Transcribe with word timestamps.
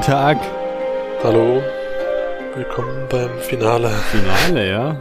Guten 0.00 0.12
Tag. 0.12 0.38
Hallo. 1.22 1.62
Willkommen 2.54 3.06
beim 3.10 3.38
Finale. 3.40 3.90
Finale, 3.90 4.70
ja. 4.70 4.98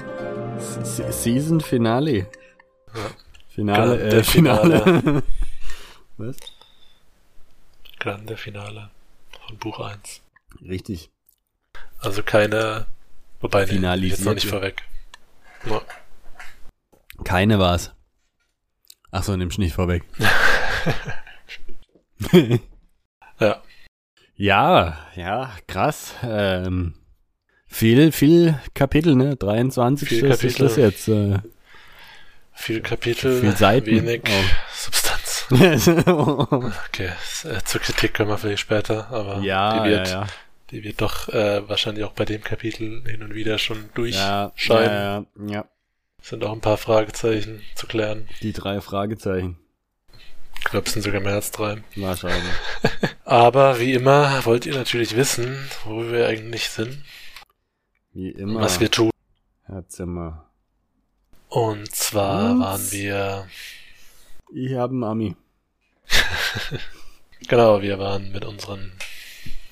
S 0.57 1.23
Season 1.23 1.61
Finale. 1.61 2.17
Ja. 2.17 2.27
Finale, 3.47 3.97
Grande 3.97 4.17
äh, 4.17 4.23
Finale. 4.25 4.81
Finale. 4.81 5.23
Was? 6.17 6.35
Grande 7.97 8.35
Finale 8.35 8.89
von 9.47 9.57
Buch 9.57 9.79
1. 9.79 10.21
Richtig. 10.67 11.09
Also 11.99 12.21
keine, 12.21 12.85
wobei, 13.39 13.63
nee, 13.67 14.07
jetzt 14.07 14.25
noch 14.25 14.33
nicht 14.33 14.49
vorweg. 14.49 14.83
Ja. 15.63 15.81
Keine 17.23 17.57
war's. 17.57 17.93
Ach 19.11 19.23
so, 19.23 19.37
nimm's 19.37 19.57
nicht 19.59 19.75
vorweg. 19.75 20.03
ja, 23.39 23.63
ja, 24.39 24.97
ja, 25.15 25.51
krass. 25.67 26.15
Ähm, 26.23 26.93
viel, 27.67 28.11
viel 28.11 28.57
Kapitel, 28.73 29.15
ne? 29.15 29.35
23 29.35 30.07
Viel 30.07 30.25
ist 30.25 30.43
ist 30.43 30.57
Kapitel. 30.57 30.63
das 30.67 30.75
jetzt. 30.77 31.07
Äh, 31.07 31.39
viel 32.53 32.81
Kapitel, 32.81 33.41
Viel 33.41 33.55
Seiten. 33.55 33.85
wenig 33.85 34.21
Oh. 34.27 34.43
Substanz. 34.73 35.45
ja, 35.51 35.97
Okay, 36.87 37.11
äh, 37.43 37.63
zur 37.65 37.81
Kritik 37.81 38.13
kommen 38.13 38.29
wir 38.29 38.37
vielleicht 38.37 38.59
später, 38.61 39.09
aber 39.11 39.39
ja, 39.39 39.83
die, 39.83 39.89
wird, 39.89 40.07
ja. 40.07 40.27
die 40.71 40.83
wird 40.83 41.01
doch 41.01 41.29
äh, 41.29 41.67
wahrscheinlich 41.69 42.03
auch 42.05 42.13
bei 42.13 42.25
dem 42.25 42.43
Kapitel 42.43 43.03
hin 43.07 43.23
und 43.23 43.33
wieder 43.35 43.57
schon 43.59 43.77
Ja, 43.77 43.83
durchscheinen. 43.93 44.55
ja, 44.89 45.25
ja, 45.47 45.53
ja. 45.53 45.65
Sind 46.21 46.43
auch 46.43 46.51
ein 46.53 46.59
paar 46.61 46.77
Fragezeichen 46.77 47.61
zu 47.75 47.87
klären. 47.87 48.27
Die 48.41 48.51
drei 48.53 48.81
Fragezeichen. 48.81 49.57
Ich 50.57 50.65
glaube, 50.65 50.87
es 50.87 50.93
sind 50.93 51.03
sogar 51.03 51.21
mehr 51.21 51.35
als 51.35 51.51
drei. 51.51 51.81
Wahrscheinlich. 51.95 52.43
Aber 53.29 53.79
wie 53.79 53.93
immer 53.93 54.43
wollt 54.45 54.65
ihr 54.65 54.73
natürlich 54.73 55.15
wissen, 55.15 55.69
wo 55.85 56.01
wir 56.11 56.27
eigentlich 56.27 56.67
sind, 56.69 56.97
Wie 58.11 58.29
immer. 58.31 58.61
was 58.61 58.79
wir 58.79 58.89
tun. 58.89 59.11
Herzzimmer. 59.67 60.45
Und 61.47 61.93
zwar 61.93 62.57
Was? 62.57 62.59
waren 62.59 62.91
wir, 62.91 63.47
Ich 64.51 64.73
habe 64.73 64.93
einen 64.93 65.03
Ami. 65.03 65.35
genau, 67.47 67.83
wir 67.83 67.99
waren 67.99 68.31
mit 68.31 68.45
unseren 68.45 68.93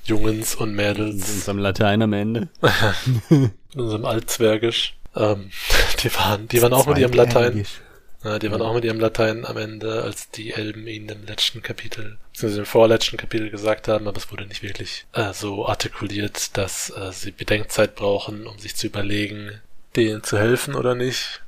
Jungens 0.04 0.54
und 0.54 0.76
Mit 0.76 0.96
Mädels, 0.96 1.28
unserem 1.28 1.58
Latein 1.58 2.04
am 2.04 2.14
Ende. 2.14 2.50
mit 3.30 3.52
unserem 3.76 4.06
Altzwergisch. 4.06 4.96
Ähm, 5.16 5.50
die 6.04 6.14
waren, 6.14 6.48
die 6.48 6.62
waren 6.62 6.74
auch 6.74 6.86
mit 6.86 7.00
ihrem 7.00 7.14
Latein, 7.14 7.66
ja, 8.24 8.38
die 8.38 8.52
waren 8.52 8.62
auch 8.62 8.76
mit 8.76 8.86
ihrem 8.86 9.00
Latein 9.00 9.46
am 9.46 9.58
Ende, 9.58 10.04
als 10.04 10.30
die 10.30 10.54
Elben 10.54 10.86
ihnen 10.86 11.10
im 11.10 11.26
letzten 11.26 11.64
Kapitel, 11.64 12.20
beziehungsweise 12.38 12.60
im 12.60 12.66
vorletzten 12.68 13.18
Kapitel 13.18 13.50
gesagt 13.50 13.88
haben, 13.88 14.08
aber 14.08 14.18
es 14.18 14.32
wurde 14.32 14.46
nicht 14.46 14.62
wirklich 14.62 15.08
äh, 15.14 15.34
so 15.34 15.66
artikuliert, 15.66 16.56
dass 16.56 16.92
äh, 16.92 17.12
sie 17.12 17.32
Bedenkzeit 17.32 17.96
brauchen, 17.96 18.46
um 18.46 18.60
sich 18.60 18.76
zu 18.76 18.86
überlegen, 18.86 19.60
denen 19.96 20.22
zu 20.24 20.38
helfen 20.38 20.76
oder 20.76 20.94
nicht. 20.94 21.42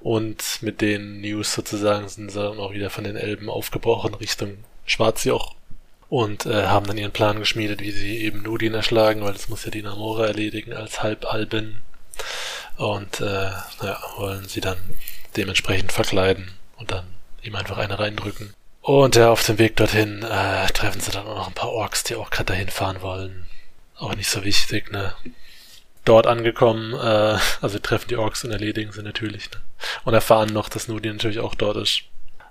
Und 0.00 0.58
mit 0.60 0.82
den 0.82 1.22
News 1.22 1.54
sozusagen 1.54 2.06
sind 2.10 2.30
sie 2.30 2.38
dann 2.38 2.58
auch 2.58 2.72
wieder 2.72 2.90
von 2.90 3.04
den 3.04 3.16
Elben 3.16 3.48
aufgebrochen 3.48 4.12
Richtung 4.12 4.58
Schwarzjoch 4.84 5.54
und 6.10 6.44
äh, 6.44 6.66
haben 6.66 6.86
dann 6.86 6.98
ihren 6.98 7.12
Plan 7.12 7.38
geschmiedet, 7.38 7.80
wie 7.80 7.92
sie 7.92 8.18
eben 8.18 8.42
Nudin 8.42 8.74
erschlagen, 8.74 9.22
weil 9.22 9.32
das 9.32 9.48
muss 9.48 9.64
ja 9.64 9.70
die 9.70 9.80
Namora 9.80 10.26
erledigen 10.26 10.74
als 10.74 11.02
Halbalbin. 11.02 11.78
Und 12.76 13.22
äh, 13.22 13.52
ja, 13.82 13.98
wollen 14.18 14.46
sie 14.46 14.60
dann 14.60 14.76
dementsprechend 15.34 15.92
verkleiden 15.92 16.50
und 16.76 16.90
dann 16.90 17.06
ihm 17.42 17.54
einfach 17.54 17.78
eine 17.78 17.98
reindrücken. 17.98 18.52
Und 18.86 19.16
ja, 19.16 19.30
auf 19.32 19.44
dem 19.44 19.58
Weg 19.58 19.74
dorthin 19.74 20.22
äh, 20.22 20.66
treffen 20.68 21.00
sie 21.00 21.10
dann 21.10 21.26
auch 21.26 21.34
noch 21.34 21.48
ein 21.48 21.54
paar 21.54 21.72
Orks, 21.72 22.04
die 22.04 22.14
auch 22.14 22.30
gerade 22.30 22.52
dahin 22.52 22.68
fahren 22.68 23.02
wollen. 23.02 23.46
Auch 23.98 24.14
nicht 24.14 24.30
so 24.30 24.44
wichtig, 24.44 24.92
ne? 24.92 25.12
Dort 26.04 26.28
angekommen, 26.28 26.94
äh, 26.94 27.36
also 27.60 27.80
treffen 27.80 28.06
die 28.06 28.14
Orks 28.14 28.44
und 28.44 28.52
erledigen 28.52 28.92
sie 28.92 29.02
natürlich, 29.02 29.50
ne? 29.50 29.60
Und 30.04 30.14
erfahren 30.14 30.52
noch, 30.52 30.68
dass 30.68 30.86
Nudin 30.86 31.16
natürlich 31.16 31.40
auch 31.40 31.56
dort 31.56 31.78
ist. 31.78 32.02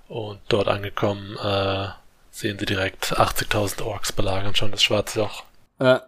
Und 0.08 0.38
dort 0.48 0.68
angekommen, 0.68 1.38
äh, 1.38 1.88
sehen 2.30 2.58
sie 2.58 2.66
direkt 2.66 3.14
80.000 3.18 3.82
Orks 3.82 4.12
belagern 4.12 4.54
schon 4.54 4.72
das 4.72 4.82
Schwarze. 4.82 5.30
Ja. 5.80 6.02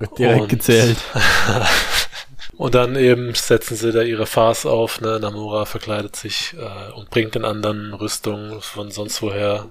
Wird 0.00 0.18
direkt 0.18 0.40
Und- 0.40 0.48
gezählt. 0.48 0.98
Und 2.56 2.74
dann 2.74 2.96
eben 2.96 3.34
setzen 3.34 3.76
sie 3.76 3.92
da 3.92 4.02
ihre 4.02 4.26
Farce 4.26 4.66
auf, 4.66 5.00
ne? 5.00 5.20
Namora 5.20 5.66
verkleidet 5.66 6.16
sich 6.16 6.54
äh, 6.58 6.92
und 6.92 7.10
bringt 7.10 7.34
den 7.34 7.44
anderen 7.44 7.92
Rüstung 7.92 8.62
von 8.62 8.90
sonst 8.90 9.20
woher, 9.20 9.68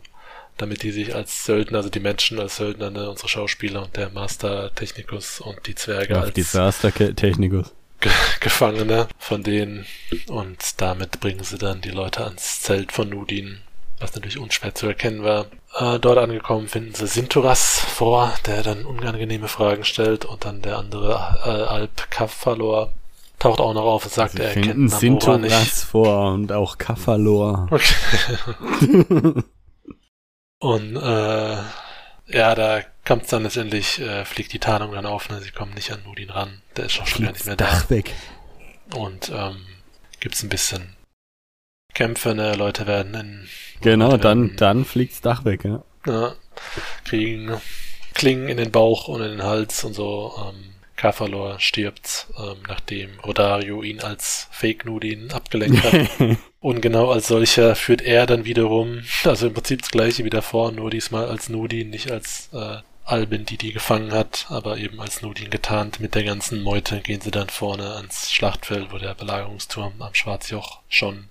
damit 0.57 0.83
die 0.83 0.91
sich 0.91 1.15
als 1.15 1.45
Söldner, 1.45 1.79
also 1.79 1.89
die 1.89 1.99
Menschen 1.99 2.39
als 2.39 2.57
Söldner, 2.57 2.91
ne? 2.91 3.09
unsere 3.09 3.27
Schauspieler 3.27 3.83
und 3.83 3.97
der 3.97 4.09
Master 4.11 4.73
Technicus 4.75 5.41
und 5.41 5.65
die 5.65 5.75
Zwerge 5.75 6.17
Auf 6.17 6.25
als 6.25 6.33
Disaster 6.33 6.93
Technicus. 6.93 7.73
Ge 7.99 8.11
Gefangene 8.39 9.07
von 9.17 9.41
denen. 9.41 9.87
Und 10.27 10.79
damit 10.79 11.19
bringen 11.19 11.43
sie 11.43 11.57
dann 11.57 11.81
die 11.81 11.89
Leute 11.89 12.23
ans 12.23 12.61
Zelt 12.61 12.91
von 12.91 13.09
Nudin, 13.09 13.61
was 14.05 14.13
natürlich 14.15 14.37
unschwer 14.37 14.75
zu 14.75 14.85
erkennen 14.87 15.23
war. 15.23 15.47
Äh, 15.77 15.99
dort 15.99 16.19
angekommen 16.19 16.67
finden 16.67 16.93
sie 16.93 17.07
Sinturas 17.07 17.79
vor, 17.79 18.33
der 18.45 18.61
dann 18.61 18.85
unangenehme 18.85 19.47
Fragen 19.47 19.83
stellt 19.83 20.25
und 20.25 20.45
dann 20.45 20.61
der 20.61 20.77
andere 20.77 21.39
äh, 21.43 21.49
Alp 21.49 22.11
Kafalor 22.11 22.93
taucht 23.39 23.59
auch 23.59 23.73
noch 23.73 23.83
auf 23.83 24.05
und 24.05 24.13
sagt, 24.13 24.33
Sie 24.33 24.43
er 24.43 24.51
finden 24.51 24.67
kennt 24.67 24.77
Namora 24.77 24.99
Sintoras 24.99 25.41
nicht. 25.41 25.73
vor 25.73 26.33
und 26.33 26.51
auch 26.51 26.77
Kafalor. 26.77 27.67
Okay. 27.71 28.37
und 30.59 30.95
äh, 30.95 31.57
ja, 32.27 32.55
da 32.55 32.81
kommt 33.05 33.31
dann 33.31 33.43
letztendlich, 33.43 33.99
äh, 33.99 34.23
fliegt 34.23 34.53
die 34.53 34.59
Tarnung 34.59 34.93
dann 34.93 35.05
auf, 35.05 35.29
ne? 35.29 35.41
sie 35.41 35.51
kommen 35.51 35.73
nicht 35.73 35.91
an 35.91 36.03
Nudin 36.05 36.29
ran, 36.29 36.61
der 36.77 36.85
ist 36.85 37.01
auch 37.01 37.07
schon 37.07 37.25
gar 37.25 37.31
nicht 37.31 37.45
mehr 37.45 37.55
da. 37.55 37.65
Dach 37.65 37.89
weg. 37.89 38.13
Und 38.95 39.31
ähm, 39.33 39.57
gibt's 40.19 40.43
ein 40.43 40.49
bisschen 40.49 40.94
Kämpfe, 41.95 42.35
ne? 42.35 42.53
Leute 42.55 42.85
werden 42.85 43.15
in 43.15 43.47
Genau, 43.81 44.11
Leute 44.11 44.23
dann, 44.23 44.41
werden, 44.41 44.57
dann 44.57 44.85
fliegt's 44.85 45.21
Dach 45.21 45.45
weg, 45.45 45.65
ja. 45.65 45.83
ja, 46.05 46.35
kriegen 47.03 47.59
Klingen 48.13 48.47
in 48.47 48.57
den 48.57 48.71
Bauch 48.71 49.07
und 49.09 49.21
in 49.21 49.31
den 49.31 49.43
Hals 49.43 49.83
und 49.83 49.93
so. 49.93 50.33
Ähm, 50.37 50.75
Kafalor 50.95 51.59
stirbt, 51.59 52.27
ähm, 52.37 52.57
nachdem 52.69 53.19
Rodario 53.19 53.83
ihn 53.83 53.99
als 53.99 54.47
Fake 54.51 54.85
Nudin 54.85 55.31
abgelenkt 55.31 55.83
hat. 55.83 56.37
und 56.61 56.79
genau 56.79 57.11
als 57.11 57.27
solcher 57.27 57.75
führt 57.75 58.01
er 58.01 58.25
dann 58.25 58.45
wiederum, 58.45 59.03
also 59.25 59.47
im 59.47 59.53
Prinzip 59.53 59.81
das 59.81 59.91
gleiche 59.91 60.23
wie 60.23 60.29
davor, 60.29 60.71
nur 60.71 60.89
diesmal 60.89 61.27
als 61.27 61.49
Nudin, 61.49 61.89
nicht 61.89 62.11
als 62.11 62.49
äh, 62.53 62.77
Albin, 63.03 63.45
die 63.45 63.57
die 63.57 63.73
gefangen 63.73 64.13
hat, 64.13 64.45
aber 64.49 64.77
eben 64.77 65.01
als 65.01 65.21
Nudin 65.21 65.49
getarnt. 65.49 65.99
Mit 65.99 66.15
der 66.15 66.23
ganzen 66.23 66.63
Meute 66.63 67.01
gehen 67.01 67.19
sie 67.19 67.31
dann 67.31 67.49
vorne 67.49 67.95
ans 67.95 68.31
Schlachtfeld, 68.31 68.93
wo 68.93 68.97
der 68.97 69.13
Belagerungsturm 69.13 70.01
am 70.01 70.13
Schwarzjoch 70.15 70.79
schon 70.87 71.25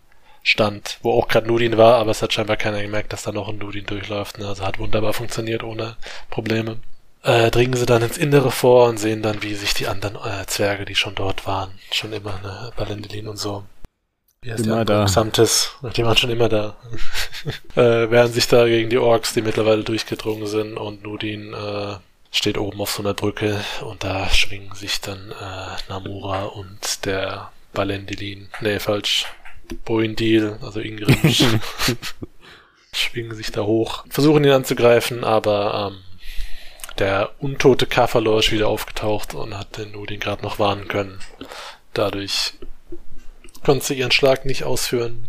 stand, 0.44 0.98
wo 1.02 1.12
auch 1.12 1.26
gerade 1.26 1.48
Nudin 1.48 1.76
war, 1.76 1.96
aber 1.96 2.12
es 2.12 2.22
hat 2.22 2.32
scheinbar 2.32 2.56
keiner 2.56 2.80
gemerkt, 2.80 3.12
dass 3.12 3.24
da 3.24 3.32
noch 3.32 3.48
ein 3.48 3.58
Nudin 3.58 3.86
durchläuft. 3.86 4.38
Ne? 4.38 4.46
Also 4.46 4.64
hat 4.64 4.78
wunderbar 4.78 5.14
funktioniert 5.14 5.64
ohne 5.64 5.96
Probleme. 6.30 6.76
Äh, 7.22 7.50
dringen 7.50 7.74
sie 7.74 7.86
dann 7.86 8.02
ins 8.02 8.18
Innere 8.18 8.50
vor 8.50 8.86
und 8.88 8.98
sehen 8.98 9.22
dann, 9.22 9.42
wie 9.42 9.54
sich 9.54 9.72
die 9.72 9.88
anderen 9.88 10.16
äh, 10.16 10.44
Zwerge, 10.46 10.84
die 10.84 10.94
schon 10.94 11.14
dort 11.14 11.46
waren, 11.46 11.70
schon 11.90 12.12
immer, 12.12 12.38
ne, 12.42 12.70
Valendelin 12.76 13.28
und 13.28 13.38
so, 13.38 13.64
wie 14.42 14.52
heißt 14.52 14.66
Immer 14.66 14.84
der 14.84 14.98
da. 14.98 15.04
Xamtes, 15.06 15.72
die 15.96 16.04
waren 16.04 16.18
schon 16.18 16.28
immer 16.28 16.50
da. 16.50 16.76
äh, 17.76 18.10
wehren 18.10 18.30
sich 18.30 18.46
da 18.46 18.66
gegen 18.66 18.90
die 18.90 18.98
Orks, 18.98 19.32
die 19.32 19.40
mittlerweile 19.40 19.84
durchgedrungen 19.84 20.46
sind 20.46 20.76
und 20.76 21.02
Nudin 21.02 21.54
äh, 21.54 21.94
steht 22.30 22.58
oben 22.58 22.78
auf 22.82 22.90
so 22.90 23.02
einer 23.02 23.14
Brücke 23.14 23.58
und 23.80 24.04
da 24.04 24.28
schwingen 24.28 24.74
sich 24.74 25.00
dann 25.00 25.30
äh, 25.30 25.90
Namura 25.90 26.44
und 26.44 27.06
der 27.06 27.50
Balendilin, 27.72 28.50
nee, 28.60 28.78
falsch, 28.78 29.26
Boindil, 29.84 30.58
also 30.62 30.80
Ingrim, 30.80 31.16
schwingen 32.92 33.34
sich 33.34 33.50
da 33.50 33.62
hoch, 33.62 34.04
versuchen 34.08 34.44
ihn 34.44 34.50
anzugreifen, 34.50 35.24
aber 35.24 35.92
ähm, 35.92 36.04
der 36.98 37.32
untote 37.40 37.86
Kafalor 37.86 38.38
ist 38.38 38.52
wieder 38.52 38.68
aufgetaucht 38.68 39.34
und 39.34 39.56
hat 39.58 39.78
den 39.78 39.92
Nudin 39.92 40.20
gerade 40.20 40.42
noch 40.42 40.58
warnen 40.58 40.86
können. 40.86 41.18
Dadurch 41.92 42.54
konnte 43.64 43.84
sie 43.84 43.94
ihren 43.94 44.12
Schlag 44.12 44.44
nicht 44.44 44.64
ausführen. 44.64 45.28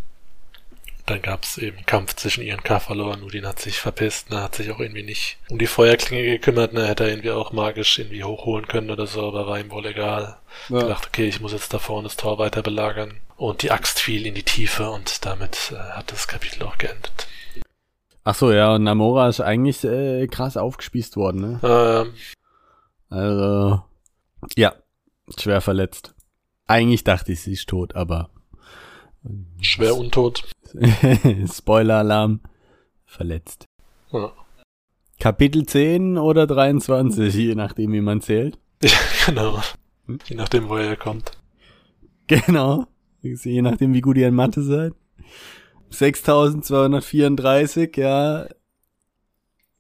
Dann 1.08 1.22
gab 1.22 1.44
es 1.44 1.60
eben 1.60 1.86
Kampf 1.86 2.16
zwischen 2.16 2.44
ihr 2.44 2.56
und 2.56 2.64
Kafalor. 2.64 3.18
Nudin 3.18 3.46
hat 3.46 3.60
sich 3.60 3.78
verpisst, 3.78 4.32
ne, 4.32 4.42
hat 4.42 4.56
sich 4.56 4.72
auch 4.72 4.80
irgendwie 4.80 5.04
nicht 5.04 5.38
um 5.50 5.60
die 5.60 5.68
Feuerklinge 5.68 6.24
gekümmert, 6.24 6.74
ne, 6.74 6.88
hätte 6.88 7.04
er 7.04 7.12
irgendwie 7.12 7.32
auch 7.32 7.52
magisch 7.52 8.00
irgendwie 8.00 8.24
hochholen 8.24 8.68
können 8.68 8.90
oder 8.90 9.06
so, 9.06 9.28
aber 9.28 9.46
war 9.46 9.60
ihm 9.60 9.70
wohl 9.70 9.86
egal. 9.86 10.38
Ja. 10.70 10.80
Gedacht, 10.80 11.08
okay, 11.08 11.28
ich 11.28 11.42
muss 11.42 11.52
jetzt 11.52 11.74
da 11.74 11.80
vorne 11.80 12.08
das 12.08 12.18
Tor 12.18 12.40
weiter 12.40 12.64
belagern. 12.64 13.20
Und 13.38 13.64
die 13.64 13.72
Axt 13.72 14.00
fiel 14.00 14.26
in 14.26 14.36
die 14.36 14.44
Tiefe 14.44 14.90
und 14.90 15.26
damit 15.26 15.74
äh, 15.74 15.78
hat 15.78 16.12
das 16.12 16.28
Kapitel 16.28 16.64
auch 16.64 16.78
geendet. 16.78 17.28
Ach 18.24 18.34
so, 18.36 18.52
ja, 18.52 18.74
und 18.74 18.84
Namora 18.84 19.28
ist 19.30 19.42
eigentlich 19.42 19.84
äh, 19.84 20.26
krass 20.28 20.58
aufgespießt 20.58 21.16
worden, 21.18 21.42
ne? 21.42 21.60
Ähm, 21.64 22.14
Also, 23.10 23.84
ja, 24.56 24.74
schwer 25.38 25.62
verletzt. 25.62 26.16
Eigentlich 26.66 27.04
dachte 27.04 27.34
ich, 27.34 27.42
sie 27.42 27.54
ist 27.54 27.70
tot, 27.70 27.96
aber 27.96 28.30
schwer 29.62 29.96
untot. 29.96 30.44
Spoiler-Alarm, 31.54 32.40
verletzt. 33.06 33.66
Ja. 34.12 34.32
Kapitel 35.20 35.66
10 35.66 36.18
oder 36.18 36.48
23, 36.48 37.34
je 37.34 37.56
nachdem, 37.56 37.92
wie 37.94 38.02
man 38.02 38.22
zählt. 38.22 38.58
Ja, 38.84 38.92
genau. 39.26 39.62
Je 40.26 40.36
nachdem, 40.36 40.70
woher 40.70 40.90
er 40.90 40.98
kommt. 40.98 41.32
Genau. 42.28 42.86
Je 43.26 43.62
nachdem, 43.62 43.94
wie 43.94 44.02
gut 44.02 44.18
ihr 44.18 44.28
in 44.28 44.36
Mathe 44.36 44.62
seid. 44.62 44.94
6234, 45.90 47.98
ja. 47.98 48.48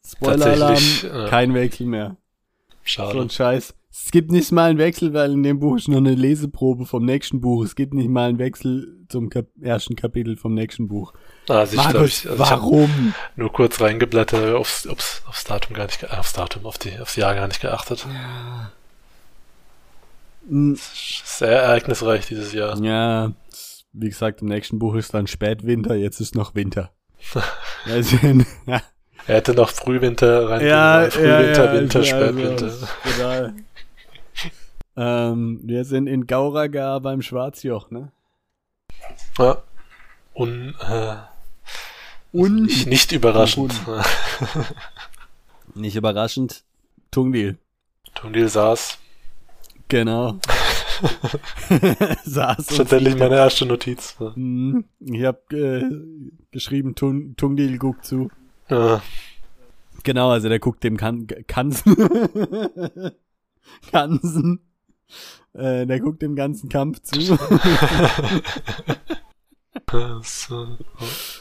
Spoiler-Alarm, 0.05 0.83
äh, 1.03 1.29
kein 1.29 1.53
Wechsel 1.53 1.87
mehr. 1.87 2.17
So 2.69 2.75
Schade. 2.83 3.21
ein 3.21 3.29
Scheiß. 3.29 3.73
Es 3.91 4.11
gibt 4.11 4.29
nicht 4.29 4.51
mal 4.51 4.69
einen 4.69 4.77
Wechsel, 4.77 5.13
weil 5.13 5.31
in 5.31 5.41
dem 5.41 5.59
Buch 5.59 5.77
ist 5.77 5.87
noch 5.87 5.97
eine 5.97 6.13
Leseprobe 6.13 6.85
vom 6.85 7.05
nächsten 7.05 7.39
Buch. 7.39 7.63
Es 7.63 7.75
gibt 7.75 7.93
nicht 7.93 8.09
mal 8.09 8.29
einen 8.29 8.39
Wechsel 8.39 9.05
zum 9.07 9.29
Kap 9.29 9.47
ersten 9.61 9.95
Kapitel 9.95 10.35
vom 10.35 10.53
nächsten 10.53 10.89
Buch. 10.89 11.13
Also 11.47 11.77
ich 11.77 11.83
Markus, 11.83 12.25
ich, 12.25 12.29
also 12.29 12.43
ich 12.43 12.49
habe 12.49 12.61
warum? 12.61 13.13
nur 13.35 13.51
kurz 13.51 13.79
reingeblättert, 13.79 14.53
aufs, 14.53 14.85
aufs, 14.85 15.23
aufs 15.27 15.45
Datum 15.45 15.75
gar 15.75 15.85
nicht, 15.85 16.11
aufs 16.11 16.33
Datum, 16.33 16.65
auf 16.65 16.77
die, 16.77 16.99
aufs 16.99 17.15
Jahr 17.15 17.35
gar 17.35 17.47
nicht 17.47 17.61
geachtet. 17.61 18.05
Hm, 18.05 18.67
Sehr 20.47 21.61
ereignisreich 21.63 22.27
dieses 22.27 22.53
Jahr. 22.53 22.77
Ja, 22.81 23.31
wie 23.93 24.09
gesagt, 24.09 24.41
im 24.41 24.47
nächsten 24.47 24.77
Buch 24.79 24.95
ist 24.95 25.13
dann 25.13 25.27
Spätwinter, 25.27 25.95
jetzt 25.95 26.19
ist 26.19 26.35
noch 26.35 26.55
Winter. 26.55 26.91
Also, 27.87 28.17
ja, 28.65 28.81
Er 29.27 29.35
hätte 29.35 29.53
noch 29.53 29.69
Frühwinter 29.69 30.49
rein. 30.49 30.65
ja, 30.65 31.07
Frühwinter, 31.09 31.65
ja, 31.65 31.73
Winter, 31.73 31.99
also, 31.99 32.09
Spätwinter. 32.09 32.73
also, 33.03 33.53
ähm, 34.97 35.59
wir 35.63 35.83
sind 35.85 36.07
in 36.07 36.25
Gauraga 36.27 36.99
beim 36.99 37.21
Schwarzjoch, 37.21 37.91
ne? 37.91 38.11
Ja. 39.37 39.61
Un, 40.33 40.73
äh, 40.89 41.15
Und 42.31 42.63
nicht, 42.63 42.87
nicht 42.87 43.11
überraschend. 43.11 43.73
nicht 45.75 45.95
überraschend, 45.95 46.63
Tungdil. 47.11 47.57
Tundil 48.13 48.47
saß. 48.49 48.97
Genau. 49.87 50.39
Saß 52.23 52.67
Tatsächlich 52.67 53.17
meine 53.17 53.35
erste 53.35 53.65
Notiz. 53.65 54.15
Mhm. 54.35 54.85
Ich 54.99 55.23
hab 55.23 55.51
äh, 55.51 55.83
geschrieben, 56.51 56.95
Tung, 56.95 57.35
Tungdil 57.35 57.77
guckt 57.77 58.05
zu. 58.05 58.29
Ja. 58.69 59.01
Genau, 60.03 60.29
also 60.29 60.49
der 60.49 60.59
guckt 60.59 60.83
dem 60.83 60.97
kan 60.97 61.27
Kansen. 61.47 61.95
Kansen. 63.91 64.59
Äh, 65.53 65.85
der 65.85 65.99
guckt 65.99 66.21
dem 66.21 66.35
ganzen 66.35 66.69
Kampf 66.69 67.01
zu 67.01 67.37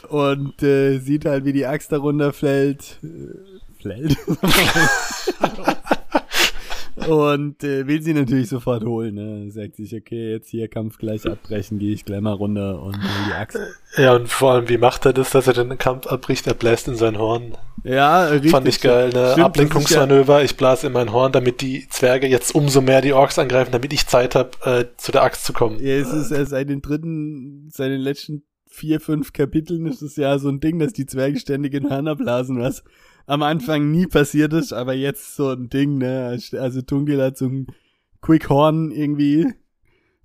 und 0.09 0.61
äh, 0.63 0.99
sieht 0.99 1.25
halt, 1.25 1.45
wie 1.45 1.53
die 1.53 1.65
Axt 1.65 1.91
da 1.91 1.97
runterfällt. 1.97 2.99
Äh, 3.03 3.81
fällt. 3.81 4.17
Und 7.07 7.63
äh, 7.63 7.87
will 7.87 8.01
sie 8.01 8.13
natürlich 8.13 8.49
sofort 8.49 8.83
holen. 8.83 9.15
Ne? 9.15 9.51
Sagt 9.51 9.75
sich, 9.75 9.95
okay, 9.95 10.31
jetzt 10.31 10.49
hier 10.49 10.67
Kampf 10.67 10.97
gleich 10.97 11.25
abbrechen, 11.25 11.77
gehe 11.79 11.93
ich 11.93 12.05
gleich 12.05 12.21
mal 12.21 12.33
runter 12.33 12.81
und 12.81 12.95
hol 12.95 13.25
die 13.27 13.33
Axt. 13.33 13.59
Ja, 13.97 14.15
und 14.15 14.29
vor 14.29 14.53
allem, 14.53 14.69
wie 14.69 14.77
macht 14.77 15.05
er 15.05 15.13
das, 15.13 15.31
dass 15.31 15.47
er 15.47 15.53
den 15.53 15.77
Kampf 15.77 16.07
abbricht? 16.07 16.47
Er 16.47 16.53
bläst 16.53 16.87
in 16.87 16.95
sein 16.95 17.17
Horn. 17.17 17.57
Ja, 17.83 18.25
richtig. 18.25 18.51
Fand 18.51 18.67
ich 18.67 18.81
geil, 18.81 19.09
ne? 19.09 19.31
Stimmt, 19.31 19.45
Ablenkungsmanöver. 19.45 20.43
Ich 20.43 20.57
blase 20.57 20.87
in 20.87 20.93
mein 20.93 21.11
Horn, 21.11 21.31
damit 21.31 21.61
die 21.61 21.87
Zwerge 21.89 22.27
jetzt 22.27 22.55
umso 22.55 22.81
mehr 22.81 23.01
die 23.01 23.13
Orks 23.13 23.37
angreifen, 23.37 23.71
damit 23.71 23.93
ich 23.93 24.07
Zeit 24.07 24.35
habe, 24.35 24.51
äh, 24.63 24.85
zu 24.97 25.11
der 25.11 25.23
Axt 25.23 25.45
zu 25.45 25.53
kommen. 25.53 25.79
Ja, 25.79 25.95
es 25.95 26.11
ist 26.11 26.31
ja 26.31 26.45
seit 26.45 26.69
den 26.69 26.81
dritten, 26.81 27.69
seit 27.71 27.91
den 27.91 28.01
letzten 28.01 28.43
vier, 28.75 28.99
fünf 28.99 29.33
Kapiteln 29.33 29.85
ist 29.85 30.01
es 30.01 30.17
ja 30.17 30.37
so 30.37 30.49
ein 30.49 30.59
Ding, 30.59 30.79
dass 30.79 30.93
die 30.93 31.05
Zwerge 31.05 31.39
ständig 31.39 31.73
in 31.73 31.89
Hörner 31.89 32.15
blasen, 32.15 32.59
was 32.59 32.83
am 33.27 33.43
Anfang 33.43 33.91
nie 33.91 34.07
passiert 34.07 34.53
ist, 34.53 34.73
aber 34.73 34.93
jetzt 34.93 35.35
so 35.35 35.49
ein 35.49 35.69
Ding, 35.69 35.97
ne? 35.97 36.37
Also 36.53 36.81
Tungel 36.81 37.21
hat 37.23 37.37
so 37.37 37.45
ein 37.45 37.67
Quick 38.21 38.49
Horn 38.49 38.91
irgendwie, 38.91 39.53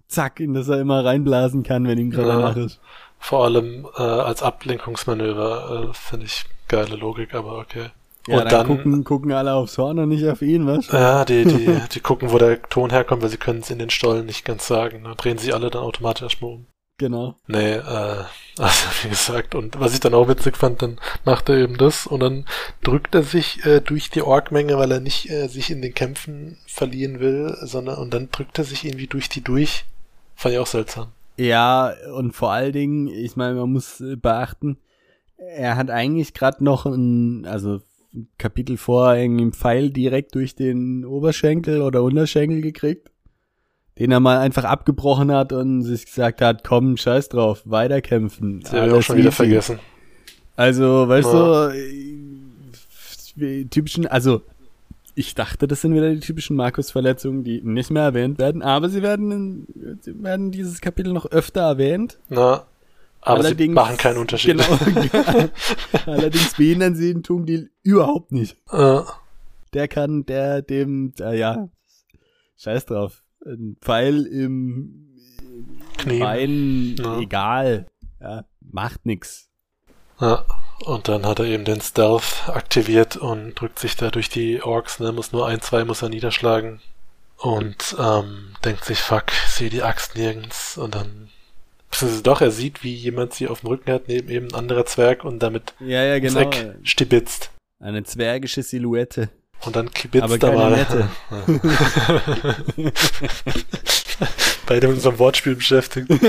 zack, 0.08 0.40
in 0.40 0.54
das 0.54 0.68
er 0.68 0.80
immer 0.80 1.04
reinblasen 1.04 1.62
kann, 1.62 1.86
wenn 1.86 1.98
ihm 1.98 2.10
gerade 2.10 2.28
Ja. 2.28 2.36
danach 2.36 2.56
ist. 2.56 2.80
Vor 3.18 3.44
allem 3.44 3.86
äh, 3.96 4.02
als 4.02 4.42
Ablenkungsmanöver 4.42 5.90
äh, 5.90 5.94
finde 5.94 6.26
ich 6.26 6.44
geile 6.68 6.96
Logik, 6.96 7.34
aber 7.34 7.58
okay. 7.58 7.90
Ja, 8.26 8.38
und 8.38 8.44
dann, 8.44 8.50
dann, 8.50 8.66
gucken, 8.66 9.04
gucken 9.04 9.32
alle 9.32 9.54
aufs 9.54 9.76
Horn 9.78 9.98
und 9.98 10.08
nicht 10.10 10.26
auf 10.28 10.42
ihn, 10.42 10.66
was? 10.66 10.88
ja, 10.88 11.24
die, 11.24 11.44
die, 11.44 11.80
die 11.92 12.00
gucken, 12.00 12.30
wo 12.32 12.38
der 12.38 12.62
Ton 12.62 12.90
herkommt, 12.90 13.22
weil 13.22 13.30
sie 13.30 13.38
können 13.38 13.60
es 13.60 13.70
in 13.70 13.78
den 13.78 13.90
Stollen 13.90 14.26
nicht 14.26 14.44
ganz 14.44 14.66
sagen. 14.66 15.04
Da 15.04 15.14
drehen 15.14 15.38
sich 15.38 15.54
alle 15.54 15.70
dann 15.70 15.82
automatisch 15.82 16.22
erstmal 16.22 16.52
um. 16.52 16.66
Genau. 17.00 17.34
Nee, 17.46 17.76
äh, 17.76 17.80
also 18.58 18.88
wie 19.02 19.08
gesagt, 19.08 19.54
und 19.54 19.80
was 19.80 19.94
ich 19.94 20.00
dann 20.00 20.12
auch 20.12 20.28
witzig 20.28 20.54
fand, 20.54 20.82
dann 20.82 21.00
macht 21.24 21.48
er 21.48 21.56
eben 21.56 21.78
das 21.78 22.06
und 22.06 22.20
dann 22.20 22.44
drückt 22.82 23.14
er 23.14 23.22
sich 23.22 23.64
äh, 23.64 23.80
durch 23.80 24.10
die 24.10 24.20
Orkmenge, 24.20 24.76
weil 24.76 24.92
er 24.92 25.00
nicht 25.00 25.30
äh, 25.30 25.48
sich 25.48 25.70
in 25.70 25.80
den 25.80 25.94
Kämpfen 25.94 26.58
verlieren 26.66 27.18
will, 27.18 27.56
sondern 27.62 27.96
und 27.96 28.12
dann 28.12 28.28
drückt 28.30 28.58
er 28.58 28.64
sich 28.64 28.84
irgendwie 28.84 29.06
durch 29.06 29.30
die 29.30 29.40
durch. 29.40 29.86
Fand 30.34 30.52
ich 30.52 30.58
auch 30.58 30.66
seltsam. 30.66 31.08
Ja, 31.38 31.94
und 32.14 32.32
vor 32.32 32.52
allen 32.52 32.72
Dingen, 32.72 33.08
ich 33.08 33.34
meine, 33.34 33.54
man 33.54 33.72
muss 33.72 34.02
äh, 34.02 34.16
beachten, 34.16 34.76
er 35.38 35.76
hat 35.76 35.88
eigentlich 35.88 36.34
gerade 36.34 36.62
noch 36.62 36.84
ein, 36.84 37.46
also 37.46 37.80
ein 38.12 38.28
Kapitel 38.36 38.76
vor 38.76 39.14
irgendwie 39.14 39.44
einen 39.44 39.54
Pfeil 39.54 39.88
direkt 39.88 40.34
durch 40.34 40.54
den 40.54 41.06
Oberschenkel 41.06 41.80
oder 41.80 42.02
Unterschenkel 42.02 42.60
gekriegt, 42.60 43.10
den 44.00 44.10
er 44.10 44.18
mal 44.18 44.38
einfach 44.38 44.64
abgebrochen 44.64 45.30
hat 45.30 45.52
und 45.52 45.82
sich 45.82 46.06
gesagt 46.06 46.40
hat, 46.40 46.64
komm, 46.64 46.96
scheiß 46.96 47.28
drauf, 47.28 47.62
weiterkämpfen. 47.66 48.60
Das 48.62 48.72
habe 48.72 48.86
ich 48.88 48.92
auch 48.94 49.02
schon 49.02 49.16
wieder 49.18 49.28
easy. 49.28 49.36
vergessen. 49.36 49.78
Also, 50.56 51.06
weißt 51.08 51.28
Ja. 51.32 51.68
du, 51.68 53.44
äh, 53.44 53.64
typischen, 53.66 54.06
also 54.06 54.42
ich 55.14 55.34
dachte, 55.34 55.66
das 55.68 55.80
sind 55.82 55.94
wieder 55.94 56.10
die 56.12 56.20
typischen 56.20 56.56
Markus-Verletzungen, 56.56 57.44
die 57.44 57.60
nicht 57.62 57.90
mehr 57.90 58.02
erwähnt 58.04 58.38
werden, 58.38 58.62
aber 58.62 58.88
sie 58.88 59.02
werden, 59.02 59.66
sie 60.00 60.22
werden 60.22 60.50
dieses 60.50 60.80
Kapitel 60.80 61.12
noch 61.12 61.26
öfter 61.26 61.60
erwähnt. 61.62 62.18
Na, 62.28 62.64
aber 63.20 63.40
Allerdings- 63.40 63.68
sie 63.70 63.74
machen 63.74 63.96
keinen 63.98 64.16
Unterschied. 64.18 64.56
Genau. 64.58 64.64
Allerdings 66.06 66.54
behindern 66.54 66.94
sie 66.94 67.12
den 67.12 67.22
Tungdil 67.22 67.70
überhaupt 67.82 68.32
nicht. 68.32 68.56
Äh, 68.72 69.00
Der 69.74 69.88
kann, 69.88 70.24
der 70.26 70.62
dem, 70.62 71.12
äh, 71.20 71.38
ja, 71.38 71.68
scheiß 72.58 72.86
drauf. 72.86 73.22
Ein 73.44 73.76
Pfeil 73.80 74.26
im 74.26 75.06
Knie. 75.98 76.18
Bein, 76.20 76.96
Ja. 76.98 77.18
egal. 77.20 77.86
Ja, 78.20 78.44
macht 78.60 79.06
nix. 79.06 79.48
Ja, 80.20 80.44
und 80.84 81.08
dann 81.08 81.24
hat 81.24 81.38
er 81.38 81.46
eben 81.46 81.64
den 81.64 81.80
Stealth 81.80 82.44
aktiviert 82.48 83.16
und 83.16 83.54
drückt 83.54 83.78
sich 83.78 83.96
da 83.96 84.10
durch 84.10 84.28
die 84.28 84.62
Orks, 84.62 85.00
ne, 85.00 85.12
muss 85.12 85.32
nur 85.32 85.46
ein, 85.46 85.60
zwei 85.62 85.84
muss 85.84 86.02
er 86.02 86.10
niederschlagen. 86.10 86.80
Und 87.38 87.96
ähm, 87.98 88.54
denkt 88.64 88.84
sich, 88.84 88.98
fuck, 88.98 89.30
sehe 89.48 89.70
die 89.70 89.82
Axt 89.82 90.14
nirgends. 90.16 90.76
Und 90.76 90.94
dann, 90.94 91.30
beziehungsweise 91.90 92.22
doch, 92.22 92.42
er 92.42 92.50
sieht, 92.50 92.84
wie 92.84 92.94
jemand 92.94 93.32
sie 93.32 93.48
auf 93.48 93.60
dem 93.60 93.68
Rücken 93.70 93.90
hat, 93.92 94.08
neben 94.08 94.28
eben 94.28 94.48
ein 94.48 94.54
anderer 94.54 94.84
Zwerg 94.84 95.24
und 95.24 95.38
damit 95.42 95.72
Ja, 95.80 96.04
ja, 96.04 96.18
genau. 96.18 96.40
Eck 96.40 96.74
stibitzt. 96.82 97.50
Eine 97.78 98.04
zwergische 98.04 98.62
Silhouette. 98.62 99.30
Und 99.64 99.76
dann 99.76 99.90
kibitzt 99.90 100.30
er 100.30 100.38
keine 100.38 100.56
mal. 100.56 100.70
nette. 100.70 101.08
Bei 104.66 104.80
dem 104.80 104.90
unserem 104.90 105.18
Wortspiel 105.18 105.54
beschäftigt. 105.56 106.08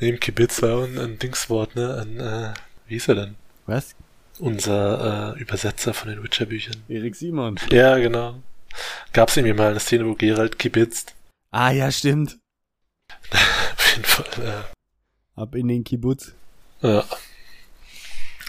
Neben 0.00 0.20
Kibitz 0.20 0.62
war 0.62 0.84
ein, 0.84 0.98
ein 0.98 1.18
Dingswort, 1.18 1.74
ne? 1.76 1.98
Ein, 2.02 2.20
äh, 2.20 2.54
wie 2.86 2.94
hieß 2.94 3.08
er 3.08 3.14
denn? 3.16 3.34
Was? 3.66 3.94
Unser 4.38 5.34
äh, 5.36 5.40
Übersetzer 5.40 5.94
von 5.94 6.08
den 6.08 6.22
Witcher-Büchern. 6.22 6.82
Erik 6.88 7.14
Simon. 7.14 7.58
Ja, 7.70 7.98
genau. 7.98 8.36
Gab 9.12 9.28
es 9.28 9.36
irgendwie 9.36 9.54
mal 9.54 9.70
eine 9.70 9.80
Szene, 9.80 10.06
wo 10.06 10.14
Geralt 10.14 10.58
kibitzt. 10.58 11.14
Ah, 11.50 11.70
ja, 11.70 11.90
stimmt. 11.92 12.38
Auf 13.30 13.90
jeden 13.92 14.04
Fall. 14.04 14.26
Äh, 14.44 15.40
Ab 15.40 15.54
in 15.54 15.68
den 15.68 15.84
Kibbutz. 15.84 16.32
ja. 16.82 17.04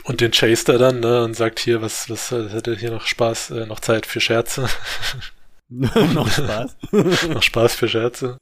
Und 0.05 0.19
den 0.21 0.31
chased 0.31 0.67
er 0.69 0.77
dann, 0.77 0.99
ne, 0.99 1.23
und 1.23 1.35
sagt 1.35 1.59
hier, 1.59 1.81
was, 1.81 2.09
was 2.09 2.31
er 2.31 2.75
hier 2.75 2.91
noch 2.91 3.05
Spaß, 3.05 3.51
äh, 3.51 3.65
noch 3.65 3.79
Zeit 3.79 4.05
für 4.05 4.19
Scherze, 4.19 4.67
Noch 5.69 6.29
Spaß. 6.29 6.75
noch 7.29 7.41
Spaß 7.41 7.75
für 7.75 7.87
Scherze. 7.87 8.37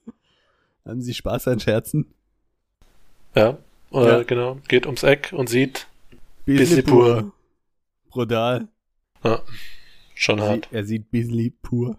Haben 0.85 1.01
Sie 1.01 1.13
Spaß 1.13 1.47
an 1.49 1.59
Scherzen? 1.59 2.13
Ja, 3.35 3.57
äh, 3.93 4.05
Ja. 4.07 4.23
genau, 4.23 4.57
geht 4.67 4.85
ums 4.85 5.03
Eck 5.03 5.31
und 5.33 5.47
sieht, 5.49 5.87
Bisschen 6.45 6.83
pur. 6.83 7.31
Brutal. 8.09 8.67
schon 10.15 10.39
Er 10.39 10.45
hart. 10.49 10.63
sieht, 10.65 10.73
er 10.73 10.83
sieht 10.85 11.11
Bisley 11.11 11.51
pur. 11.61 11.97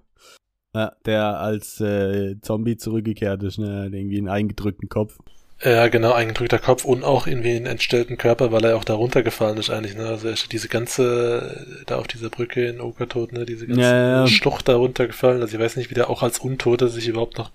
Ja, 0.74 0.92
der 1.06 1.38
als 1.38 1.80
äh, 1.80 2.34
Zombie 2.42 2.76
zurückgekehrt 2.76 3.42
ist, 3.44 3.58
ne? 3.58 3.84
Hat 3.84 3.92
irgendwie 3.92 4.18
einen 4.18 4.28
eingedrückten 4.28 4.88
Kopf. 4.88 5.18
Ja, 5.64 5.86
genau, 5.88 6.12
eingedrückter 6.12 6.58
Kopf 6.58 6.84
und 6.84 7.04
auch 7.04 7.28
irgendwie 7.28 7.54
einen 7.54 7.66
entstellten 7.66 8.18
Körper, 8.18 8.50
weil 8.50 8.64
er 8.64 8.76
auch 8.76 8.82
da 8.84 8.94
runtergefallen 8.94 9.58
ist 9.58 9.70
eigentlich, 9.70 9.94
ne? 9.96 10.06
Also 10.08 10.26
er 10.26 10.34
ist 10.34 10.50
diese 10.50 10.66
ganze, 10.68 11.84
da 11.86 11.98
auf 11.98 12.08
dieser 12.08 12.30
Brücke 12.30 12.66
in 12.66 12.80
Okertod, 12.80 13.32
ne? 13.32 13.46
Diese 13.46 13.66
ganze 13.68 13.80
Ja, 13.82 14.20
ja. 14.22 14.26
Schlucht 14.26 14.66
da 14.68 14.74
runtergefallen. 14.74 15.40
Also 15.40 15.56
ich 15.56 15.62
weiß 15.62 15.76
nicht, 15.76 15.88
wie 15.90 15.94
der 15.94 16.10
auch 16.10 16.22
als 16.24 16.40
Untoter 16.40 16.88
sich 16.88 17.06
überhaupt 17.06 17.38
noch 17.38 17.52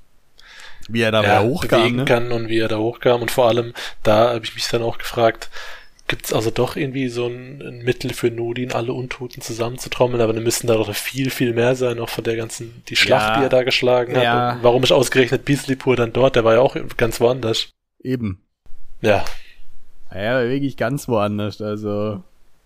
Wie 0.88 1.02
er 1.02 1.12
da 1.12 1.22
ja, 1.22 1.42
hochkam, 1.44 1.82
bewegen 1.82 1.96
ne? 1.98 2.06
kann 2.06 2.32
und 2.32 2.48
wie 2.48 2.60
er 2.60 2.70
da 2.70 2.78
hochkam. 2.78 3.22
Und 3.22 3.32
vor 3.32 3.48
allem, 3.50 3.74
da 4.04 4.30
habe 4.34 4.46
ich 4.46 4.56
mich 4.56 4.68
dann 4.70 4.84
auch 4.84 4.98
gefragt, 5.00 5.50
gibt's 6.08 6.32
also 6.32 6.50
doch 6.50 6.78
irgendwie 6.78 7.10
so 7.10 7.28
ein, 7.28 7.62
ein 7.62 7.80
Mittel 7.84 8.14
für 8.14 8.32
Nodin, 8.32 8.72
alle 8.72 8.94
Untoten 8.94 9.42
zusammenzutrommeln, 9.42 10.22
aber 10.22 10.32
dann 10.32 10.44
müssten 10.44 10.68
da 10.68 10.76
doch 10.76 10.94
viel, 10.96 11.30
viel 11.30 11.52
mehr 11.54 11.76
sein, 11.76 12.00
auch 12.00 12.08
von 12.10 12.24
der 12.24 12.38
ganzen, 12.38 12.84
die 12.88 12.96
Schlacht, 12.96 13.32
Ja. 13.32 13.38
die 13.40 13.44
er 13.44 13.50
da 13.50 13.64
geschlagen 13.64 14.16
hat. 14.16 14.56
Und 14.58 14.64
warum 14.64 14.84
ist 14.84 14.94
ausgerechnet 14.94 15.44
Beasleypur 15.44 15.98
dann 15.98 16.14
dort? 16.14 16.38
Der 16.38 16.46
war 16.46 16.54
ja 16.54 16.62
auch 16.62 16.78
ganz 16.96 17.20
woanders. 17.20 17.74
Eben. 18.02 18.42
Ja, 19.02 19.26
Ja, 20.14 20.42
wirklich 20.48 20.78
ganz 20.78 21.08
woanders. 21.08 21.62
Also, 21.62 22.24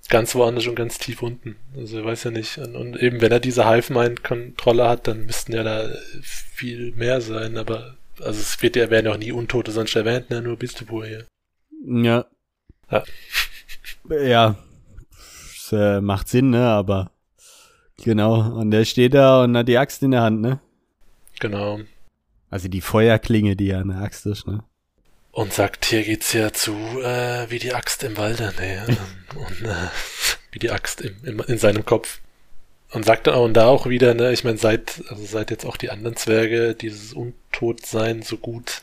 ganz 0.09 0.35
woanders 0.35 0.67
und 0.67 0.75
ganz 0.75 0.97
tief 0.97 1.21
unten. 1.21 1.55
Also 1.75 1.99
ich 1.99 2.05
weiß 2.05 2.25
ja 2.25 2.31
nicht. 2.31 2.57
Und, 2.57 2.75
und 2.75 2.97
eben, 2.97 3.21
wenn 3.21 3.31
er 3.31 3.39
diese 3.39 3.67
Hive-Mind-Kontrolle 3.67 4.87
hat, 4.87 5.07
dann 5.07 5.25
müssten 5.25 5.53
ja 5.53 5.63
da 5.63 5.89
viel 6.21 6.91
mehr 6.93 7.21
sein, 7.21 7.57
aber 7.57 7.95
also 8.19 8.39
es 8.39 8.61
wird 8.61 8.75
ja, 8.75 8.89
werden 8.89 9.07
ja 9.07 9.13
auch 9.13 9.17
nie 9.17 9.31
Untote 9.31 9.71
sonst 9.71 9.95
erwähnt, 9.95 10.29
ne? 10.29 10.41
Nur 10.41 10.57
Beasleypur 10.57 11.05
hier. 11.05 11.25
ja. 11.85 12.25
Ja. 12.91 13.03
Ja. 14.09 14.55
Es, 15.13 15.71
äh, 15.71 16.01
macht 16.01 16.27
Sinn, 16.27 16.49
ne? 16.49 16.67
Aber 16.67 17.11
genau. 18.03 18.57
Und 18.59 18.71
der 18.71 18.85
steht 18.85 19.13
da 19.13 19.43
und 19.43 19.55
hat 19.55 19.67
die 19.67 19.77
Axt 19.77 20.03
in 20.03 20.11
der 20.11 20.21
Hand, 20.21 20.41
ne? 20.41 20.59
Genau. 21.39 21.79
Also 22.49 22.67
die 22.67 22.81
Feuerklinge, 22.81 23.55
die 23.55 23.67
ja 23.67 23.79
eine 23.79 23.97
Axt 23.97 24.25
ist, 24.25 24.45
ne? 24.45 24.63
Und 25.31 25.53
sagt, 25.53 25.85
hier 25.85 26.03
geht's 26.03 26.33
ja 26.33 26.51
zu 26.51 26.73
äh, 27.01 27.49
wie 27.49 27.59
die 27.59 27.73
Axt 27.73 28.03
im 28.03 28.17
Walde, 28.17 28.53
ne? 28.59 28.97
und 29.35 29.61
äh, 29.61 29.87
wie 30.51 30.59
die 30.59 30.71
Axt 30.71 30.99
im, 31.01 31.15
im, 31.23 31.39
in 31.39 31.57
seinem 31.57 31.85
Kopf. 31.85 32.19
Und 32.91 33.05
sagt 33.05 33.27
dann 33.27 33.35
auch, 33.35 33.45
und 33.45 33.53
da 33.53 33.67
auch 33.67 33.87
wieder, 33.87 34.13
ne, 34.13 34.33
ich 34.33 34.43
meine, 34.43 34.57
seit, 34.57 35.01
also 35.07 35.23
seit 35.25 35.49
jetzt 35.49 35.65
auch 35.65 35.77
die 35.77 35.89
anderen 35.89 36.17
Zwerge 36.17 36.75
dieses 36.75 37.13
Untotsein 37.13 38.21
so 38.21 38.35
gut 38.35 38.81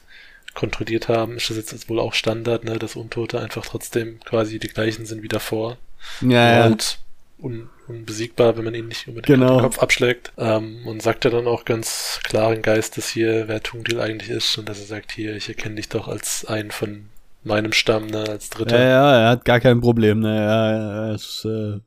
kontrolliert 0.55 1.09
haben, 1.09 1.37
ist 1.37 1.51
das 1.51 1.57
jetzt 1.57 1.89
wohl 1.91 2.01
auch 2.01 2.15
Standard, 2.15 2.65
ne, 2.65 2.79
dass 2.79 2.97
Untote 2.97 3.39
einfach 3.41 3.67
trotzdem 3.67 4.19
quasi 4.25 4.59
die 4.59 4.69
gleichen 4.69 5.05
sind 5.05 5.23
wie 5.23 5.29
davor. 5.29 5.77
Ja, 6.23 6.53
ja. 6.53 6.63
Halt 6.65 6.99
un, 7.39 7.69
unbesiegbar, 7.89 8.57
wenn 8.57 8.65
man 8.65 8.75
ihn 8.75 8.89
nicht 8.89 9.09
unbedingt 9.09 9.27
Genau. 9.27 9.57
den 9.57 9.63
Kopf 9.63 9.79
abschlägt. 9.79 10.33
Ähm, 10.39 10.87
und 10.87 11.03
sagt 11.03 11.25
er 11.25 11.31
dann 11.31 11.47
auch 11.47 11.65
ganz 11.65 12.21
klaren 12.25 12.63
Geistes 12.63 13.09
hier, 13.09 13.49
wer 13.49 13.63
Tungdil 13.63 14.01
eigentlich 14.01 14.31
ist 14.31 14.57
und 14.59 14.69
dass 14.69 14.79
er 14.79 14.87
sagt, 14.87 15.13
hier, 15.13 15.35
ich 15.35 15.49
erkenne 15.49 15.77
dich 15.77 15.89
doch 15.89 16.09
als 16.09 16.45
einen 16.45 16.71
von 16.71 17.09
meinem 17.45 17.73
Stamm, 17.73 18.07
ne, 18.09 18.25
als 18.29 18.51
Dritter. 18.51 18.79
Ja, 18.79 18.89
ja, 18.89 19.21
er 19.23 19.29
hat 19.31 19.45
gar 19.45 19.61
kein 19.61 19.81
Problem, 19.81 20.21
ne? 20.21 20.37
Er, 20.39 21.09
er 21.09 21.15
ist 21.15 21.45
äh, 21.45 21.81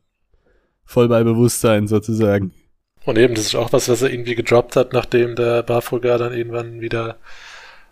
voll 0.84 1.08
bei 1.08 1.22
Bewusstsein 1.22 1.86
sozusagen. 1.86 2.52
Und 3.04 3.18
eben, 3.18 3.34
das 3.34 3.46
ist 3.46 3.54
auch 3.54 3.72
was, 3.72 3.88
was 3.88 4.02
er 4.02 4.10
irgendwie 4.10 4.34
gedroppt 4.34 4.76
hat, 4.76 4.92
nachdem 4.92 5.34
der 5.34 5.62
Barfulgar 5.62 6.18
dann 6.18 6.32
irgendwann 6.32 6.80
wieder, 6.80 7.16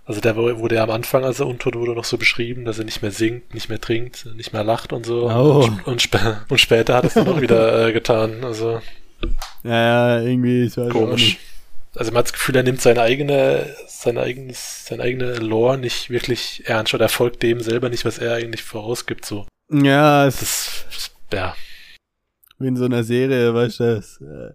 also 0.04 0.21
der 0.21 0.37
wurde 0.37 0.75
ja 0.75 0.83
am 0.83 0.90
Anfang, 0.90 1.25
als 1.25 1.40
er 1.40 1.47
untot 1.47 1.76
wurde, 1.76 1.92
noch 1.92 2.04
so 2.04 2.19
beschrieben, 2.19 2.64
dass 2.64 2.78
er 2.78 2.85
nicht 2.85 3.02
mehr 3.02 3.12
singt, 3.12 3.54
nicht 3.54 3.69
mehr 3.69 3.80
trinkt, 3.80 4.26
nicht 4.35 4.52
mehr 4.52 4.64
lacht 4.64 4.92
und 4.92 5.07
so. 5.07 5.30
Oh. 5.30 5.64
Und, 5.64 5.87
und, 5.87 6.02
spä 6.02 6.19
und 6.49 6.59
später 6.59 6.95
hat 6.95 7.04
er 7.04 7.09
es 7.09 7.14
dann 7.14 7.28
auch 7.28 7.40
wieder 7.40 7.88
äh, 7.88 7.92
getan. 7.92 8.45
Also 8.45 8.80
Ja, 9.62 10.19
ja, 10.19 10.23
irgendwie, 10.23 10.64
ich 10.64 10.76
weiß 10.76 10.90
komisch. 10.90 11.38
Also 11.97 12.12
man 12.12 12.19
hat 12.21 12.26
das 12.26 12.33
Gefühl, 12.33 12.57
er 12.57 12.62
nimmt 12.62 12.80
seine 12.80 13.02
eigene, 13.02 13.75
seine 13.88 14.21
eigenes, 14.21 14.87
seine 14.87 15.02
eigene 15.02 15.35
Lore 15.35 15.76
nicht 15.76 16.09
wirklich 16.09 16.62
ernst 16.66 16.95
oder 16.95 17.07
er 17.07 17.09
folgt 17.09 17.42
dem 17.42 17.61
selber 17.61 17.88
nicht, 17.88 18.04
was 18.04 18.19
er 18.19 18.35
eigentlich 18.35 18.62
vorausgibt, 18.62 19.25
so. 19.26 19.47
Ja, 19.73 20.26
es 20.26 20.40
ist 20.40 20.87
Das, 20.88 21.11
ja, 21.33 21.54
wie 22.61 22.69
in 22.69 22.76
so 22.76 22.85
einer 22.85 23.02
Serie, 23.02 23.54
weißt 23.54 23.80
du, 23.80 23.85
äh, 23.85 24.52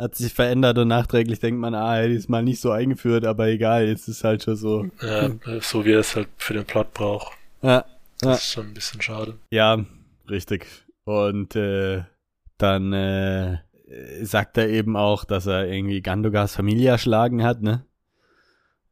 hat 0.00 0.14
sich 0.16 0.32
verändert 0.32 0.78
und 0.78 0.88
nachträglich 0.88 1.38
denkt 1.40 1.60
man, 1.60 1.74
ah, 1.74 1.94
hätte 1.94 2.12
ich 2.12 2.20
es 2.20 2.28
mal 2.28 2.42
nicht 2.42 2.60
so 2.60 2.70
eingeführt, 2.70 3.24
aber 3.24 3.48
egal, 3.48 3.86
jetzt 3.86 4.08
ist 4.08 4.24
halt 4.24 4.42
schon 4.42 4.56
so. 4.56 4.86
ja, 5.02 5.30
so 5.60 5.84
wie 5.84 5.92
er 5.92 6.00
es 6.00 6.16
halt 6.16 6.28
für 6.38 6.54
den 6.54 6.64
Plot 6.64 6.92
braucht. 6.94 7.32
Ja, 7.62 7.84
Ja. 8.22 8.30
Das 8.30 8.38
ist 8.44 8.52
schon 8.52 8.66
ein 8.68 8.74
bisschen 8.74 9.00
schade. 9.02 9.34
ja 9.50 9.84
richtig. 10.28 10.66
Und 11.04 11.56
äh, 11.56 12.02
dann 12.58 12.92
äh, 12.92 13.58
sagt 14.22 14.58
er 14.58 14.68
eben 14.68 14.96
auch, 14.96 15.24
dass 15.24 15.46
er 15.46 15.66
irgendwie 15.66 16.02
Gandogars 16.02 16.54
Familie 16.54 16.90
erschlagen 16.90 17.42
hat, 17.42 17.62
ne? 17.62 17.84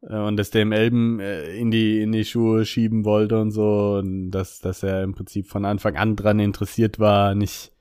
Äh, 0.03 0.17
Und 0.17 0.37
das 0.37 0.51
dem 0.51 0.73
Elben 0.73 1.21
äh, 1.21 1.55
in 1.57 1.71
die 1.71 2.01
in 2.03 2.13
die 2.13 2.25
Schuhe 2.25 2.65
schieben 2.65 3.05
wollte 3.05 3.39
und 3.41 3.51
so 3.51 3.99
und 3.99 4.31
dass 4.31 4.61
dass 4.61 4.83
er 4.83 5.03
im 5.05 5.15
Prinzip 5.15 5.47
von 5.49 5.65
Anfang 5.65 5.97
an 5.97 6.17
dran 6.17 6.41
interessiert 6.41 6.99
war, 6.99 7.35
nicht 7.35 7.73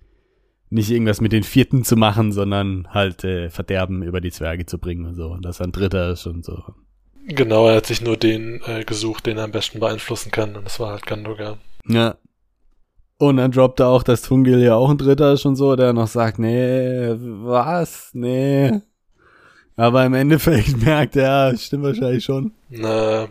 nicht 0.69 0.91
irgendwas 0.91 1.21
mit 1.21 1.31
den 1.31 1.43
Vierten 1.43 1.83
zu 1.83 1.95
machen, 1.95 2.31
sondern 2.31 2.87
halt 2.93 3.23
äh, 3.23 3.49
Verderben 3.49 4.03
über 4.03 4.21
die 4.21 4.31
Zwerge 4.31 4.65
zu 4.65 4.79
bringen 4.79 5.05
und 5.05 5.15
so. 5.15 5.27
Und 5.27 5.45
dass 5.45 5.59
er 5.59 5.67
ein 5.67 5.71
Dritter 5.71 6.11
ist 6.11 6.25
und 6.25 6.43
so. 6.43 6.63
Genau, 7.27 7.67
er 7.67 7.77
hat 7.77 7.85
sich 7.85 8.01
nur 8.01 8.17
den 8.17 8.61
äh, 8.65 8.83
gesucht, 8.83 9.25
den 9.25 9.37
er 9.37 9.43
am 9.45 9.51
besten 9.51 9.79
beeinflussen 9.79 10.31
kann, 10.31 10.55
und 10.55 10.65
das 10.65 10.79
war 10.79 10.91
halt 10.91 11.05
Gandogar. 11.05 11.57
Ja. 11.85 12.15
Und 13.19 13.37
dann 13.37 13.51
droppt 13.51 13.79
er 13.79 13.87
auch, 13.87 14.03
dass 14.03 14.21
Tungil 14.21 14.59
ja 14.59 14.75
auch 14.75 14.89
ein 14.89 14.97
Dritter 14.97 15.33
ist 15.33 15.45
und 15.45 15.55
so, 15.55 15.75
der 15.75 15.91
noch 15.91 16.07
sagt, 16.07 16.39
nee, 16.39 17.15
was? 17.17 18.11
Nee. 18.13 18.81
Aber 19.75 20.05
im 20.05 20.13
Endeffekt 20.13 20.77
merkt 20.83 21.15
er, 21.15 21.51
ja, 21.51 21.57
stimmt 21.57 21.83
wahrscheinlich 21.83 22.23
schon. 22.23 22.53
Na, 22.69 23.27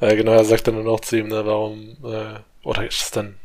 äh, 0.00 0.16
genau, 0.16 0.32
er 0.32 0.44
sagt 0.44 0.66
dann 0.66 0.74
nur 0.74 0.84
noch 0.84 1.00
zu 1.00 1.18
ihm, 1.18 1.28
ne, 1.28 1.44
warum, 1.44 1.96
äh, 2.04 2.40
oder 2.64 2.86
ist 2.86 3.02
es 3.02 3.10
dann, 3.10 3.36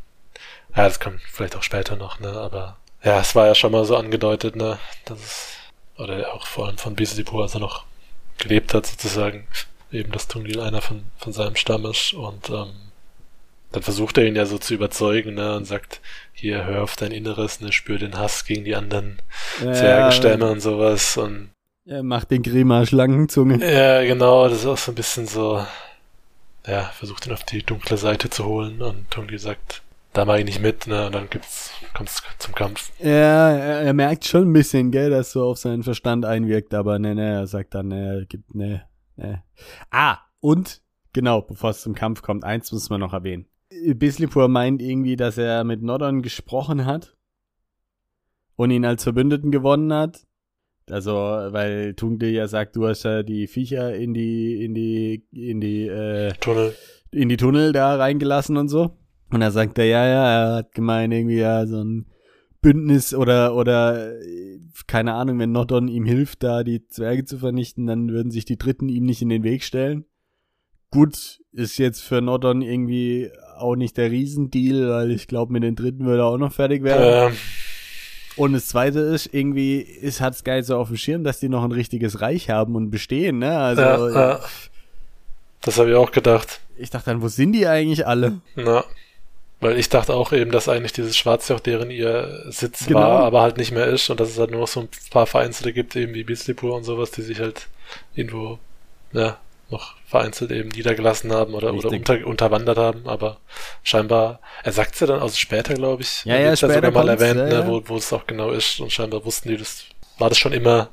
ja, 0.75 0.85
das 0.85 0.99
kommt 0.99 1.21
vielleicht 1.21 1.55
auch 1.55 1.63
später 1.63 1.95
noch, 1.95 2.19
ne, 2.19 2.29
aber, 2.29 2.76
ja, 3.03 3.19
es 3.19 3.35
war 3.35 3.47
ja 3.47 3.55
schon 3.55 3.71
mal 3.71 3.85
so 3.85 3.95
angedeutet, 3.95 4.55
ne, 4.55 4.79
dass 5.05 5.19
es, 5.19 5.47
oder 5.97 6.33
auch 6.33 6.45
vor 6.45 6.67
allem 6.67 6.77
von 6.77 6.95
Beasleypool, 6.95 7.43
als 7.43 7.53
er 7.53 7.59
noch 7.59 7.85
gelebt 8.37 8.73
hat, 8.73 8.85
sozusagen, 8.85 9.47
eben, 9.91 10.11
dass 10.11 10.27
Tungil 10.27 10.59
einer 10.59 10.81
von, 10.81 11.03
von 11.17 11.33
seinem 11.33 11.55
Stamm 11.55 11.85
ist, 11.85 12.13
und, 12.13 12.49
ähm, 12.49 12.73
dann 13.71 13.83
versucht 13.83 14.17
er 14.17 14.25
ihn 14.25 14.35
ja 14.35 14.45
so 14.45 14.57
zu 14.57 14.73
überzeugen, 14.73 15.35
ne, 15.35 15.55
und 15.55 15.65
sagt, 15.65 16.01
hier, 16.33 16.65
hör 16.65 16.83
auf 16.83 16.95
dein 16.95 17.11
Inneres, 17.11 17.61
ne, 17.61 17.71
spür 17.71 17.97
den 17.97 18.17
Hass 18.17 18.45
gegen 18.45 18.63
die 18.65 18.75
anderen 18.75 19.21
Zwergenstämme 19.59 20.49
und 20.51 20.59
sowas, 20.61 21.17
und, 21.17 21.49
Er 21.85 22.03
macht 22.03 22.31
den 22.31 22.43
Grima 22.43 22.85
Schlangenzunge. 22.85 23.59
ja, 23.65 24.03
genau, 24.03 24.47
das 24.47 24.59
ist 24.59 24.65
auch 24.65 24.77
so 24.77 24.91
ein 24.91 24.95
bisschen 24.95 25.27
so, 25.27 25.65
ja, 26.65 26.83
versucht 26.97 27.25
ihn 27.27 27.33
auf 27.33 27.43
die 27.43 27.63
dunkle 27.63 27.97
Seite 27.97 28.29
zu 28.29 28.45
holen 28.45 28.81
und 28.81 29.09
Tungli 29.09 29.37
sagt, 29.37 29.81
da 30.17 30.25
mach 30.25 30.37
ich 30.37 30.45
nicht 30.45 30.61
mit, 30.61 30.87
ne, 30.87 31.05
und 31.05 31.15
dann 31.15 31.29
gibt's, 31.29 31.71
kommt's 31.93 32.23
zum 32.39 32.55
Kampf. 32.55 32.91
Ja, 32.99 33.51
er, 33.51 33.81
er 33.81 33.93
merkt 33.93 34.25
schon 34.25 34.49
ein 34.49 34.53
bisschen, 34.53 34.89
gell, 34.89 35.11
dass 35.11 35.31
so 35.31 35.43
auf 35.43 35.59
seinen 35.59 35.83
Verstand 35.83 36.25
einwirkt, 36.25 36.73
aber 36.73 36.97
ne, 36.97 37.13
ne, 37.13 37.33
er 37.33 37.47
sagt 37.47 37.75
dann, 37.75 37.89
ne, 37.89 38.25
gibt, 38.27 38.55
ne, 38.55 38.81
ne. 39.15 39.43
Ah, 39.91 40.17
und, 40.39 40.81
genau, 41.13 41.41
bevor 41.41 41.69
es 41.69 41.81
zum 41.81 41.93
Kampf 41.93 42.23
kommt, 42.23 42.43
eins 42.43 42.71
muss 42.71 42.89
man 42.89 42.99
noch 42.99 43.13
erwähnen. 43.13 43.45
Bislipur 43.93 44.47
meint 44.47 44.81
irgendwie, 44.81 45.17
dass 45.17 45.37
er 45.37 45.63
mit 45.63 45.83
Nordon 45.83 46.23
gesprochen 46.23 46.85
hat 46.85 47.15
und 48.55 48.71
ihn 48.71 48.85
als 48.85 49.03
Verbündeten 49.03 49.51
gewonnen 49.51 49.93
hat. 49.93 50.25
Also, 50.89 51.11
weil 51.11 51.93
Tungde 51.93 52.29
ja 52.29 52.47
sagt, 52.47 52.75
du 52.75 52.87
hast 52.87 53.03
ja 53.03 53.21
die 53.21 53.45
Viecher 53.45 53.93
in 53.93 54.13
die, 54.13 54.63
in 54.63 54.73
die, 54.73 55.27
in 55.31 55.59
die, 55.61 55.85
äh, 55.85 56.31
Tunnel. 56.39 56.73
in 57.11 57.29
die 57.29 57.37
Tunnel 57.37 57.71
da 57.73 57.97
reingelassen 57.97 58.57
und 58.57 58.69
so. 58.69 58.97
Und 59.29 59.41
da 59.41 59.51
sagt 59.51 59.77
er, 59.77 59.85
ja, 59.85 60.05
ja, 60.07 60.29
er 60.29 60.55
hat 60.57 60.73
gemeint, 60.73 61.13
irgendwie 61.13 61.37
ja 61.39 61.65
so 61.67 61.83
ein 61.83 62.05
Bündnis 62.61 63.13
oder, 63.13 63.55
oder, 63.55 64.13
äh, 64.21 64.59
keine 64.87 65.13
Ahnung, 65.13 65.37
wenn 65.39 65.51
Nordon 65.51 65.87
ihm 65.87 66.05
hilft, 66.05 66.43
da 66.43 66.63
die 66.63 66.87
Zwerge 66.87 67.25
zu 67.25 67.37
vernichten, 67.37 67.87
dann 67.87 68.09
würden 68.09 68.31
sich 68.31 68.45
die 68.45 68.57
Dritten 68.57 68.89
ihm 68.89 69.05
nicht 69.05 69.21
in 69.21 69.29
den 69.29 69.43
Weg 69.43 69.63
stellen. 69.63 70.05
Gut, 70.89 71.41
ist 71.51 71.77
jetzt 71.77 72.01
für 72.01 72.21
Nordon 72.21 72.61
irgendwie 72.61 73.29
auch 73.57 73.75
nicht 73.75 73.97
der 73.97 74.09
Riesendeal, 74.11 74.89
weil 74.89 75.11
ich 75.11 75.27
glaube, 75.27 75.51
mit 75.51 75.63
den 75.63 75.75
Dritten 75.75 76.05
würde 76.05 76.21
er 76.21 76.27
auch 76.27 76.37
noch 76.37 76.53
fertig 76.53 76.83
werden. 76.83 77.31
Ähm, 77.31 77.37
Und 78.37 78.53
das 78.53 78.67
zweite 78.67 78.99
ist, 78.99 79.33
irgendwie 79.33 79.79
ist 79.79 80.21
hat's 80.21 80.43
geil 80.43 80.63
so 80.63 80.77
auf 80.77 80.87
dem 80.87 80.97
Schirm, 80.97 81.23
dass 81.23 81.39
die 81.39 81.49
noch 81.49 81.63
ein 81.63 81.71
richtiges 81.71 82.21
Reich 82.21 82.49
haben 82.49 82.75
und 82.75 82.89
bestehen, 82.91 83.39
ne? 83.39 83.57
Also, 83.57 83.81
ja, 83.81 84.09
ja. 84.09 84.39
Das 85.61 85.77
habe 85.79 85.89
ich 85.89 85.95
auch 85.95 86.11
gedacht. 86.11 86.61
ich 86.77 86.89
dachte 86.91 87.09
dann, 87.09 87.21
wo 87.21 87.27
sind 87.27 87.51
die 87.53 87.67
eigentlich 87.67 88.05
alle? 88.07 88.39
Na, 88.55 88.85
weil 89.59 89.77
ich 89.77 89.89
dachte 89.89 90.13
auch 90.13 90.31
eben, 90.33 90.51
dass 90.51 90.69
eigentlich 90.69 90.93
dieses 90.93 91.17
Schwarzjoch 91.17 91.59
deren 91.59 91.89
ihr 91.89 92.43
Sitz 92.49 92.85
Genau. 92.85 92.99
war, 92.99 93.23
aber 93.23 93.41
halt 93.41 93.57
nicht 93.57 93.71
mehr 93.71 93.87
ist 93.87 94.09
und 94.09 94.19
dass 94.19 94.29
es 94.29 94.37
halt 94.39 94.51
nur 94.51 94.61
noch 94.61 94.67
so 94.67 94.81
ein 94.81 94.89
paar 95.09 95.25
Vereinzelte 95.25 95.73
gibt, 95.73 95.95
eben 95.95 96.13
wie 96.13 96.23
Beasleypool 96.23 96.71
und 96.71 96.83
sowas, 96.83 97.11
die 97.11 97.21
sich 97.23 97.39
halt 97.39 97.67
irgendwo, 98.15 98.59
ja, 99.13 99.37
noch 99.69 99.95
vereinzelt 100.05 100.51
eben 100.51 100.69
niedergelassen 100.69 101.33
haben 101.33 101.53
oder, 101.53 101.73
oder 101.73 101.89
unter, 101.89 102.25
unterwandert 102.25 102.77
haben, 102.77 103.07
aber 103.07 103.37
scheinbar, 103.83 104.39
er 104.63 104.71
sagt 104.71 104.99
ja 105.01 105.07
dann, 105.07 105.19
also 105.19 105.35
später 105.35 105.73
glaube 105.73 106.03
ich, 106.03 106.23
Ja, 106.23 106.37
ja, 106.37 106.55
später 106.55 106.75
sogar 106.75 106.91
mal 106.91 107.09
erwähnt, 107.09 107.37
ja, 107.51 107.63
ne, 107.63 107.67
wo, 107.67 107.81
wo 107.87 107.97
es 107.97 108.13
auch 108.13 108.25
genau 108.27 108.51
ist 108.51 108.79
und 108.79 108.91
scheinbar 108.93 109.25
wussten 109.25 109.49
die, 109.49 109.57
das 109.57 109.85
war 110.19 110.29
das 110.29 110.37
schon 110.37 110.53
immer, 110.53 110.89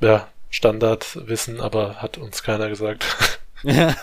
ja, 0.00 0.28
Standardwissen, 0.50 1.60
aber 1.60 1.96
hat 1.96 2.18
uns 2.18 2.42
keiner 2.42 2.68
gesagt. 2.68 3.04
Ja. 3.62 3.94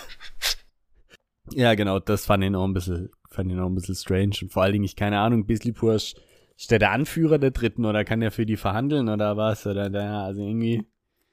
ja, 1.51 1.73
genau, 1.75 1.99
das 1.99 2.25
fand 2.25 2.43
ich 2.43 2.55
auch 2.55 2.63
ein 2.65 2.73
bisschen, 2.73 3.09
fand 3.33 3.51
ich 3.51 3.59
auch 3.59 3.65
ein 3.65 3.75
bisschen 3.75 3.95
strange. 3.95 4.35
Und 4.41 4.51
vor 4.51 4.63
allen 4.63 4.73
Dingen, 4.73 4.85
ich 4.85 4.95
keine 4.95 5.19
Ahnung, 5.19 5.45
Bislipur 5.45 5.95
ist, 5.95 6.15
der 6.69 6.79
der 6.79 6.91
Anführer 6.91 7.39
der 7.39 7.51
Dritten 7.51 7.85
oder 7.85 8.05
kann 8.05 8.21
der 8.21 8.31
für 8.31 8.45
die 8.45 8.57
verhandeln 8.57 9.09
oder 9.09 9.35
was? 9.37 9.67
Oder 9.67 9.89
der, 9.89 10.11
also 10.11 10.41
irgendwie. 10.41 10.83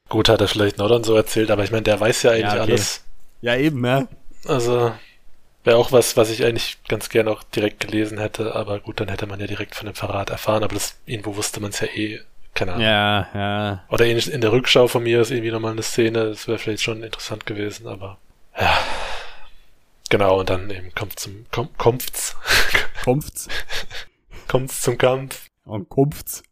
Gut, 0.09 0.28
hat 0.28 0.40
er 0.40 0.49
vielleicht 0.49 0.78
Nordern 0.78 1.04
so 1.04 1.14
erzählt, 1.14 1.50
aber 1.50 1.62
ich 1.62 1.71
meine, 1.71 1.85
der 1.85 2.00
weiß 2.00 2.25
ja 2.25 2.33
eigentlich 2.33 2.42
Ja, 2.42 2.62
okay. 2.62 2.73
alles. 2.73 3.04
Ja, 3.42 3.57
eben, 3.57 3.85
ja. 3.85 4.09
Also, 4.47 4.92
Wäre 5.62 5.76
auch 5.76 5.92
was, 5.92 6.16
was 6.16 6.30
ich 6.30 6.45
eigentlich 6.45 6.78
ganz 6.88 7.11
gern 7.11 7.28
auch 7.28 7.42
direkt 7.42 7.80
gelesen 7.80 8.19
hätte, 8.19 8.54
aber 8.54 8.80
gut, 8.80 8.99
dann 8.99 9.09
hätte 9.09 9.26
man 9.26 9.40
ja 9.40 9.47
direkt 9.47 9.75
von 9.75 9.87
dem 9.87 9.95
Verrat 9.95 10.30
erfahren, 10.30 10.64
aber 10.64 10.75
das 10.75 10.99
irgendwo 11.04 11.37
wusste 11.37 11.61
man 11.61 11.71
es 11.71 11.80
ja 11.80 11.87
eh, 11.88 12.21
keine 12.54 12.73
Ahnung. 12.73 12.85
Ja, 12.85 13.28
ja. 13.35 13.85
Oder 13.90 14.07
ähnlich 14.07 14.33
in 14.33 14.40
der 14.40 14.52
Rückschau 14.52 14.88
von 14.88 15.02
mir 15.02 15.21
ist 15.21 15.30
irgendwie 15.30 15.50
nochmal 15.50 15.73
eine 15.73 15.83
Szene, 15.83 16.30
das 16.30 16.49
wäre 16.49 16.57
vielleicht 16.57 16.83
schon 16.83 17.02
interessant 17.02 17.45
gewesen, 17.45 17.87
aber 17.88 18.16
ja. 18.59 18.73
Genau, 20.11 20.40
und 20.40 20.50
dann 20.50 20.69
eben 20.71 20.95
kommt 20.95 21.19
zum 21.19 21.47
komm, 21.50 21.71
kommt's. 21.79 22.37
Kommt's. 23.05 23.49
kommt's 24.47 24.83
zum 24.83 24.99
Kampf. 24.99 25.49
Und 25.64 25.88
kommt's. 25.88 26.43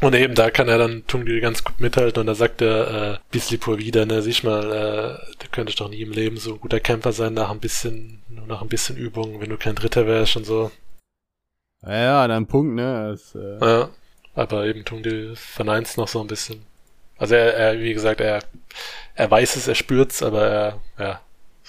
Und 0.00 0.14
eben 0.14 0.34
da 0.34 0.50
kann 0.50 0.68
er 0.68 0.78
dann 0.78 1.06
Tungdil 1.06 1.40
ganz 1.40 1.64
gut 1.64 1.80
mithalten 1.80 2.20
und 2.20 2.26
da 2.26 2.34
sagt 2.34 2.62
er 2.62 3.14
äh, 3.14 3.18
Bislipur 3.30 3.78
wieder, 3.78 4.06
ne, 4.06 4.22
sieh 4.22 4.46
mal, 4.46 4.72
äh, 4.72 5.34
du 5.38 5.48
könntest 5.50 5.80
doch 5.80 5.90
nie 5.90 6.00
im 6.00 6.12
Leben 6.12 6.36
so 6.36 6.54
ein 6.54 6.60
guter 6.60 6.80
Camper 6.80 7.12
sein 7.12 7.34
nach 7.34 7.50
ein 7.50 7.58
bisschen, 7.58 8.22
nur 8.28 8.46
nach 8.46 8.62
ein 8.62 8.68
bisschen 8.68 8.96
Übung, 8.96 9.40
wenn 9.40 9.50
du 9.50 9.58
kein 9.58 9.74
Dritter 9.74 10.06
wärst 10.06 10.36
und 10.36 10.44
so. 10.44 10.70
Ja, 11.82 12.26
dann 12.28 12.46
Punkt, 12.46 12.74
ne? 12.74 13.10
Das, 13.10 13.34
äh 13.34 13.58
Ja, 13.60 13.90
aber 14.34 14.66
eben 14.66 14.84
Tungdil 14.84 15.36
verneint's 15.36 15.96
noch 15.96 16.08
so 16.08 16.20
ein 16.20 16.28
bisschen. 16.28 16.62
Also 17.18 17.34
er, 17.34 17.54
er, 17.54 17.80
wie 17.80 17.92
gesagt, 17.92 18.20
er, 18.20 18.42
er 19.14 19.30
weiß 19.30 19.56
es, 19.56 19.68
er 19.68 19.74
spürt's, 19.74 20.22
aber 20.22 20.46
er, 20.46 20.80
ja, 20.98 21.20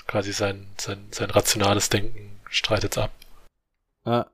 quasi 0.07 0.31
sein, 0.33 0.67
sein, 0.77 0.97
sein 1.11 1.29
rationales 1.29 1.89
Denken 1.89 2.39
streitet's 2.49 2.97
ab. 2.97 3.11
Ja. 4.05 4.25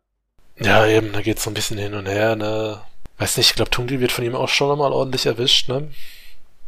Ja, 0.60 0.88
eben, 0.88 1.14
da 1.14 1.22
geht's 1.22 1.44
so 1.44 1.52
ein 1.52 1.54
bisschen 1.54 1.78
hin 1.78 1.94
und 1.94 2.08
her, 2.08 2.36
ne. 2.36 2.80
Weiß 3.20 3.38
nicht, 3.38 3.50
ich 3.50 3.56
glaube, 3.56 3.70
Tungdil 3.72 4.00
wird 4.00 4.12
von 4.12 4.26
ihm 4.26 4.36
auch 4.36 4.50
schon 4.50 4.70
nochmal 4.70 4.92
ordentlich 4.92 5.26
erwischt, 5.26 5.70
ne? 5.70 5.88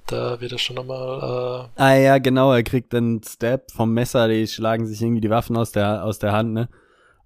Da 0.06 0.40
wird 0.42 0.52
er 0.52 0.58
schon 0.58 0.76
nochmal, 0.76 1.68
äh, 1.78 1.82
Ah 1.82 1.96
ja, 1.96 2.18
genau, 2.18 2.52
er 2.54 2.64
kriegt 2.64 2.94
einen 2.94 3.22
Stab 3.24 3.72
vom 3.72 3.94
Messer, 3.94 4.28
die 4.28 4.48
schlagen 4.48 4.86
sich 4.88 5.02
irgendwie 5.02 5.22
die 5.22 5.30
Waffen 5.30 5.58
aus 5.58 5.72
der, 5.72 6.04
aus 6.04 6.20
der 6.20 6.32
Hand, 6.32 6.54
ne? 6.54 6.70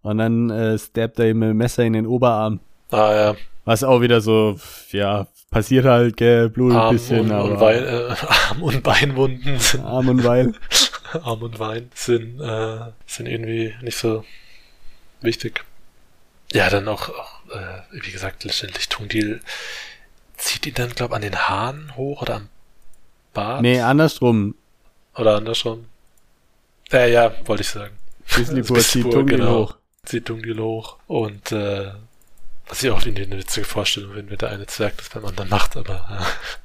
Und 0.01 0.17
dann 0.17 0.49
äh, 0.49 0.77
stabbt 0.77 1.19
er 1.19 1.29
ihm 1.29 1.39
mit 1.39 1.49
dem 1.49 1.57
Messer 1.57 1.83
in 1.83 1.93
den 1.93 2.05
Oberarm. 2.05 2.59
ah 2.91 3.13
ja, 3.13 3.35
Was 3.65 3.83
auch 3.83 4.01
wieder 4.01 4.19
so, 4.19 4.57
ja, 4.91 5.27
passiert 5.49 5.85
halt, 5.85 6.17
gell, 6.17 6.49
Blut 6.49 6.75
ein 6.75 6.91
bisschen, 6.91 7.21
und, 7.21 7.31
aber 7.31 7.51
und 7.51 7.59
Wein, 7.61 7.83
äh, 7.83 8.15
Arm 8.49 8.63
und 8.63 8.83
Beinwunden 8.83 9.59
sind, 9.59 9.83
Arm 9.83 10.09
und 10.09 10.23
Weil. 10.23 10.53
Arm 11.23 11.41
und 11.41 11.59
Wein 11.59 11.91
sind, 11.93 12.39
äh, 12.39 12.91
sind 13.05 13.27
irgendwie 13.27 13.75
nicht 13.81 13.97
so 13.97 14.25
wichtig. 15.21 15.63
Ja, 16.51 16.69
dann 16.69 16.87
auch, 16.87 17.09
auch 17.09 17.49
äh, 17.51 17.81
wie 17.91 18.11
gesagt, 18.11 18.43
letztendlich 18.43 18.89
Tungdil 18.89 19.41
zieht 20.37 20.65
ihn 20.65 20.73
dann, 20.73 20.89
glaub 20.91 21.13
an 21.13 21.21
den 21.21 21.35
Haaren 21.35 21.95
hoch 21.95 22.21
oder 22.21 22.35
am 22.35 22.49
Bart. 23.33 23.61
Nee, 23.61 23.81
andersrum. 23.81 24.55
Oder 25.15 25.37
andersrum. 25.37 25.85
Ja, 26.91 27.05
ja, 27.05 27.33
wollte 27.45 27.61
ich 27.61 27.69
sagen. 27.69 27.97
Bislipur 28.35 28.79
zieht 28.79 29.09
Tungdil 29.11 29.37
genau. 29.37 29.63
hoch. 29.63 29.75
Zieht 30.05 30.25
Tungdil 30.25 30.59
hoch. 30.59 30.97
Und 31.07 31.51
äh, 31.51 31.91
was 32.67 32.83
ich 32.83 32.91
auch 32.91 33.03
irgendwie 33.05 33.23
eine 33.23 33.37
witzige 33.37 33.65
Vorstellung 33.65 34.13
finde, 34.13 34.31
wenn 34.31 34.37
der 34.37 34.49
eine 34.49 34.67
Zwerg 34.67 34.97
das 34.97 35.09
beim 35.09 35.25
anderen 35.25 35.49
macht, 35.49 35.75
aber 35.75 36.07
äh, 36.21 36.62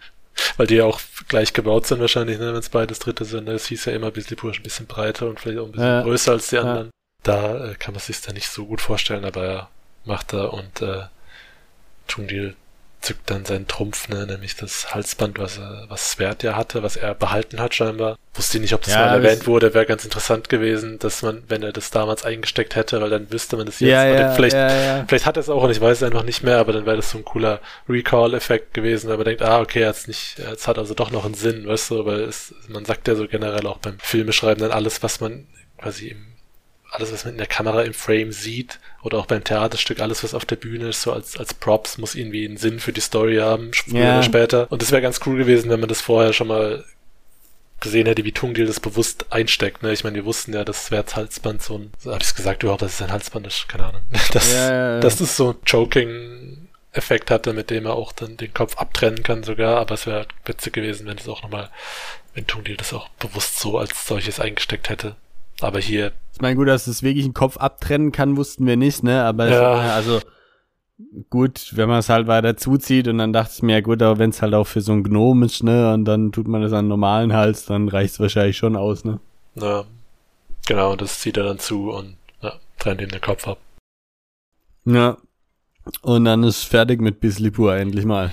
weil 0.57 0.67
die 0.67 0.77
ja 0.77 0.85
auch 0.85 1.01
gleich 1.29 1.53
gebaut 1.53 1.87
sind 1.87 2.01
wahrscheinlich, 2.01 2.39
ne, 2.39 2.49
wenn 2.53 2.61
es 2.61 2.69
beides 2.69 2.99
Dritte 2.99 3.25
sind. 3.25 3.45
Ne? 3.45 3.53
Es 3.53 3.67
hieß 3.67 3.85
ja 3.87 3.93
immer, 3.93 4.11
Bislipur 4.11 4.51
ist 4.51 4.59
ein 4.59 4.63
bisschen 4.63 4.87
breiter 4.87 5.27
und 5.27 5.41
vielleicht 5.41 5.59
auch 5.59 5.67
ein 5.67 5.73
bisschen 5.73 5.87
Ja. 5.87 6.03
größer 6.03 6.33
als 6.33 6.49
die 6.49 6.57
Ja. 6.57 6.63
anderen. 6.63 6.91
Da 7.25 7.71
äh, 7.71 7.75
kann 7.75 7.95
man 7.95 8.01
sich 8.01 8.21
da 8.21 8.33
nicht 8.33 8.49
so 8.49 8.67
gut 8.67 8.81
vorstellen, 8.81 9.25
aber 9.25 9.45
er 9.45 9.69
macht 10.05 10.33
er 10.33 10.53
und 10.53 10.81
äh, 10.83 11.03
Tungdil 12.07 12.55
zückt 13.01 13.31
dann 13.31 13.45
seinen 13.45 13.69
Trumpf, 13.69 14.09
ne, 14.09 14.27
nämlich 14.27 14.57
das 14.57 14.95
Halsband, 14.95 15.39
was 15.39 15.59
er, 15.59 15.87
was 15.89 16.13
Svert 16.13 16.43
ja 16.43 16.57
hatte, 16.57 16.83
was 16.83 16.97
er 16.97 17.15
behalten 17.15 17.61
hat 17.61 17.75
scheinbar. 17.75 18.19
Wusste 18.35 18.59
nicht, 18.61 18.75
ob 18.75 18.83
das 18.83 18.95
Ja, 18.95 19.07
mal 19.07 19.25
erwähnt 19.25 19.47
wurde, 19.47 19.73
wäre 19.75 19.87
ganz 19.87 20.05
interessant 20.05 20.49
gewesen, 20.49 20.99
dass 20.99 21.23
man, 21.23 21.43
wenn 21.49 21.63
er 21.63 21.73
das 21.73 21.91
damals 21.91 22.25
eingesteckt 22.25 22.77
hätte, 22.77 23.01
weil 23.01 23.11
dann 23.11 23.31
wüsste 23.31 23.57
man 23.57 23.67
das 23.67 23.81
jetzt. 23.81 23.91
Ja, 23.91 24.05
ja, 24.07 24.31
vielleicht, 24.33 24.57
vielleicht 25.09 25.27
hat 25.27 25.37
er 25.37 25.41
es 25.41 25.49
auch 25.49 25.63
und 25.63 25.71
ich 25.71 25.81
weiß 25.81 25.99
es 25.99 26.03
einfach 26.03 26.25
nicht 26.25 26.43
mehr, 26.43 26.59
aber 26.59 26.73
dann 26.73 26.87
wäre 26.87 26.97
das 26.97 27.11
so 27.11 27.19
ein 27.19 27.25
cooler 27.25 27.61
Recall-Effekt 27.89 28.75
gewesen, 28.75 29.09
weil 29.09 29.17
man 29.17 29.27
denkt, 29.27 29.43
ah, 29.43 29.61
okay, 29.61 29.81
jetzt 29.81 30.09
nicht, 30.09 30.39
es 30.39 30.67
hat 30.67 30.79
also 30.79 30.95
doch 30.95 31.11
noch 31.11 31.25
einen 31.25 31.35
Sinn, 31.35 31.67
weißt 31.67 31.91
du, 31.91 32.05
weil 32.05 32.21
es, 32.21 32.55
man 32.69 32.85
sagt 32.85 33.09
ja 33.09 33.15
so 33.15 33.27
generell 33.27 33.67
auch 33.67 33.79
beim 33.79 33.99
Filmeschreiben 34.01 34.63
dann 34.63 34.73
alles, 34.73 35.03
was 35.03 35.21
man 35.21 35.47
quasi 35.79 36.09
im 36.09 36.27
alles, 36.91 37.13
was 37.13 37.25
man 37.25 37.35
in 37.35 37.39
der 37.39 37.47
Kamera 37.47 37.83
im 37.83 37.93
Frame 37.95 38.33
sieht 38.33 38.79
oder 39.03 39.19
auch 39.19 39.27
beim 39.27 39.45
Theaterstück, 39.45 40.01
alles, 40.01 40.25
was 40.25 40.35
auf 40.35 40.45
der 40.47 40.57
Bühne 40.57 40.89
ist, 40.89 41.03
so 41.03 41.13
als, 41.13 41.37
als 41.37 41.53
Props, 41.55 41.99
muss 41.99 42.15
irgendwie 42.15 42.47
einen 42.47 42.57
Sinn 42.57 42.81
für 42.81 42.93
die 42.93 43.01
Story 43.03 43.37
haben, 43.37 43.73
früher 43.73 43.99
Ja. 44.01 44.15
oder 44.15 44.23
später. 44.23 44.67
Und 44.73 44.81
das 44.83 44.91
wäre 44.91 45.03
ganz 45.03 45.21
cool 45.27 45.37
gewesen, 45.37 45.71
wenn 45.71 45.81
man 45.81 45.89
das 45.89 46.01
vorher 46.01 46.33
schon 46.33 46.49
mal 46.49 46.85
gesehen 47.81 48.07
hätte, 48.07 48.25
wie 48.25 48.33
Tungdil 48.33 48.67
das 48.67 48.81
bewusst 48.81 49.27
einsteckt. 49.31 49.83
Ne? 49.83 49.93
Ich 49.93 50.03
meine, 50.03 50.17
wir 50.17 50.25
wussten 50.25 50.53
ja, 50.53 50.65
das 50.65 50.87
Swerts 50.87 51.15
Halsband 51.15 51.63
so 51.63 51.79
ein, 51.79 51.93
so 51.99 52.11
habe 52.11 52.23
ich 52.23 52.29
es 52.29 52.35
gesagt 52.35 52.63
überhaupt, 52.63 52.83
dass 52.83 52.95
es 52.95 53.03
ein 53.03 53.13
Halsband 53.13 53.47
ist, 53.47 53.69
keine 53.69 53.85
Ahnung. 53.87 54.03
Das, 54.33 54.53
Ja, 54.53 54.59
ja, 54.71 54.95
ja. 54.95 55.01
dass 55.01 55.21
es 55.21 55.37
so 55.37 55.51
ein 55.51 55.57
Choking-Effekt 55.65 57.31
hatte, 57.31 57.53
mit 57.53 57.71
dem 57.71 57.87
er 57.87 57.95
auch 57.95 58.13
dann 58.13 58.37
den 58.37 58.53
Kopf 58.53 58.77
abtrennen 58.79 59.23
kann 59.23 59.43
sogar, 59.45 59.77
aber 59.79 59.95
es 59.95 60.07
wäre 60.07 60.27
witzig 60.45 60.73
gewesen, 60.73 61.07
wenn 61.07 61.19
es 61.19 61.29
auch 61.29 61.43
nochmal, 61.43 61.71
wenn 62.35 62.47
Tungdil 62.47 62.77
das 62.77 62.93
auch 62.93 63.09
bewusst 63.11 63.59
so 63.61 63.79
als 63.79 64.07
solches 64.07 64.41
eingesteckt 64.41 64.89
hätte. 64.89 65.17
Aber 65.61 65.81
hier 65.81 66.13
Ich 66.35 66.41
meine, 66.41 66.57
gut, 66.57 66.69
dass 66.69 66.87
es 66.87 67.03
wirklich 67.03 67.25
einen 67.25 67.35
Kopf 67.35 67.57
abtrennen 67.57 68.13
kann, 68.13 68.37
wussten 68.37 68.67
wir 68.67 68.77
nicht, 68.77 69.03
ne? 69.03 69.25
Aber 69.25 69.47
es, 69.47 69.55
Ja. 69.55 69.95
also 69.95 70.21
gut, 71.31 71.73
wenn 71.77 71.89
man 71.89 71.99
es 71.99 72.09
halt 72.09 72.27
weiter 72.27 72.57
zuzieht 72.57 73.09
und 73.09 73.19
dann 73.19 73.33
dachte 73.33 73.53
ich 73.57 73.63
mir, 73.63 73.75
ja 73.75 73.81
gut, 73.81 74.03
aber 74.03 74.19
wenn 74.19 74.31
es 74.31 74.43
halt 74.43 74.55
auch 74.55 74.67
für 74.67 74.81
so 74.81 74.93
einen 74.93 75.05
Gnom 75.05 75.43
ist, 75.43 75.63
ne? 75.63 75.93
Und 75.93 76.05
dann 76.05 76.33
tut 76.33 76.49
man 76.49 76.63
das 76.63 76.73
an 76.73 76.89
normalen 76.89 77.33
Hals, 77.33 77.67
dann 77.67 77.89
reicht 77.89 78.15
es 78.15 78.21
wahrscheinlich 78.21 78.57
schon 78.57 78.77
aus, 78.77 79.05
ne? 79.05 79.21
Ja, 79.57 79.85
genau, 80.67 80.95
das 80.97 81.21
zieht 81.21 81.37
er 81.37 81.45
dann 81.45 81.59
zu 81.59 81.91
und 81.91 82.17
ja, 82.41 82.55
trennt 82.79 83.01
ihm 83.01 83.09
den 83.09 83.21
Kopf 83.21 83.47
ab. 83.49 83.59
Ja. 84.85 85.17
Und 86.03 86.27
dann 86.27 86.45
ist 86.45 86.65
fertig 86.65 87.01
mit 87.01 87.19
Bislipur 87.21 87.75
endlich 87.75 88.05
mal. 88.05 88.33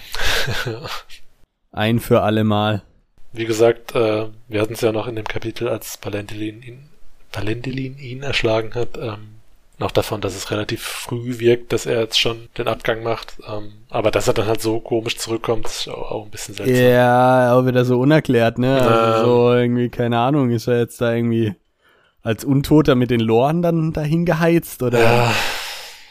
Ein 1.72 2.00
für 2.00 2.22
alle 2.22 2.44
Mal. 2.44 2.84
Wie 3.32 3.46
gesagt, 3.46 3.96
äh, 3.96 4.28
wir 4.48 4.62
hatten 4.62 4.74
es 4.74 4.82
ja 4.82 4.92
noch 4.92 5.08
in 5.08 5.16
dem 5.16 5.26
Kapitel, 5.26 5.68
als 5.68 5.98
Valentilin 6.02 6.62
ihn, 6.62 6.90
Valentilin 7.36 7.98
ihn 7.98 8.24
erschlagen 8.24 8.74
hat, 8.76 8.98
ähm, 8.98 9.28
noch 9.78 9.92
davon, 9.92 10.22
dass 10.22 10.36
es 10.36 10.52
relativ 10.52 10.82
früh 10.82 11.40
wirkt, 11.40 11.74
dass 11.74 11.86
er 11.86 12.00
jetzt 12.00 12.20
schon 12.20 12.48
den 12.58 12.68
Abgang 12.68 13.04
macht. 13.04 13.38
Ähm, 13.48 13.74
aber 13.90 14.10
dass 14.10 14.28
er 14.28 14.34
dann 14.34 14.48
halt 14.48 14.62
so 14.62 14.80
komisch 14.80 15.18
zurückkommt, 15.18 15.66
ist 15.66 15.90
auch, 15.90 16.12
auch 16.12 16.26
ein 16.26 16.32
bisschen 16.32 16.56
seltsam. 16.56 16.76
Ja, 16.88 17.54
auch 17.54 17.66
wieder 17.66 17.84
so 17.84 18.00
unerklärt, 18.00 18.58
ne? 18.58 18.82
Also 18.82 19.12
so 19.26 19.54
irgendwie, 19.54 19.90
keine 19.90 20.20
Ahnung, 20.20 20.50
ist 20.52 20.68
er 20.68 20.80
jetzt 20.80 21.02
da 21.02 21.14
irgendwie 21.14 21.56
als 22.24 22.44
Untoter 22.46 22.96
mit 22.96 23.12
den 23.12 23.20
Loren 23.20 23.62
dann 23.62 23.92
dahin 23.94 24.26
geheizt 24.26 24.82
oder? 24.82 25.00
Ja, 25.00 25.34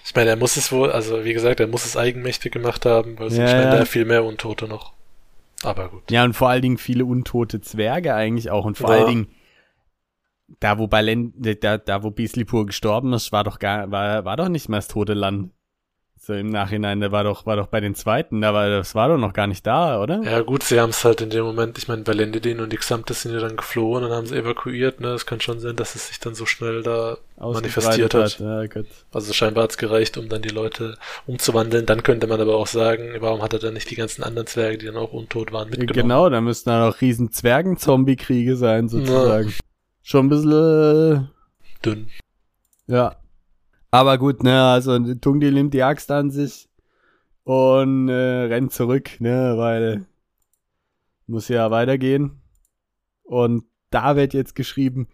ich 0.04 0.14
meine, 0.14 0.30
er 0.30 0.36
muss 0.36 0.56
es 0.56 0.70
wohl, 0.70 0.92
also 0.92 1.24
wie 1.24 1.32
gesagt, 1.32 1.58
er 1.60 1.66
muss 1.66 1.86
es 1.86 1.96
eigenmächtig 1.96 2.52
gemacht 2.52 2.84
haben, 2.84 3.18
weil 3.18 3.30
Ja, 3.30 3.36
sonst 3.36 3.56
wären 3.56 3.72
ja. 3.72 3.78
da 3.78 3.84
viel 3.86 4.04
mehr 4.04 4.24
Untote 4.24 4.68
noch. 4.68 4.92
Aber 5.62 5.88
gut. 5.88 6.10
Ja, 6.10 6.24
und 6.24 6.34
vor 6.34 6.50
allen 6.50 6.60
Dingen 6.60 6.78
viele 6.78 7.06
untote 7.06 7.62
Zwerge 7.62 8.14
eigentlich 8.14 8.50
auch. 8.50 8.66
Und 8.66 8.76
vor 8.76 8.90
Ja. 8.90 8.96
allen 8.96 9.06
Dingen, 9.06 9.26
da 10.60 10.78
wo 10.78 10.86
Balen, 10.86 11.32
da, 11.36 11.78
da 11.78 12.02
wo 12.02 12.10
Bislipur 12.10 12.66
gestorben 12.66 13.12
ist, 13.12 13.32
war 13.32 13.44
doch 13.44 13.58
gar, 13.58 13.90
war, 13.90 14.24
war 14.24 14.36
doch 14.36 14.48
nicht 14.48 14.68
mehr 14.68 14.78
das 14.78 14.88
tote 14.88 15.14
Land. 15.14 15.50
So 16.16 16.32
im 16.32 16.48
Nachhinein, 16.48 17.00
der 17.00 17.12
war 17.12 17.22
doch, 17.22 17.44
war 17.44 17.56
doch 17.56 17.66
bei 17.66 17.80
den 17.80 17.94
zweiten, 17.94 18.40
da 18.40 18.54
war, 18.54 18.70
das 18.70 18.94
war 18.94 19.08
doch 19.08 19.18
noch 19.18 19.34
gar 19.34 19.46
nicht 19.46 19.66
da, 19.66 20.00
oder? 20.00 20.22
Ja 20.22 20.40
gut, 20.40 20.62
sie 20.62 20.80
haben 20.80 20.88
es 20.88 21.04
halt 21.04 21.20
in 21.20 21.28
dem 21.28 21.44
Moment, 21.44 21.76
ich 21.76 21.86
meine, 21.86 22.06
Valendidin 22.06 22.60
und 22.60 22.72
die 22.72 22.78
Xamtes 22.78 23.22
sind 23.22 23.34
ja 23.34 23.40
dann 23.40 23.56
geflohen 23.56 24.04
und 24.04 24.10
haben 24.10 24.24
sie 24.24 24.36
evakuiert, 24.36 25.00
ne? 25.00 25.08
Es 25.08 25.26
kann 25.26 25.40
schon 25.42 25.60
sein, 25.60 25.76
dass 25.76 25.94
es 25.94 26.08
sich 26.08 26.20
dann 26.20 26.34
so 26.34 26.46
schnell 26.46 26.82
da 26.82 27.18
manifestiert 27.36 28.14
hat. 28.14 28.38
Ja, 28.38 28.64
gut. 28.66 28.86
Also 29.12 29.34
scheinbar 29.34 29.64
hat's 29.64 29.76
gereicht, 29.76 30.16
um 30.16 30.30
dann 30.30 30.40
die 30.40 30.48
Leute 30.48 30.96
umzuwandeln. 31.26 31.84
Dann 31.84 32.02
könnte 32.02 32.26
man 32.26 32.40
aber 32.40 32.56
auch 32.56 32.68
sagen, 32.68 33.16
warum 33.18 33.42
hat 33.42 33.52
er 33.52 33.58
dann 33.58 33.74
nicht 33.74 33.90
die 33.90 33.96
ganzen 33.96 34.22
anderen 34.22 34.46
Zwerge, 34.46 34.78
die 34.78 34.86
dann 34.86 34.96
auch 34.96 35.12
untot 35.12 35.52
waren, 35.52 35.68
mitgenommen? 35.68 35.94
Genau, 35.94 36.30
da 36.30 36.40
müssten 36.40 36.70
dann 36.70 36.90
auch 36.90 37.02
riesen 37.02 37.32
Zwergen-Zombie-Kriege 37.32 38.56
sein, 38.56 38.88
sozusagen. 38.88 39.52
Schon 40.06 40.26
ein 40.26 40.28
bisschen, 40.28 41.30
Dünn. 41.82 42.08
äh, 42.88 42.92
ja. 42.92 43.16
Aber 43.90 44.18
gut, 44.18 44.42
ne, 44.42 44.62
also 44.62 44.98
Tungdi 45.14 45.50
nimmt 45.50 45.72
die 45.72 45.82
Axt 45.82 46.10
an 46.10 46.30
sich 46.30 46.68
und 47.44 48.10
äh, 48.10 48.12
rennt 48.12 48.74
zurück, 48.74 49.18
ne, 49.20 49.54
weil 49.56 50.04
muss 51.26 51.48
ja 51.48 51.70
weitergehen. 51.70 52.42
Und 53.22 53.64
da 53.88 54.14
wird 54.14 54.34
jetzt 54.34 54.54
geschrieben, 54.54 55.08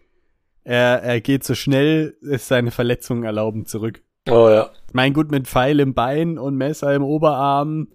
er, 0.65 1.01
er 1.01 1.21
geht 1.21 1.45
so 1.45 1.55
schnell, 1.55 2.17
es 2.21 2.49
seine 2.49 2.71
Verletzungen 2.71 3.23
erlauben, 3.23 3.65
zurück. 3.65 4.03
Oh 4.29 4.49
ja. 4.49 4.71
Mein 4.91 5.13
gut, 5.13 5.31
mit 5.31 5.47
Pfeil 5.47 5.79
im 5.79 5.93
Bein 5.93 6.37
und 6.37 6.57
Messer 6.57 6.93
im 6.93 7.03
Oberarm. 7.03 7.87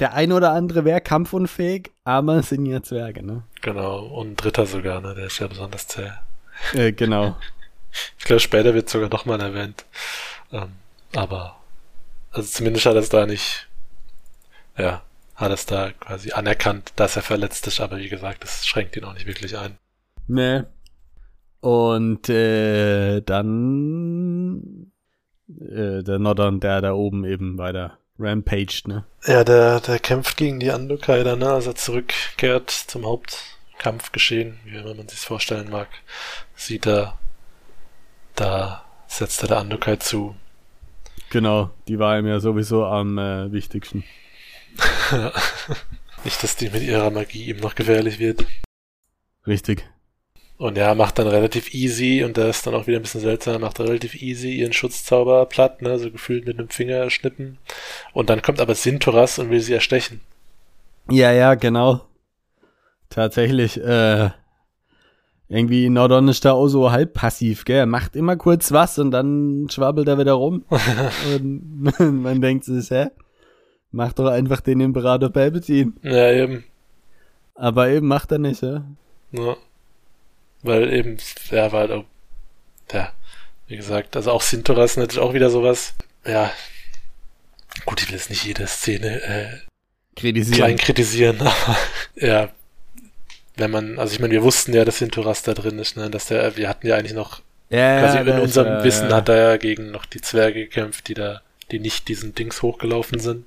Der 0.00 0.14
ein 0.14 0.32
oder 0.32 0.52
andere 0.52 0.86
wäre 0.86 1.02
kampfunfähig, 1.02 1.90
aber 2.04 2.36
es 2.36 2.48
sind 2.48 2.64
ja 2.64 2.82
Zwerge, 2.82 3.22
ne? 3.22 3.42
Genau. 3.60 4.06
Und 4.06 4.28
ein 4.28 4.36
dritter 4.36 4.64
sogar, 4.64 5.02
ne? 5.02 5.14
Der 5.14 5.26
ist 5.26 5.38
ja 5.38 5.46
besonders 5.46 5.86
zäh. 5.86 6.10
Äh, 6.74 6.92
genau. 6.92 7.36
Ich 8.20 8.24
glaube, 8.24 8.38
später 8.38 8.72
wird 8.72 8.88
sogar 8.88 9.08
noch 9.08 9.24
mal 9.24 9.40
erwähnt. 9.40 9.84
Ähm, 10.52 10.68
aber, 11.16 11.56
also 12.30 12.48
zumindest 12.48 12.86
hat 12.86 12.94
er 12.94 13.00
es 13.00 13.08
da 13.08 13.26
nicht, 13.26 13.66
ja, 14.78 15.02
hat 15.34 15.50
es 15.50 15.66
da 15.66 15.90
quasi 15.90 16.30
anerkannt, 16.30 16.92
dass 16.94 17.16
er 17.16 17.22
verletzt 17.22 17.66
ist, 17.66 17.80
aber 17.80 17.98
wie 17.98 18.08
gesagt, 18.08 18.44
das 18.44 18.64
schränkt 18.64 18.96
ihn 18.96 19.02
auch 19.02 19.14
nicht 19.14 19.26
wirklich 19.26 19.58
ein. 19.58 19.76
Ne. 20.28 20.68
Und 21.58 22.28
äh, 22.28 23.22
dann 23.22 24.92
äh, 25.48 26.04
der 26.04 26.20
Nordern, 26.20 26.60
der 26.60 26.80
da 26.80 26.92
oben 26.92 27.24
eben 27.24 27.58
weiter 27.58 27.98
rampaged, 28.20 28.88
ne? 28.88 29.04
Ja, 29.26 29.44
der, 29.44 29.80
der 29.80 29.98
kämpft 29.98 30.36
gegen 30.36 30.60
die 30.60 30.70
Andokai 30.70 31.22
dann, 31.22 31.40
ne? 31.40 31.50
als 31.50 31.66
er 31.66 31.74
zurückkehrt 31.74 32.70
zum 32.70 33.06
Hauptkampfgeschehen, 33.06 34.60
wie 34.64 34.76
immer 34.76 34.94
man 34.94 35.08
sich 35.08 35.18
vorstellen 35.20 35.70
mag, 35.70 35.88
sieht 36.54 36.86
er, 36.86 37.18
da 38.34 38.84
setzt 39.06 39.42
er 39.42 39.48
der 39.48 39.58
Andokai 39.58 39.96
zu. 39.96 40.36
Genau, 41.30 41.70
die 41.86 41.98
war 41.98 42.18
ihm 42.18 42.26
ja 42.26 42.40
sowieso 42.40 42.84
am 42.84 43.18
äh, 43.18 43.52
wichtigsten. 43.52 44.04
Nicht, 46.24 46.42
dass 46.42 46.56
die 46.56 46.70
mit 46.70 46.82
ihrer 46.82 47.10
Magie 47.10 47.46
ihm 47.46 47.58
noch 47.58 47.74
gefährlich 47.74 48.18
wird. 48.18 48.46
Richtig. 49.46 49.88
Und 50.60 50.76
ja, 50.76 50.94
macht 50.94 51.18
dann 51.18 51.26
relativ 51.26 51.72
easy, 51.72 52.22
und 52.22 52.36
da 52.36 52.50
ist 52.50 52.66
dann 52.66 52.74
auch 52.74 52.86
wieder 52.86 52.98
ein 52.98 53.02
bisschen 53.02 53.22
seltsam, 53.22 53.62
macht 53.62 53.80
relativ 53.80 54.20
easy 54.20 54.50
ihren 54.50 54.74
Schutzzauber 54.74 55.46
platt, 55.46 55.80
ne, 55.80 55.98
so 55.98 56.10
gefühlt 56.10 56.46
mit 56.46 56.58
einem 56.58 56.68
Finger 56.68 57.08
schnippen. 57.08 57.56
Und 58.12 58.28
dann 58.28 58.42
kommt 58.42 58.60
aber 58.60 58.74
Sintoras 58.74 59.38
und 59.38 59.48
will 59.48 59.60
sie 59.60 59.72
erstechen. 59.72 60.20
Ja, 61.08 61.32
ja, 61.32 61.54
genau. 61.54 62.02
Tatsächlich, 63.08 63.82
äh, 63.82 64.28
irgendwie 65.48 65.88
Nordon 65.88 66.28
ist 66.28 66.44
da 66.44 66.52
auch 66.52 66.68
so 66.68 66.92
halb 66.92 67.14
passiv, 67.14 67.64
gell? 67.64 67.78
Er 67.78 67.86
macht 67.86 68.14
immer 68.14 68.36
kurz 68.36 68.70
was 68.70 68.98
und 68.98 69.12
dann 69.12 69.66
schwabbelt 69.70 70.08
er 70.08 70.18
wieder 70.18 70.34
rum. 70.34 70.66
und 71.34 71.98
man 72.22 72.42
denkt 72.42 72.66
sich, 72.66 72.90
hä? 72.90 73.06
Mach 73.92 74.12
doch 74.12 74.26
einfach 74.26 74.60
den 74.60 74.80
Imperator 74.80 75.30
Palpatine. 75.30 75.94
Ja, 76.02 76.30
eben. 76.30 76.64
Aber 77.54 77.88
eben 77.88 78.08
macht 78.08 78.30
er 78.30 78.38
nicht, 78.38 78.60
ja? 78.60 78.84
Ja. 79.32 79.56
Weil 80.62 80.92
eben, 80.92 81.16
ja, 81.50 81.72
war 81.72 81.80
halt 81.80 81.90
auch, 81.92 82.04
ja, 82.92 83.12
wie 83.66 83.76
gesagt, 83.76 84.16
also 84.16 84.32
auch 84.32 84.42
Sintoras 84.42 84.96
natürlich 84.96 85.20
auch 85.20 85.32
wieder 85.32 85.50
sowas, 85.50 85.94
ja, 86.26 86.50
gut, 87.86 88.02
ich 88.02 88.08
will 88.08 88.16
jetzt 88.16 88.30
nicht 88.30 88.44
jede 88.44 88.66
Szene 88.66 89.22
äh, 89.22 89.48
Kritisieren. 90.16 90.56
klein 90.56 90.76
kritisieren, 90.76 91.40
aber 91.40 91.76
ja, 92.16 92.50
wenn 93.56 93.70
man, 93.70 93.98
also 93.98 94.12
ich 94.12 94.20
meine, 94.20 94.32
wir 94.32 94.42
wussten 94.42 94.74
ja, 94.74 94.84
dass 94.84 94.98
Sintoras 94.98 95.42
da 95.42 95.54
drin 95.54 95.78
ist, 95.78 95.96
ne, 95.96 96.10
dass 96.10 96.26
der, 96.26 96.56
wir 96.56 96.68
hatten 96.68 96.86
ja 96.86 96.96
eigentlich 96.96 97.14
noch, 97.14 97.40
Ja, 97.70 98.00
quasi 98.00 98.16
ja, 98.16 98.22
in 98.22 98.28
ist, 98.28 98.42
unserem 98.42 98.80
äh, 98.80 98.84
Wissen 98.84 99.12
hat 99.12 99.28
er 99.28 99.36
ja 99.36 99.56
gegen 99.56 99.90
noch 99.90 100.04
die 100.04 100.20
Zwerge 100.20 100.60
gekämpft, 100.60 101.08
die 101.08 101.14
da, 101.14 101.40
die 101.70 101.78
nicht 101.78 102.08
diesen 102.08 102.34
Dings 102.34 102.62
hochgelaufen 102.62 103.18
sind. 103.20 103.44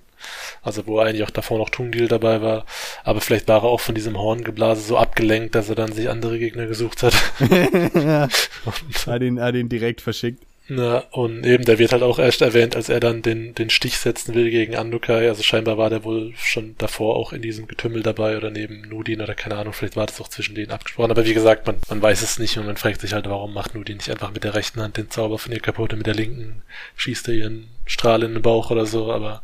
Also 0.62 0.88
wo 0.88 0.99
eigentlich 0.99 1.23
auch 1.23 1.29
davor 1.29 1.57
noch 1.57 1.69
Tungdil 1.69 2.07
dabei 2.07 2.41
war. 2.41 2.65
Aber 3.03 3.21
vielleicht 3.21 3.47
war 3.47 3.63
er 3.63 3.69
auch 3.69 3.79
von 3.79 3.95
diesem 3.95 4.17
Horngeblase 4.17 4.81
so 4.81 4.97
abgelenkt, 4.97 5.55
dass 5.55 5.69
er 5.69 5.75
dann 5.75 5.91
sich 5.91 6.09
andere 6.09 6.39
Gegner 6.39 6.67
gesucht 6.67 7.03
hat. 7.03 7.13
ja, 7.95 8.27
hat 9.07 9.21
ihn, 9.21 9.41
hat 9.41 9.55
ihn 9.55 9.69
direkt 9.69 10.01
verschickt. 10.01 10.43
Na, 10.69 10.99
und 11.12 11.45
eben, 11.45 11.65
der 11.65 11.77
wird 11.77 11.91
halt 11.91 12.03
auch 12.03 12.19
erst 12.19 12.41
erwähnt, 12.41 12.77
als 12.77 12.88
er 12.88 13.01
dann 13.01 13.21
den, 13.21 13.53
den 13.53 13.69
Stich 13.69 13.97
setzen 13.97 14.33
will 14.33 14.49
gegen 14.49 14.77
Andukai. 14.77 15.27
Also 15.27 15.43
scheinbar 15.43 15.77
war 15.77 15.89
der 15.89 16.05
wohl 16.05 16.33
schon 16.38 16.75
davor 16.77 17.17
auch 17.17 17.33
in 17.33 17.41
diesem 17.41 17.67
Getümmel 17.67 18.01
dabei 18.01 18.38
oder 18.38 18.49
neben 18.49 18.81
Nudin 18.81 19.21
oder 19.21 19.36
keine 19.36 19.57
Ahnung, 19.57 19.73
vielleicht 19.73 19.97
war 19.97 20.05
das 20.05 20.21
auch 20.21 20.29
zwischen 20.29 20.55
denen 20.55 20.71
abgesprochen. 20.71 21.12
Aber 21.12 21.25
wie 21.25 21.33
gesagt, 21.33 21.67
man, 21.67 21.75
man 21.89 22.01
weiß 22.01 22.21
es 22.21 22.39
nicht 22.39 22.57
und 22.57 22.65
man 22.65 22.77
fragt 22.77 23.01
sich 23.01 23.12
halt, 23.12 23.27
warum 23.27 23.53
macht 23.53 23.75
Nudin 23.75 23.97
nicht 23.97 24.09
einfach 24.09 24.31
mit 24.31 24.45
der 24.45 24.55
rechten 24.55 24.79
Hand 24.79 24.95
den 24.95 25.09
Zauber 25.09 25.38
von 25.38 25.51
ihr 25.51 25.59
kaputt 25.59 25.91
und 25.91 25.97
mit 25.97 26.07
der 26.07 26.15
linken 26.15 26.63
schießt 26.95 27.27
er 27.27 27.33
ihren 27.33 27.67
Strahl 27.86 28.24
in 28.24 28.34
den 28.34 28.41
Bauch 28.41 28.72
oder 28.72 28.86
so. 28.86 29.12
Aber 29.12 29.41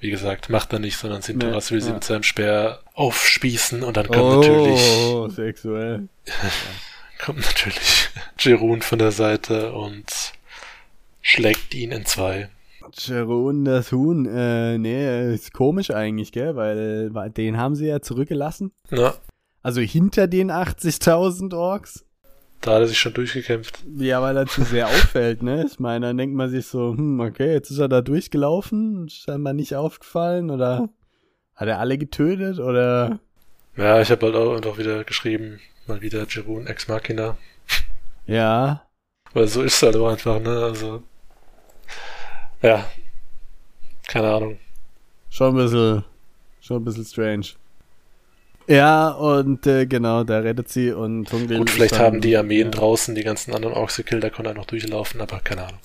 wie 0.00 0.10
gesagt, 0.10 0.48
macht 0.50 0.72
er 0.72 0.78
nicht, 0.78 0.96
sondern 0.96 1.22
Sintoras 1.22 1.70
Nee, 1.70 1.74
will 1.76 1.80
sie 1.82 1.88
ja. 1.88 1.94
mit 1.94 2.04
seinem 2.04 2.22
Speer 2.22 2.80
aufspießen 2.94 3.82
und 3.82 3.96
dann 3.96 4.08
kommt 4.08 4.40
natürlich 4.40 4.80
Oh, 5.10 5.28
sexuell. 5.28 6.08
kommt 7.24 7.40
natürlich 7.40 8.08
Jerun 8.38 8.82
von 8.82 8.98
der 8.98 9.12
Seite 9.12 9.72
und 9.72 10.06
schlägt 11.20 11.74
ihn 11.74 11.92
in 11.92 12.04
zwei. 12.06 12.48
Jeroen, 12.94 13.64
das 13.66 13.92
Huhn, 13.92 14.24
äh, 14.26 14.78
nee, 14.78 15.34
ist 15.34 15.52
komisch 15.52 15.90
eigentlich, 15.90 16.32
gell, 16.32 16.56
weil, 16.56 17.12
weil 17.12 17.28
den 17.30 17.58
haben 17.58 17.74
sie 17.74 17.86
ja 17.86 18.00
zurückgelassen. 18.00 18.72
Na, 18.90 19.14
Also 19.62 19.80
hinter 19.82 20.26
den 20.26 20.50
80.000 20.50 21.54
Orks. 21.54 22.04
Da 22.60 22.74
hat 22.74 22.80
er 22.80 22.86
sich 22.86 22.98
schon 22.98 23.14
durchgekämpft. 23.14 23.80
Ja, 23.96 24.20
weil 24.22 24.36
er 24.36 24.46
zu 24.46 24.62
sehr 24.64 24.86
auffällt, 24.88 25.42
ne? 25.42 25.64
Ich 25.66 25.78
meine, 25.78 26.06
dann 26.06 26.18
denkt 26.18 26.34
man 26.36 26.50
sich 26.50 26.66
so, 26.66 26.92
hm, 26.96 27.20
okay, 27.20 27.52
jetzt 27.52 27.70
ist 27.70 27.78
er 27.78 27.88
da 27.88 28.00
durchgelaufen, 28.00 29.08
scheinbar 29.08 29.52
nicht 29.52 29.74
aufgefallen 29.76 30.50
oder 30.50 30.88
hat 31.54 31.68
er 31.68 31.78
alle 31.78 31.98
getötet 31.98 32.58
oder 32.58 33.18
Ja, 33.76 34.00
ich 34.00 34.10
habe 34.10 34.26
halt 34.26 34.36
auch 34.36 34.56
einfach 34.56 34.78
wieder 34.78 35.04
geschrieben, 35.04 35.60
mal 35.86 36.00
wieder 36.00 36.26
Jerun 36.28 36.66
Ex 36.66 36.88
Machina. 36.88 37.36
ja, 38.26 38.82
Weil 39.32 39.46
so 39.46 39.62
ist 39.62 39.74
es 39.76 39.82
halt 39.82 39.96
auch 39.96 40.08
einfach, 40.10 40.40
ne? 40.40 40.50
Also. 40.64 41.02
Ja. 42.62 42.84
Keine 44.08 44.28
Ahnung. 44.32 44.58
schon 45.30 45.54
ein 45.54 45.62
bisschen, 45.62 46.04
schon 46.60 46.78
ein 46.78 46.84
bisschen 46.84 47.04
strange. 47.04 47.46
Ja, 48.68 49.08
und 49.10 49.66
äh, 49.66 49.86
genau, 49.86 50.24
da 50.24 50.40
rettet 50.40 50.68
sie 50.68 50.92
und 50.92 51.26
Tungdil 51.28 51.58
Gut, 51.58 51.70
vielleicht 51.70 51.94
dann- 51.94 52.00
haben 52.02 52.20
die 52.20 52.36
Armeen 52.36 52.66
ja. 52.66 52.70
draußen 52.70 53.14
die 53.14 53.22
ganzen 53.24 53.54
anderen 53.54 53.74
Orks 53.74 53.96
gekillt, 53.96 54.22
da 54.22 54.30
konnte 54.30 54.50
er 54.50 54.54
noch 54.54 54.66
durchlaufen, 54.66 55.20
aber 55.20 55.40
keine 55.42 55.62
Ahnung. 55.62 55.78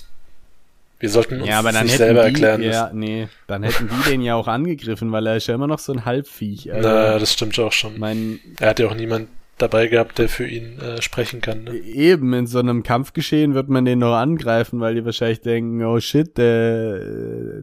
Wir 0.99 1.09
sollten 1.09 1.39
uns 1.39 1.47
Ja, 1.49 1.59
aber 1.59 1.71
dann 1.71 1.83
nicht 1.85 1.93
hätten 1.93 2.03
selber 2.03 2.21
die, 2.21 2.27
erklären 2.27 2.61
ja, 2.61 2.83
müssen. 2.85 2.99
nee, 2.99 3.27
dann 3.47 3.63
hätten 3.63 3.89
die 3.89 4.09
den 4.11 4.21
ja 4.21 4.35
auch 4.35 4.47
angegriffen, 4.47 5.11
weil 5.11 5.27
er 5.27 5.37
ist 5.37 5.47
ja 5.47 5.55
immer 5.55 5.67
noch 5.67 5.79
so 5.79 5.91
ein 5.93 6.05
Halbviech. 6.05 6.73
Also, 6.73 6.87
Na, 6.87 7.19
das 7.19 7.33
stimmt 7.33 7.57
auch 7.59 7.71
ich 7.71 7.77
schon. 7.77 7.99
mein, 7.99 8.39
Er 8.59 8.69
hat 8.69 8.79
ja 8.79 8.87
auch 8.87 8.95
niemand 8.95 9.27
dabei 9.57 9.87
gehabt, 9.87 10.17
der 10.17 10.27
für 10.29 10.45
ihn 10.47 10.79
äh, 10.79 11.01
sprechen 11.01 11.39
kann. 11.41 11.63
Ne? 11.65 11.75
eben 11.75 12.33
in 12.33 12.47
so 12.47 12.59
einem 12.59 12.83
Kampfgeschehen 12.83 13.53
wird 13.53 13.69
man 13.69 13.85
den 13.85 13.99
noch 13.99 14.15
angreifen, 14.15 14.79
weil 14.81 14.95
die 14.95 15.05
wahrscheinlich 15.05 15.41
denken, 15.41 15.83
oh 15.85 15.99
shit, 15.99 16.37
der 16.37 16.95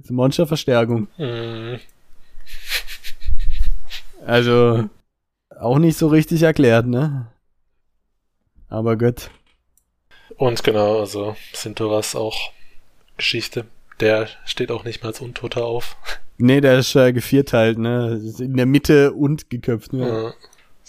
äh, 0.08 0.12
Monsterverstärkung. 0.12 1.08
Mhm. 1.18 1.78
Also 4.26 4.88
auch 5.60 5.78
nicht 5.78 5.98
so 5.98 6.08
richtig 6.08 6.42
erklärt, 6.42 6.86
ne? 6.86 7.26
Aber 8.68 8.96
gut. 8.96 9.30
Und 10.36 10.64
genau, 10.64 11.00
also 11.00 11.36
Sintoras 11.52 12.16
auch 12.16 12.52
Geschichte. 13.16 13.66
Der 14.00 14.28
steht 14.46 14.70
auch 14.70 14.84
nicht 14.84 15.02
mehr 15.02 15.08
als 15.08 15.20
Untoter 15.20 15.64
auf. 15.64 15.96
Nee, 16.42 16.62
der 16.62 16.78
ist 16.78 16.96
äh, 16.96 17.12
gevierteilt, 17.12 17.76
ne? 17.76 18.18
In 18.38 18.56
der 18.56 18.64
Mitte 18.64 19.12
und 19.12 19.50
geköpft. 19.50 19.92
Ne? 19.92 20.08
Ja. 20.08 20.32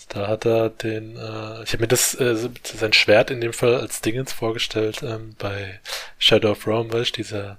Da 0.08 0.28
hat 0.30 0.46
er 0.46 0.70
den, 0.70 1.18
äh, 1.18 1.64
ich 1.64 1.74
habe 1.74 1.80
mir 1.82 1.88
das, 1.90 2.16
äh, 2.16 2.38
sein 2.64 2.94
Schwert 2.94 3.32
in 3.32 3.42
dem 3.42 3.52
Fall 3.52 3.76
als 3.76 4.00
Dingens 4.00 4.32
vorgestellt, 4.32 5.04
ähm, 5.04 5.36
bei 5.38 5.82
Shadow 6.20 6.52
of 6.52 6.66
Rome, 6.66 6.94
weißt 6.94 7.18
du, 7.18 7.22
dieser, 7.22 7.58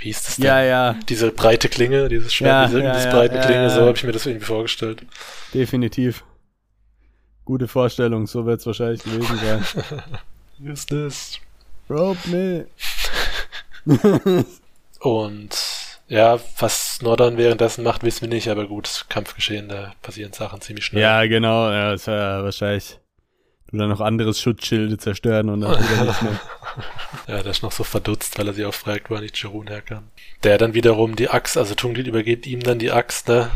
wie 0.00 0.04
hieß 0.06 0.22
das 0.24 0.36
denn? 0.36 0.46
Ja, 0.46 0.62
ja, 0.62 0.94
Diese 1.08 1.30
breite 1.30 1.68
Klinge, 1.68 2.08
dieses 2.08 2.32
Schwert, 2.34 2.50
Ja, 2.50 2.66
diese, 2.66 2.80
ja, 2.82 2.98
ja, 2.98 3.10
breite 3.10 3.36
ja, 3.36 3.44
Klinge, 3.44 3.70
so 3.70 3.82
habe 3.82 3.92
ich 3.96 4.04
mir 4.04 4.12
das 4.12 4.26
irgendwie 4.26 4.46
vorgestellt. 4.46 5.02
definitiv. 5.54 6.24
Gute 7.44 7.68
Vorstellung, 7.68 8.26
so 8.26 8.46
wird's 8.46 8.66
wahrscheinlich 8.66 9.02
gewesen 9.02 9.38
sein. 9.38 9.64
Is 10.72 10.86
this? 10.86 11.38
Rope 11.88 12.18
me. 12.28 12.66
Und 15.00 15.56
ja, 16.08 16.38
was 16.58 17.00
Nordern 17.02 17.36
währenddessen 17.36 17.84
macht, 17.84 18.02
wissen 18.02 18.22
wir 18.22 18.28
nicht, 18.28 18.48
aber 18.48 18.66
gut, 18.66 19.06
Kampfgeschehen, 19.08 19.68
da 19.68 19.92
passieren 20.02 20.32
Sachen 20.32 20.60
ziemlich 20.60 20.84
schnell. 20.84 21.02
Ja, 21.02 21.24
genau, 21.26 21.70
ja, 21.70 21.92
ist 21.94 22.06
ja 22.06 22.42
wahrscheinlich. 22.42 22.98
Du 23.70 23.76
dann 23.78 23.88
noch 23.88 24.00
anderes 24.00 24.40
Schutzschilde 24.40 24.98
zerstören 24.98 25.48
und 25.48 25.60
dann 25.60 25.78
wieder 25.78 26.04
nichts 26.04 26.22
mehr. 26.22 26.40
Ja, 27.26 27.42
der 27.42 27.50
ist 27.52 27.62
noch 27.62 27.72
so 27.72 27.84
verdutzt, 27.84 28.38
weil 28.38 28.46
er 28.48 28.54
sich 28.54 28.64
auch 28.64 28.74
fragt, 28.74 29.10
wo 29.10 29.14
eigentlich 29.14 29.40
Jerun 29.42 29.68
herkam. 29.68 30.10
Der 30.42 30.58
dann 30.58 30.74
wiederum 30.74 31.16
die 31.16 31.28
Axt, 31.28 31.56
also 31.56 31.74
Tungdil 31.74 32.08
übergeht 32.08 32.46
ihm 32.46 32.60
dann 32.62 32.78
die 32.78 32.90
Axt, 32.92 33.28
ne? 33.28 33.50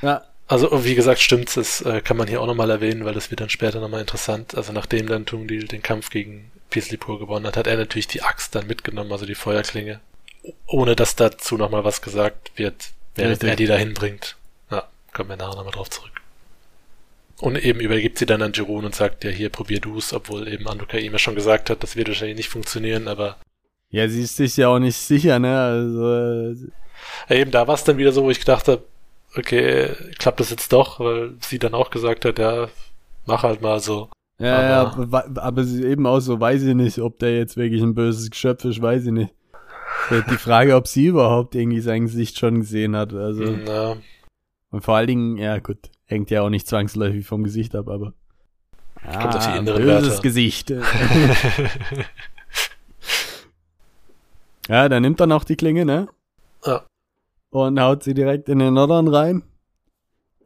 Ja, 0.00 0.22
Also, 0.46 0.84
wie 0.84 0.94
gesagt, 0.94 1.20
stimmt's, 1.20 1.54
das 1.54 1.80
äh, 1.82 2.00
kann 2.00 2.16
man 2.16 2.28
hier 2.28 2.40
auch 2.40 2.46
nochmal 2.46 2.70
erwähnen, 2.70 3.04
weil 3.04 3.14
das 3.14 3.30
wird 3.30 3.40
dann 3.40 3.50
später 3.50 3.80
nochmal 3.80 4.00
interessant. 4.00 4.54
Also, 4.56 4.72
nachdem 4.72 5.06
dann 5.06 5.26
Tungdil 5.26 5.66
den 5.68 5.82
Kampf 5.82 6.10
gegen 6.10 6.50
Pislipur 6.70 7.18
gewonnen 7.18 7.46
hat, 7.46 7.56
hat 7.56 7.66
er 7.66 7.76
natürlich 7.76 8.06
die 8.08 8.22
Axt 8.22 8.54
dann 8.54 8.66
mitgenommen, 8.66 9.12
also 9.12 9.26
die 9.26 9.34
Feuerklinge. 9.34 10.00
Ohne 10.66 10.96
dass 10.96 11.16
dazu 11.16 11.56
nochmal 11.56 11.84
was 11.84 12.00
gesagt 12.02 12.52
wird, 12.56 12.90
während 13.16 13.32
Richtig. 13.32 13.48
er 13.50 13.56
die 13.56 13.66
dahin 13.66 13.94
bringt. 13.94 14.36
Ja, 14.70 14.88
kommen 15.12 15.30
wir 15.30 15.36
nachher 15.36 15.56
nochmal 15.56 15.72
drauf 15.72 15.90
zurück. 15.90 16.12
Und 17.40 17.56
eben 17.64 17.78
übergibt 17.80 18.18
sie 18.18 18.26
dann 18.26 18.42
an 18.42 18.52
Jerun 18.52 18.84
und 18.84 18.94
sagt, 18.94 19.22
ja, 19.24 19.30
hier, 19.30 19.48
probier 19.48 19.80
du's, 19.80 20.12
obwohl 20.12 20.48
eben 20.48 20.66
Anduka 20.66 20.96
ihm 20.98 21.12
ja 21.12 21.18
schon 21.18 21.36
gesagt 21.36 21.70
hat, 21.70 21.82
das 21.82 21.94
wird 21.94 22.08
wahrscheinlich 22.08 22.36
nicht 22.36 22.48
funktionieren, 22.48 23.06
aber 23.08 23.36
ja, 23.90 24.06
sie 24.08 24.22
ist 24.22 24.36
sich 24.36 24.56
ja 24.56 24.68
auch 24.68 24.78
nicht 24.80 24.96
sicher, 24.96 25.38
ne? 25.38 25.58
Also, 25.58 26.66
Ja, 27.28 27.36
eben 27.36 27.50
da 27.50 27.66
war 27.66 27.74
es 27.74 27.84
dann 27.84 27.96
wieder 27.96 28.12
so, 28.12 28.24
wo 28.24 28.30
ich 28.30 28.40
gedacht 28.40 28.68
habe, 28.68 28.82
okay, 29.36 29.90
klappt 30.18 30.40
das 30.40 30.50
jetzt 30.50 30.72
doch, 30.72 31.00
weil 31.00 31.34
sie 31.40 31.58
dann 31.58 31.74
auch 31.74 31.90
gesagt 31.90 32.24
hat, 32.24 32.38
ja, 32.38 32.68
mach 33.24 33.44
halt 33.44 33.62
mal 33.62 33.80
so. 33.80 34.10
ja, 34.38 34.62
ja, 34.62 34.80
Aber- 34.82 35.24
aber, 35.24 35.42
aber 35.42 35.64
sie 35.64 35.84
eben 35.84 36.06
auch 36.06 36.20
so, 36.20 36.38
weiß 36.40 36.62
ich 36.64 36.74
nicht, 36.74 36.98
ob 36.98 37.18
der 37.20 37.36
jetzt 37.38 37.56
wirklich 37.56 37.82
ein 37.82 37.94
böses 37.94 38.30
Geschöpf 38.30 38.64
ist, 38.64 38.82
weiß 38.82 39.06
ich 39.06 39.12
nicht. 39.12 39.32
Die 40.10 40.36
Frage, 40.36 40.74
ob 40.76 40.86
sie 40.86 41.06
überhaupt 41.06 41.54
irgendwie 41.54 41.80
sein 41.80 42.02
Gesicht 42.06 42.38
schon 42.38 42.60
gesehen 42.60 42.94
hat, 42.96 43.12
also. 43.14 43.42
Na, 43.44 43.96
Und 44.70 44.84
vor 44.84 44.96
allen 44.96 45.06
Dingen, 45.06 45.36
ja 45.38 45.58
gut, 45.60 45.78
hängt 46.08 46.30
ja 46.30 46.42
auch 46.42 46.50
nicht 46.50 46.66
zwangsläufig 46.66 47.26
vom 47.26 47.44
Gesicht 47.44 47.76
ab, 47.76 47.88
aber. 47.88 48.12
Ah, 49.04 49.22
Kommt 49.22 49.36
auf 49.36 49.52
die 49.52 49.58
inneren 49.58 49.82
böses 49.82 50.08
Werte. 50.08 50.22
Gesicht. 50.22 50.70
ja, 54.68 54.88
dann 54.88 55.02
nimmt 55.02 55.20
er 55.20 55.26
noch 55.26 55.44
die 55.44 55.56
Klinge, 55.56 55.84
ne? 55.84 56.08
Ja. 56.64 56.84
Und 57.50 57.80
haut 57.80 58.02
sie 58.02 58.14
direkt 58.14 58.48
in 58.48 58.58
den 58.58 58.74
Nordern 58.74 59.08
rein. 59.08 59.42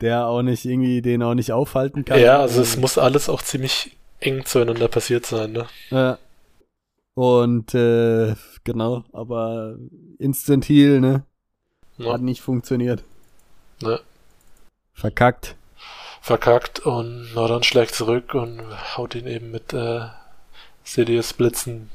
Der 0.00 0.26
auch 0.26 0.42
nicht 0.42 0.64
irgendwie, 0.64 1.00
den 1.00 1.22
auch 1.22 1.34
nicht 1.34 1.52
aufhalten 1.52 2.04
kann. 2.04 2.20
ja, 2.20 2.40
also 2.40 2.60
es 2.60 2.76
muss 2.76 2.98
alles 2.98 3.28
auch 3.28 3.40
ziemlich 3.40 3.96
eng 4.20 4.44
zueinander 4.44 4.88
passiert 4.88 5.26
sein, 5.26 5.52
ne? 5.52 5.66
Ja. 5.90 6.18
Und 7.14 7.74
äh, 7.74 8.34
genau, 8.64 9.04
aber 9.12 9.76
Instant 10.18 10.68
Heal, 10.68 11.00
ne? 11.00 11.24
Ja. 11.98 12.14
Hat 12.14 12.22
nicht 12.22 12.40
funktioniert. 12.40 13.04
Ne? 13.80 14.00
Verkackt. 15.02 15.56
Verkackt 16.20 16.78
und 16.78 17.34
Nordern 17.34 17.64
schlägt 17.64 17.92
zurück 17.96 18.34
und 18.34 18.62
haut 18.96 19.16
ihn 19.16 19.26
eben 19.26 19.50
mit 19.50 19.72
äh, 19.72 20.02
Sidious 20.84 21.32
Blitzen 21.32 21.90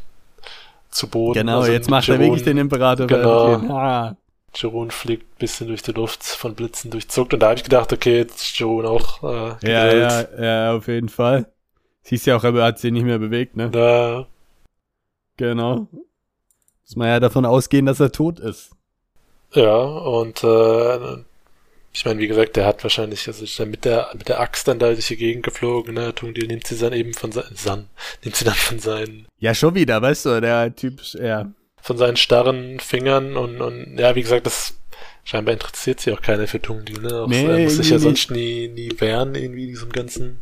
zu 0.91 1.07
Boden. 1.07 1.39
Genau, 1.39 1.59
Also 1.61 1.71
jetzt 1.71 1.89
macht 1.89 2.09
er 2.09 2.15
Jerome- 2.15 2.25
wirklich 2.27 2.43
den 2.43 2.57
Imperator. 2.57 3.07
Genau. 3.07 3.53
Ah. 3.73 4.17
Jerome 4.53 4.91
fliegt 4.91 5.23
ein 5.23 5.37
bisschen 5.39 5.67
durch 5.67 5.83
die 5.83 5.93
Luft, 5.93 6.21
von 6.23 6.53
Blitzen 6.53 6.91
durchzuckt 6.91 7.33
und 7.33 7.39
da 7.39 7.47
habe 7.47 7.55
ich 7.57 7.63
gedacht, 7.63 7.93
okay, 7.93 8.17
jetzt 8.17 8.41
ist 8.41 8.59
Jerome 8.59 8.89
auch 8.89 9.23
äh, 9.23 9.55
Ja, 9.71 9.93
ja, 9.93 10.25
ja, 10.43 10.73
auf 10.75 10.87
jeden 10.89 11.07
Fall. 11.07 11.49
Siehst 12.01 12.25
ja 12.25 12.35
auch, 12.35 12.43
er 12.43 12.53
hat 12.61 12.79
sich 12.79 12.91
nicht 12.91 13.03
mehr 13.05 13.19
bewegt, 13.19 13.55
ne? 13.55 13.69
Da, 13.69 14.27
Genau. 15.37 15.87
Muss 15.91 16.95
man 16.97 17.07
ja 17.07 17.19
davon 17.21 17.45
ausgehen, 17.45 17.85
dass 17.85 18.01
er 18.01 18.11
tot 18.11 18.39
ist. 18.39 18.71
ja, 19.53 19.77
und 19.77 20.43
äh, 20.43 21.23
ich 21.97 22.05
meine, 22.05 22.19
wie 22.19 22.27
gesagt, 22.27 22.55
der 22.55 22.67
hat 22.67 22.83
wahrscheinlich, 22.83 23.27
also 23.27 23.43
ist 23.43 23.59
dann 23.59 23.71
mit 23.71 23.83
der 23.83 24.09
mit 24.13 24.29
der 24.29 24.39
Axt 24.39 24.67
dann 24.67 24.77
da 24.77 24.93
durch 24.93 25.07
die 25.07 25.17
Gegend 25.17 25.41
geflogen, 25.41 25.95
ne? 25.95 26.13
Tungdil 26.13 26.45
nimmt 26.45 26.67
sie 26.67 26.77
dann 26.77 26.93
eben 26.93 27.15
von 27.15 27.31
seinen 27.31 27.55
San, 27.55 27.87
nimmt 28.23 28.35
sie 28.35 28.45
dann 28.45 28.53
von 28.53 28.77
seinen 28.77 29.25
Ja, 29.39 29.55
schon 29.55 29.73
wieder, 29.73 29.99
weißt 29.99 30.27
du, 30.27 30.39
der 30.39 30.75
Typ, 30.75 31.01
ja. 31.15 31.51
von 31.81 31.97
seinen 31.97 32.15
starren 32.15 32.79
Fingern 32.79 33.35
und, 33.35 33.61
und 33.61 33.97
ja, 33.97 34.13
wie 34.13 34.21
gesagt, 34.21 34.45
das 34.45 34.75
scheinbar 35.23 35.53
interessiert 35.53 35.99
sich 35.99 36.13
auch 36.13 36.21
keiner 36.21 36.45
für 36.45 36.61
Tungdil, 36.61 37.01
ne? 37.01 37.23
Auch, 37.23 37.27
Nee, 37.27 37.47
er 37.47 37.63
muss 37.63 37.77
sich 37.77 37.89
ja 37.89 37.97
sonst 37.97 38.29
nie, 38.29 38.67
nie 38.67 38.91
wehren, 38.99 39.33
irgendwie 39.33 39.65
diesem 39.65 39.91
ganzen, 39.91 40.39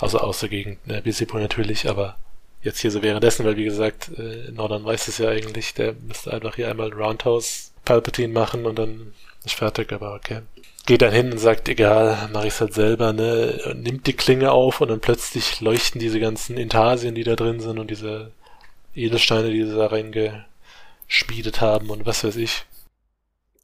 also 0.00 0.20
außer 0.20 0.48
gegen 0.48 0.78
äh, 0.88 1.02
Bisipo 1.02 1.36
natürlich, 1.38 1.86
aber 1.86 2.16
jetzt 2.62 2.80
hier 2.80 2.90
so 2.90 3.02
währenddessen, 3.02 3.44
weil 3.44 3.58
wie 3.58 3.64
gesagt, 3.64 4.10
äh, 4.16 4.50
Nordern 4.52 4.86
weiß 4.86 5.08
es 5.08 5.18
ja 5.18 5.28
eigentlich, 5.28 5.74
der 5.74 5.92
müsste 5.92 6.32
einfach 6.32 6.56
hier 6.56 6.70
einmal 6.70 6.94
Roundhouse 6.94 7.72
Palpatine 7.84 8.32
machen 8.32 8.64
und 8.64 8.78
dann 8.78 9.12
ist 9.44 9.56
fertig, 9.56 9.92
aber 9.92 10.14
okay. 10.14 10.40
Geht 10.86 11.02
dann 11.02 11.12
hin 11.12 11.32
und 11.32 11.38
sagt, 11.38 11.68
egal, 11.68 12.28
mach 12.32 12.44
ich's 12.44 12.60
halt 12.60 12.74
selber, 12.74 13.12
ne, 13.12 13.58
und 13.70 13.82
nimmt 13.82 14.06
die 14.06 14.12
Klinge 14.12 14.52
auf 14.52 14.80
und 14.80 14.88
dann 14.88 15.00
plötzlich 15.00 15.60
leuchten 15.60 15.98
diese 15.98 16.20
ganzen 16.20 16.58
Intarsien, 16.58 17.14
die 17.14 17.24
da 17.24 17.36
drin 17.36 17.60
sind 17.60 17.78
und 17.78 17.90
diese 17.90 18.32
Edelsteine, 18.94 19.50
die 19.50 19.64
sie 19.64 19.74
da 19.74 19.86
reingeschmiedet 19.86 21.60
haben 21.60 21.90
und 21.90 22.04
was 22.04 22.22
weiß 22.22 22.36
ich. 22.36 22.66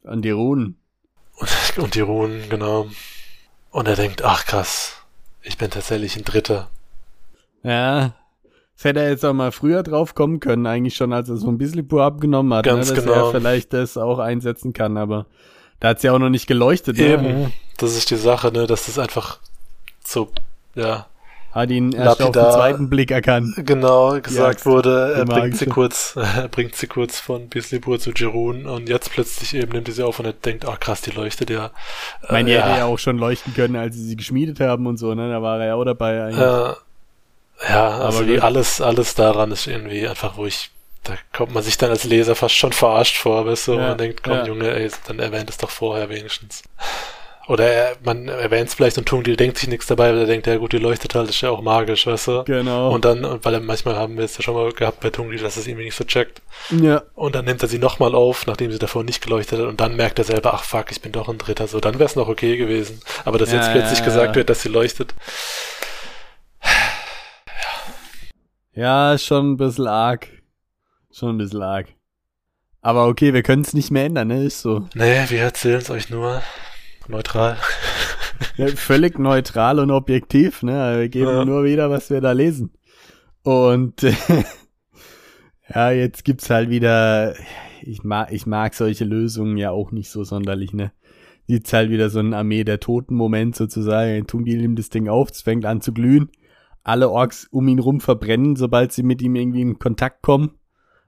An 0.03 0.21
die 0.21 0.31
Runen. 0.31 0.77
Und, 1.35 1.49
und 1.77 1.95
die 1.95 2.01
Runen, 2.01 2.49
genau. 2.49 2.87
Und 3.69 3.87
er 3.87 3.95
denkt, 3.95 4.23
ach 4.23 4.45
krass, 4.45 5.01
ich 5.43 5.57
bin 5.57 5.69
tatsächlich 5.69 6.17
ein 6.17 6.25
Dritter. 6.25 6.69
Ja. 7.63 8.15
Das 8.75 8.85
hätte 8.85 9.01
er 9.01 9.09
jetzt 9.09 9.23
auch 9.23 9.33
mal 9.33 9.51
früher 9.51 9.83
drauf 9.83 10.15
kommen 10.15 10.39
können, 10.39 10.65
eigentlich 10.65 10.95
schon, 10.95 11.13
als 11.13 11.29
er 11.29 11.37
so 11.37 11.49
ein 11.49 11.59
bisschen 11.59 11.87
pur 11.87 12.03
abgenommen 12.03 12.51
hat, 12.53 12.65
Ganz 12.65 12.89
ne, 12.89 12.95
dass 12.95 13.05
genau. 13.05 13.27
er 13.27 13.31
vielleicht 13.31 13.73
das 13.73 13.95
auch 13.95 14.17
einsetzen 14.17 14.73
kann, 14.73 14.97
aber 14.97 15.27
da 15.81 15.89
hat's 15.89 16.03
ja 16.03 16.13
auch 16.13 16.19
noch 16.19 16.29
nicht 16.29 16.47
geleuchtet, 16.47 16.97
Eben. 16.97 17.23
ne? 17.23 17.51
Das 17.77 17.95
ist 17.97 18.09
die 18.09 18.15
Sache, 18.15 18.51
ne, 18.53 18.65
dass 18.67 18.85
das 18.85 18.97
einfach 18.97 19.39
so, 20.05 20.31
ja, 20.75 21.07
Hat 21.51 21.69
ihn 21.69 21.91
erst 21.91 22.21
auf 22.21 22.31
den 22.31 22.41
Lapidar. 22.41 22.53
zweiten 22.53 22.89
Blick 22.89 23.11
erkannt. 23.11 23.53
genau 23.57 24.19
gesagt 24.21 24.65
wurde, 24.65 25.13
er 25.15 25.25
bringt 25.25 25.57
sie 25.57 25.65
kurz, 25.65 26.15
er 26.37 26.47
bringt 26.47 26.75
sie 26.75 26.87
kurz 26.87 27.19
von 27.19 27.49
Bislipur 27.49 27.99
zu 27.99 28.11
Jerun 28.15 28.65
und 28.67 28.87
jetzt 28.87 29.11
plötzlich 29.11 29.53
eben 29.55 29.71
nimmt 29.73 29.87
er 29.89 29.93
sie 29.93 30.03
auf 30.03 30.19
und 30.19 30.25
er 30.25 30.33
denkt, 30.33 30.65
ach 30.65 30.79
krass, 30.79 31.01
die 31.01 31.11
leuchtet 31.11 31.49
ja. 31.49 31.71
Ich 32.23 32.29
meine, 32.29 32.49
die 32.49 32.55
Äh, 32.55 32.61
hätte 32.61 32.77
ja 32.79 32.85
auch 32.85 32.99
schon 32.99 33.17
leuchten 33.17 33.53
können, 33.53 33.75
als 33.75 33.95
sie 33.95 34.05
sie 34.05 34.15
geschmiedet 34.15 34.59
haben 34.61 34.87
und 34.87 34.97
so, 34.97 35.13
ne? 35.13 35.29
Da 35.29 35.41
war 35.41 35.59
er 35.59 35.67
ja 35.67 35.75
auch 35.75 35.83
dabei 35.85 36.23
eigentlich. 36.23 36.39
Äh, 36.39 36.73
ja, 37.69 37.89
also 37.99 38.19
Aber 38.19 38.27
wie 38.27 38.39
alles, 38.39 38.79
alles 38.81 39.13
daran 39.15 39.51
ist 39.51 39.67
irgendwie 39.67 40.07
einfach, 40.07 40.37
wo 40.37 40.45
ich, 40.45 40.71
da 41.03 41.13
kommt 41.33 41.53
man 41.53 41.63
sich 41.63 41.77
dann 41.77 41.89
als 41.89 42.03
Leser 42.03 42.35
fast 42.35 42.55
schon 42.55 42.73
verarscht 42.73 43.17
vor, 43.17 43.45
weißt 43.45 43.67
du, 43.69 43.73
und 43.73 43.79
Ja, 43.79 43.87
man 43.89 43.97
denkt, 43.97 44.23
komm 44.23 44.33
ja. 44.33 44.45
Junge, 44.45 44.71
ey, 44.71 44.89
dann 45.07 45.19
erwähnt 45.19 45.49
es 45.49 45.57
doch 45.57 45.69
vorher 45.71 46.09
wenigstens. 46.09 46.63
Oder 47.47 47.65
er, 47.67 47.95
man 48.03 48.27
erwähnt 48.27 48.69
es 48.69 48.75
vielleicht 48.75 48.97
und 48.99 49.07
Tungdil 49.07 49.35
denkt 49.35 49.57
sich 49.57 49.67
nichts 49.67 49.87
dabei, 49.87 50.11
weil 50.11 50.19
er 50.19 50.25
denkt, 50.27 50.45
ja 50.47 50.55
gut, 50.57 50.73
die 50.73 50.77
leuchtet 50.77 51.15
halt, 51.15 51.27
ist 51.27 51.41
ja 51.41 51.49
auch 51.49 51.61
magisch, 51.61 52.05
weißt 52.05 52.27
du. 52.27 52.43
Genau. 52.45 52.91
Und 52.91 53.03
dann, 53.03 53.25
und 53.25 53.43
weil 53.43 53.55
er 53.55 53.59
manchmal 53.59 53.95
haben 53.95 54.15
wir 54.15 54.23
es 54.23 54.37
ja 54.37 54.43
schon 54.43 54.53
mal 54.53 54.71
gehabt 54.71 54.99
bei 55.01 55.09
Tungdil, 55.09 55.41
dass 55.41 55.57
es 55.57 55.65
irgendwie 55.67 55.85
nicht 55.85 55.95
so 55.97 56.03
checkt. 56.03 56.41
ja. 56.69 57.01
Und 57.15 57.33
dann 57.35 57.45
nimmt 57.45 57.61
er 57.63 57.67
sie 57.67 57.79
nochmal 57.79 58.13
auf, 58.13 58.45
nachdem 58.45 58.71
sie 58.71 58.79
davor 58.79 59.03
nicht 59.03 59.21
geleuchtet 59.23 59.59
hat, 59.59 59.65
und 59.67 59.81
dann 59.81 59.95
merkt 59.95 60.19
er 60.19 60.25
selber, 60.25 60.53
ach 60.53 60.63
fuck, 60.63 60.91
ich 60.91 61.01
bin 61.01 61.11
doch 61.11 61.27
ein 61.27 61.39
Dritter, 61.39 61.67
so, 61.67 61.79
dann 61.79 61.95
wäre 61.95 62.05
es 62.05 62.15
noch 62.15 62.29
okay 62.29 62.55
gewesen. 62.57 63.01
Aber 63.25 63.37
dass 63.39 63.51
Ja, 63.51 63.57
jetzt 63.57 63.71
plötzlich 63.71 64.03
gesagt 64.03 64.35
wird, 64.35 64.49
dass 64.49 64.61
sie 64.61 64.69
leuchtet, 64.69 65.13
Ja, 68.73 69.13
ist 69.13 69.25
schon 69.25 69.51
ein 69.51 69.57
bisschen 69.57 69.87
arg. 69.87 70.27
Schon 71.11 71.35
ein 71.35 71.37
bisschen 71.37 71.61
arg. 71.61 71.87
Aber 72.81 73.07
okay, 73.07 73.33
wir 73.33 73.43
können 73.43 73.61
es 73.61 73.73
nicht 73.73 73.91
mehr 73.91 74.05
ändern, 74.05 74.29
ne? 74.29 74.43
Ist 74.45 74.61
so. 74.61 74.87
nee, 74.95 75.23
wir 75.29 75.39
erzählen 75.41 75.77
es 75.79 75.89
euch 75.89 76.09
nur 76.09 76.41
neutral. 77.07 77.57
Ja, 78.57 78.67
völlig 78.67 79.19
neutral 79.19 79.79
und 79.79 79.91
objektiv, 79.91 80.63
ne? 80.63 80.97
Wir 80.99 81.09
geben 81.09 81.27
Ja. 81.29 81.45
nur 81.45 81.63
wieder, 81.63 81.89
was 81.91 82.09
wir 82.09 82.21
da 82.21 82.31
lesen. 82.31 82.71
Und 83.43 84.03
äh, 84.03 84.13
ja, 85.73 85.91
jetzt 85.91 86.25
gibt's 86.25 86.49
halt 86.49 86.69
wieder. 86.69 87.35
Ich 87.83 88.03
mag, 88.03 88.31
ich 88.31 88.45
mag 88.45 88.73
solche 88.73 89.05
Lösungen 89.05 89.57
ja 89.57 89.71
auch 89.71 89.91
nicht 89.91 90.09
so 90.09 90.23
sonderlich, 90.23 90.73
ne? 90.73 90.91
Jetzt 91.45 91.73
halt 91.73 91.89
wieder 91.89 92.09
so 92.09 92.19
ein 92.19 92.33
Armee 92.33 92.63
der 92.63 92.79
Toten-Moment 92.79 93.55
sozusagen. 93.55 94.25
Tungil 94.27 94.59
nimmt 94.61 94.79
das 94.79 94.89
Ding 94.89 95.07
auf, 95.09 95.29
es 95.31 95.41
fängt 95.41 95.65
an 95.65 95.81
zu 95.81 95.91
glühen. 95.93 96.29
Alle 96.83 97.09
Orks 97.09 97.47
um 97.51 97.67
ihn 97.67 97.79
rum 97.79 97.99
verbrennen, 97.99 98.55
sobald 98.55 98.91
sie 98.91 99.03
mit 99.03 99.21
ihm 99.21 99.35
irgendwie 99.35 99.61
in 99.61 99.77
Kontakt 99.77 100.21
kommen. 100.23 100.51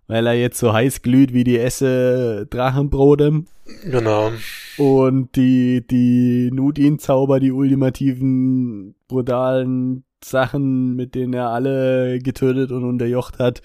Weil 0.08 0.28
er 0.28 0.34
jetzt 0.34 0.60
so 0.60 0.74
heiß 0.74 1.02
glüht 1.02 1.34
wie 1.34 1.44
die 1.44 1.58
Esse 1.58 2.46
Drachenbrodem. 2.50 3.46
Genau. 3.86 4.32
Und 4.78 5.36
die, 5.36 5.86
die 5.88 6.50
Nudin-Zauber, 6.52 7.40
die 7.40 7.52
ultimativen, 7.52 8.96
brutalen 9.08 10.04
Sachen, 10.24 10.96
mit 10.96 11.16
denen 11.16 11.34
er 11.34 11.50
alle 11.50 12.20
getötet 12.20 12.72
und 12.72 12.84
unterjocht 12.84 13.40
hat, 13.40 13.62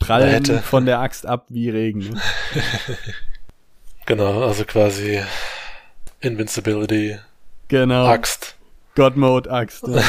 prallen 0.00 0.30
Hätte. 0.30 0.58
von 0.58 0.86
der 0.86 1.00
Axt 1.00 1.26
ab 1.26 1.46
wie 1.48 1.70
Regen. 1.70 2.18
Genau, 4.04 4.42
also 4.42 4.64
quasi 4.64 5.20
Invincibility, 6.20 7.18
Genau. 7.68 8.04
Axt. 8.04 8.56
God 8.94 9.16
Mode 9.16 9.50
Axt. 9.50 9.86
Ja. 9.88 10.02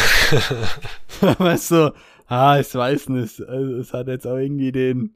weißt 1.39 1.71
du, 1.71 1.93
ah, 2.27 2.59
ich 2.59 2.73
weiß 2.75 3.09
nicht. 3.09 3.39
Also, 3.39 3.75
es 3.77 3.93
hat 3.93 4.07
jetzt 4.07 4.27
auch 4.27 4.35
irgendwie 4.37 4.71
den, 4.73 5.13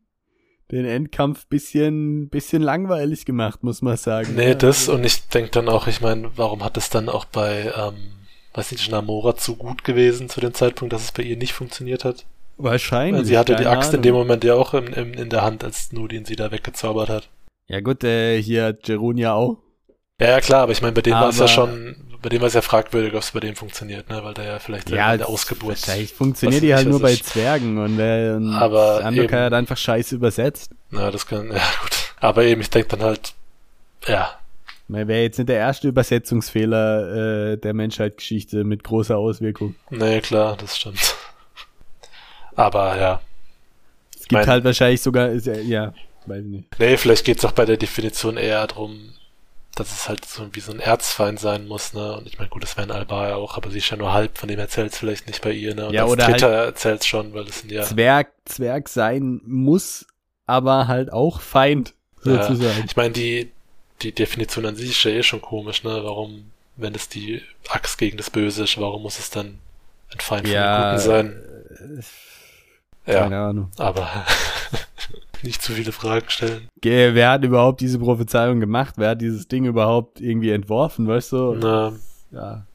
den 0.71 0.85
Endkampf 0.85 1.45
bisschen, 1.47 2.29
bisschen 2.29 2.61
langweilig 2.61 3.25
gemacht, 3.25 3.63
muss 3.63 3.81
man 3.81 3.97
sagen. 3.97 4.35
Nee, 4.35 4.49
Ja, 4.49 4.55
das 4.55 4.89
und 4.89 5.05
ich 5.05 5.27
denke 5.29 5.51
dann 5.51 5.69
auch, 5.69 5.87
ich 5.87 6.01
meine, 6.01 6.29
warum 6.35 6.63
hat 6.63 6.77
es 6.77 6.89
dann 6.89 7.09
auch 7.09 7.25
bei, 7.25 7.71
ähm, 7.75 7.95
weiß 8.53 8.71
nicht, 8.71 8.91
Namora 8.91 9.35
zu 9.35 9.55
gut 9.55 9.83
gewesen 9.83 10.29
zu 10.29 10.41
dem 10.41 10.53
Zeitpunkt, 10.53 10.93
dass 10.93 11.03
es 11.03 11.11
bei 11.11 11.23
ihr 11.23 11.37
nicht 11.37 11.53
funktioniert 11.53 12.03
hat? 12.03 12.25
Wahrscheinlich. 12.57 13.19
Weil 13.19 13.25
sie 13.25 13.37
hatte 13.37 13.55
die 13.55 13.67
Axt 13.67 13.89
in 13.89 13.97
Ahnung. 13.97 14.03
dem 14.03 14.15
Moment 14.15 14.43
ja 14.43 14.55
auch 14.55 14.73
im, 14.73 14.87
im, 14.87 15.13
in 15.13 15.29
der 15.29 15.43
Hand, 15.43 15.63
als 15.63 15.91
Nudin 15.91 16.25
sie 16.25 16.35
da 16.35 16.51
weggezaubert 16.51 17.09
hat. 17.09 17.29
Ja 17.67 17.81
gut, 17.81 18.03
äh, 18.03 18.41
hier 18.41 18.77
Jerun 18.83 19.17
ja 19.17 19.33
auch. 19.33 19.57
Ja, 20.19 20.29
ja 20.29 20.41
klar, 20.41 20.63
aber 20.63 20.71
ich 20.71 20.81
meine, 20.81 20.93
bei 20.93 21.01
dem 21.01 21.13
war 21.13 21.29
es 21.29 21.37
ja 21.37 21.47
schon, 21.47 21.95
bei 22.27 22.29
dem 22.29 22.41
war 22.41 22.49
es 22.49 22.55
ja 22.55 22.61
fragwürdig, 22.61 23.13
ob 23.13 23.21
es 23.21 23.31
bei 23.31 23.39
dem 23.39 23.55
funktioniert, 23.55 24.09
ne, 24.09 24.21
weil 24.21 24.33
der 24.33 24.43
ja 24.43 24.59
vielleicht 24.59 24.89
in 24.89 24.95
der 24.97 25.13
es- 25.13 25.21
Ausgeburt. 25.21 25.77
Vielleicht 25.77 26.13
funktioniert 26.13 26.61
die 26.61 26.75
halt 26.75 26.85
nur 26.89 26.99
bei 26.99 27.15
Zwergen 27.15 27.77
und, 27.77 27.97
äh, 28.01 28.31
und 28.35 28.53
Aber 28.53 29.01
andere 29.05 29.45
hat 29.45 29.53
einfach 29.53 29.77
scheiße 29.77 30.15
übersetzt. 30.15 30.71
Na, 30.91 31.09
das 31.09 31.25
kann, 31.25 31.47
ja 31.47 31.61
gut. 31.81 31.91
Aber 32.19 32.43
eben, 32.43 32.59
ich 32.59 32.69
denke 32.69 32.89
dann 32.97 33.03
halt, 33.03 33.33
ja, 34.07 34.33
Wäre 34.89 35.21
jetzt 35.21 35.37
nicht 35.37 35.47
der 35.49 35.57
erste 35.57 35.87
Übersetzungsfehler 35.89 37.51
äh, 37.53 37.57
der 37.57 37.73
Menschheitsgeschichte 37.73 38.63
mit 38.65 38.83
großer 38.83 39.17
Auswirkung. 39.17 39.75
nee, 39.89 40.19
klar, 40.19 40.57
das 40.57 40.77
stimmt. 40.77 41.15
Aber 42.55 42.97
ja, 42.97 43.21
Es 44.15 44.21
gibt 44.23 44.33
Mein- 44.33 44.47
halt 44.47 44.63
wahrscheinlich 44.65 45.01
sogar, 45.01 45.31
ja, 45.31 45.53
ja, 45.55 45.93
weiß 46.25 46.39
ich 46.43 46.45
nicht. 46.51 46.79
Nee, 46.79 46.97
vielleicht 46.97 47.23
geht's 47.25 47.45
auch 47.45 47.51
bei 47.53 47.63
der 47.65 47.77
Definition 47.77 48.35
eher 48.37 48.65
darum, 48.67 49.11
dass 49.79 49.91
es 49.91 50.09
halt 50.09 50.25
so 50.25 50.47
wie 50.53 50.59
so 50.59 50.71
ein 50.71 50.79
Erzfeind 50.79 51.39
sein 51.39 51.67
muss, 51.67 51.93
ne? 51.93 52.17
Und 52.17 52.27
ich 52.27 52.37
meine, 52.37 52.49
gut, 52.49 52.63
das 52.63 52.77
wäre 52.77 52.87
ein 52.87 52.91
Alba 52.91 53.29
ja 53.29 53.35
auch, 53.35 53.57
aber 53.57 53.69
sie 53.71 53.77
ist 53.79 53.89
ja 53.89 53.97
nur 53.97 54.13
halb, 54.13 54.37
von 54.37 54.49
dem 54.49 54.59
erzählt's 54.59 54.97
vielleicht 54.97 55.27
nicht 55.27 55.41
bei 55.41 55.51
ihr, 55.51 55.75
ne? 55.75 55.87
Und 55.87 55.93
Ja, 55.93 56.05
oder 56.05 56.25
Dritter 56.27 56.49
erzählt's 56.49 57.05
schon, 57.07 57.33
weil 57.33 57.43
es 57.47 57.59
sind 57.61 57.71
ja. 57.71 57.83
Zwerg, 57.83 58.31
Zwerg 58.45 58.89
sein 58.89 59.41
muss, 59.45 60.05
aber 60.45 60.87
halt 60.87 61.11
auch 61.13 61.41
Feind, 61.41 61.93
Ja. 62.23 62.43
sozusagen. 62.43 62.83
Ich 62.85 62.95
meine, 62.95 63.11
die, 63.13 63.51
die 64.01 64.11
Definition 64.13 64.65
an 64.65 64.75
sich 64.75 64.91
ist 64.91 65.03
ja 65.03 65.11
eh 65.11 65.23
schon 65.23 65.41
komisch, 65.41 65.83
ne? 65.83 65.99
Warum, 66.03 66.51
wenn 66.75 66.93
es 66.95 67.09
die 67.09 67.41
Axt 67.69 67.97
gegen 67.97 68.17
das 68.17 68.29
Böse 68.29 68.63
ist, 68.65 68.79
warum 68.79 69.01
muss 69.03 69.19
es 69.19 69.29
dann 69.29 69.59
ein 70.13 70.19
Feind 70.19 70.47
Ja, 70.47 70.73
von 70.73 70.81
den 70.81 70.91
Guten 70.91 72.03
sein. 72.03 72.03
Ja, 73.05 73.19
Keine 73.21 73.39
Ahnung. 73.39 73.71
aber 73.77 74.25
nicht 75.43 75.61
zu 75.61 75.73
viele 75.73 75.91
Fragen 75.91 76.29
stellen. 76.29 76.67
Wer 76.83 77.29
hat 77.29 77.43
überhaupt 77.43 77.81
diese 77.81 77.99
Prophezeiung 77.99 78.59
gemacht? 78.59 78.95
Wer 78.97 79.09
hat 79.09 79.21
dieses 79.21 79.47
Ding 79.47 79.65
überhaupt 79.65 80.19
irgendwie 80.21 80.51
entworfen, 80.51 81.07
weißt 81.07 81.31
du? 81.33 81.55
Na, 81.55 81.93
Ja, 82.31 82.65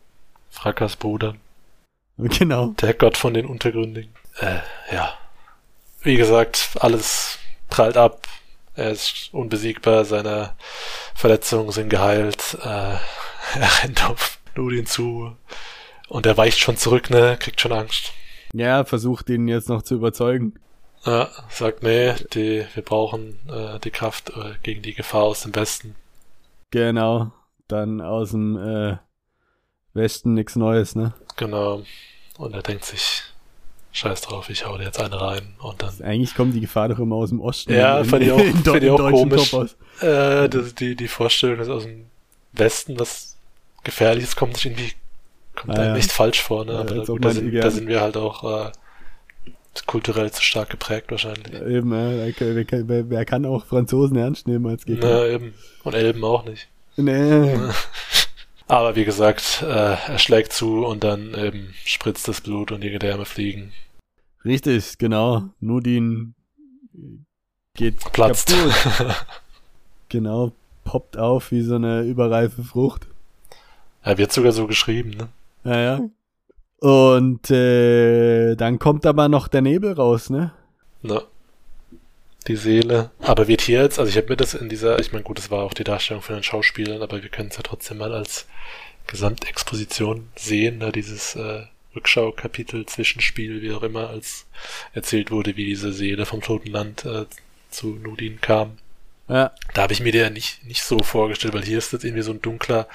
Frakas 0.51 0.97
Bruder, 0.97 1.35
genau. 2.19 2.69
der 2.81 2.95
Gott 2.95 3.17
von 3.17 3.35
den 3.35 3.47
Untergründigen. 3.47 4.13
Äh, 4.41 4.59
ja. 4.95 5.15
Wie 6.03 6.17
gesagt, 6.17 6.71
alles 6.81 7.39
prallt 7.69 7.97
ab. 7.97 8.27
Er 8.75 8.91
ist 8.91 9.29
unbesiegbar, 9.33 10.05
seine 10.05 10.55
Verletzungen 11.15 11.73
sind 11.73 11.89
geheilt. 11.91 12.59
Äh, 12.63 12.67
er 13.59 13.83
rennt 13.83 14.09
auf 14.09 14.39
Ludin 14.55 14.87
zu 14.87 15.37
und 16.09 16.27
er 16.27 16.37
weicht 16.37 16.59
schon 16.59 16.77
zurück, 16.77 17.11
ne? 17.11 17.37
Kriegt 17.39 17.61
schon 17.61 17.73
Angst. 17.73 18.13
Ja, 18.55 18.85
versucht 18.85 19.31
ihn 19.31 19.49
jetzt 19.49 19.69
noch 19.69 19.83
zu 19.83 19.95
überzeugen. 19.95 20.55
Ja, 21.05 21.29
sagt, 21.51 21.83
nee, 21.83 22.15
die, 22.33 22.65
wir 22.75 22.83
brauchen 22.83 23.39
äh, 23.49 23.79
die 23.81 23.91
Kraft 23.91 24.31
äh, 24.31 24.55
gegen 24.63 24.83
die 24.83 24.95
Gefahr 24.95 25.23
aus 25.25 25.43
dem 25.43 25.55
Westen. 25.55 25.97
Genau. 26.71 27.33
Dann 27.69 28.01
aus 28.01 28.31
dem 28.31 28.57
äh, 28.57 28.97
Westen 29.95 30.35
nichts 30.35 30.57
Neues, 30.57 30.95
ne? 30.95 31.13
Genau. 31.37 31.83
Und 32.39 32.55
er 32.55 32.63
denkt 32.63 32.85
sich, 32.85 33.23
scheiß 33.93 34.21
drauf, 34.23 34.49
ich 34.49 34.65
hau 34.67 34.79
dir 34.79 34.85
jetzt 34.85 35.01
eine 35.01 35.21
rein. 35.21 35.55
Und 35.61 35.83
dann, 35.83 36.01
Eigentlich 36.03 36.35
kommt 36.35 36.55
die 36.55 36.61
Gefahr 36.61 36.89
doch 36.89 36.99
immer 36.99 37.17
aus 37.17 37.31
dem 37.31 37.41
Osten. 37.41 37.73
Ja, 37.73 38.05
fand 38.05 38.23
ich 38.25 38.33
auch- 38.33 38.39
in, 38.39 38.57
fand 38.65 38.83
ich 38.83 38.91
auch 38.91 39.11
komisch. 39.11 39.53
Äh, 40.01 40.49
das, 40.49 40.75
die, 40.75 40.95
die 40.97 41.09
Vorstellung, 41.09 41.59
dass 41.59 41.69
aus 41.69 41.83
dem 41.85 42.07
Westen 42.53 42.99
was 43.01 43.37
Gefährliches 43.85 44.37
kommt, 44.37 44.57
sich 44.57 44.67
irgendwie, 44.67 44.93
kommt 45.57 45.77
Ah, 45.79 45.85
ja. 45.87 45.97
echt 45.97 46.13
falsch 46.13 46.41
vor, 46.41 46.65
ne? 46.65 46.75
Ja, 46.75 46.81
Aber 46.81 46.97
ob 47.01 47.07
gut, 47.07 47.25
da 47.25 47.31
sind, 47.31 47.53
da 47.55 47.71
sind 47.71 47.89
wir 47.89 48.01
halt 48.01 48.17
auch 48.17 48.69
äh, 48.69 48.73
kulturell 49.87 50.31
zu 50.31 50.43
stark 50.43 50.71
geprägt 50.71 51.11
wahrscheinlich. 51.11 51.53
Eben, 51.55 51.93
äh, 51.93 52.33
wer, 52.39 52.65
kann- 52.65 52.89
wer, 52.89 53.11
wer 53.11 53.25
kann 53.25 53.47
auch 53.47 53.65
Franzosen 53.67 54.17
ernst 54.17 54.47
nehmen 54.47 54.67
als 54.67 54.85
Gegner? 54.85 55.07
Na, 55.09 55.27
eben. 55.27 55.55
Und 55.85 55.95
Elben 55.95 56.23
auch 56.25 56.45
nicht. 56.45 56.69
Nee. 56.97 57.57
Aber 58.69 58.95
wie 58.97 59.05
gesagt, 59.05 59.63
äh, 59.63 59.67
er 59.95 60.19
schlägt 60.19 60.53
zu 60.53 60.85
und 60.87 61.05
dann 61.05 61.35
eben 61.35 61.75
spritzt 61.85 62.29
das 62.29 62.41
Blut 62.41 62.71
und 62.73 62.83
die 62.83 62.91
Gedärme 62.91 63.25
fliegen. 63.25 63.73
Richtig, 64.45 64.99
genau. 64.99 65.45
Nudin 65.61 66.35
geht 67.75 67.99
Platzt. 68.13 68.49
kaputt. 68.49 69.17
Genau, 70.09 70.53
poppt 70.85 71.17
auf 71.17 71.51
wie 71.53 71.63
so 71.63 71.77
eine 71.77 72.03
überreife 72.03 72.63
Frucht. 72.63 73.07
er 74.03 74.19
wird 74.19 74.31
sogar 74.31 74.53
so 74.53 74.67
geschrieben, 74.67 75.11
ne? 75.13 75.29
Ja, 75.65 75.81
ja. 75.81 76.01
Und 76.83 77.49
äh, 77.53 78.57
dann 78.57 78.81
kommt 78.81 79.07
aber 79.07 79.29
noch 79.29 79.47
der 79.47 79.63
Nebel 79.63 79.93
raus, 79.93 80.31
ne? 80.31 80.53
Na. 81.03 81.23
Die 82.49 82.57
Seele. 82.57 83.13
Aber 83.21 83.47
wird 83.47 83.61
hier 83.61 83.83
jetzt, 83.83 84.01
also 84.01 84.11
ich 84.11 84.17
habe 84.17 84.31
mir 84.31 84.37
das 84.37 84.55
in 84.55 84.69
dieser, 84.69 84.99
ich 84.99 85.13
meine, 85.13 85.23
gut, 85.23 85.39
es 85.39 85.49
war 85.49 85.63
auch 85.63 85.75
die 85.75 85.85
Darstellung 85.85 86.25
von 86.25 86.35
den 86.35 86.43
Schauspielern, 86.43 87.01
aber 87.01 87.23
wir 87.23 87.29
können 87.29 87.51
es 87.51 87.57
ja 87.57 87.63
trotzdem 87.63 87.99
mal 87.99 88.13
als 88.13 88.49
Gesamtexposition 89.07 90.31
sehen, 90.35 90.79
ne? 90.79 90.91
dieses 90.91 91.37
äh, 91.37 91.67
Rückschaukapitel, 91.95 92.85
Zwischenspiel, 92.87 93.63
wie 93.63 93.73
auch 93.73 93.85
immer, 93.85 94.09
als 94.09 94.47
erzählt 94.93 95.31
wurde, 95.31 95.57
wie 95.57 95.67
diese 95.67 95.93
Seele 95.93 96.27
vom 96.27 96.41
Toten 96.41 96.73
Land 96.73 97.05
äh, 97.05 97.27
zu 97.71 97.95
Nudin 97.95 98.41
kam. 98.41 98.79
Ja, 99.29 99.53
Da 99.73 99.83
habe 99.83 99.93
ich 99.93 100.01
mir 100.01 100.11
der 100.11 100.31
nicht, 100.31 100.65
nicht 100.65 100.83
so 100.83 100.99
vorgestellt, 100.99 101.55
weil 101.55 101.63
hier 101.63 101.79
ist 101.79 101.93
das 101.93 102.03
irgendwie 102.03 102.25
so 102.25 102.33
ein 102.33 102.43
dunkler 102.43 102.89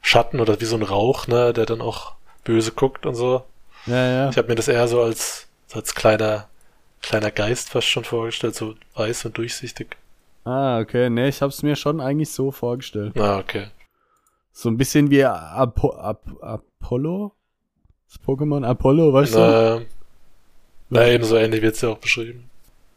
Schatten 0.00 0.40
oder 0.40 0.62
wie 0.62 0.64
so 0.64 0.76
ein 0.76 0.82
Rauch, 0.82 1.26
ne, 1.26 1.52
der 1.52 1.66
dann 1.66 1.82
auch 1.82 2.14
böse 2.48 2.72
guckt 2.72 3.04
und 3.04 3.14
so. 3.14 3.44
ja, 3.86 4.10
ja. 4.10 4.30
Ich 4.30 4.38
habe 4.38 4.48
mir 4.48 4.54
das 4.54 4.68
eher 4.68 4.88
so 4.88 5.02
als, 5.02 5.46
als 5.72 5.94
kleiner, 5.94 6.48
kleiner 7.02 7.30
Geist 7.30 7.68
fast 7.68 7.86
schon 7.86 8.04
vorgestellt, 8.04 8.54
so 8.54 8.74
weiß 8.94 9.26
und 9.26 9.36
durchsichtig. 9.36 9.96
Ah, 10.44 10.78
okay. 10.80 11.10
Nee, 11.10 11.28
ich 11.28 11.42
hab's 11.42 11.62
mir 11.62 11.76
schon 11.76 12.00
eigentlich 12.00 12.30
so 12.30 12.50
vorgestellt. 12.50 13.20
Ah, 13.20 13.38
okay. 13.38 13.66
So 14.52 14.70
ein 14.70 14.78
bisschen 14.78 15.10
wie 15.10 15.22
Apo 15.24 15.94
Ap 15.94 16.24
Apollo? 16.40 17.34
Das 18.08 18.18
Pokémon 18.26 18.64
Apollo, 18.64 19.12
weißt 19.12 19.34
du? 19.34 19.38
Na, 19.38 19.80
na, 20.88 21.06
eben 21.06 21.24
so 21.24 21.36
ähnlich 21.36 21.60
wird's 21.60 21.82
ja 21.82 21.90
auch 21.90 21.98
beschrieben. 21.98 22.48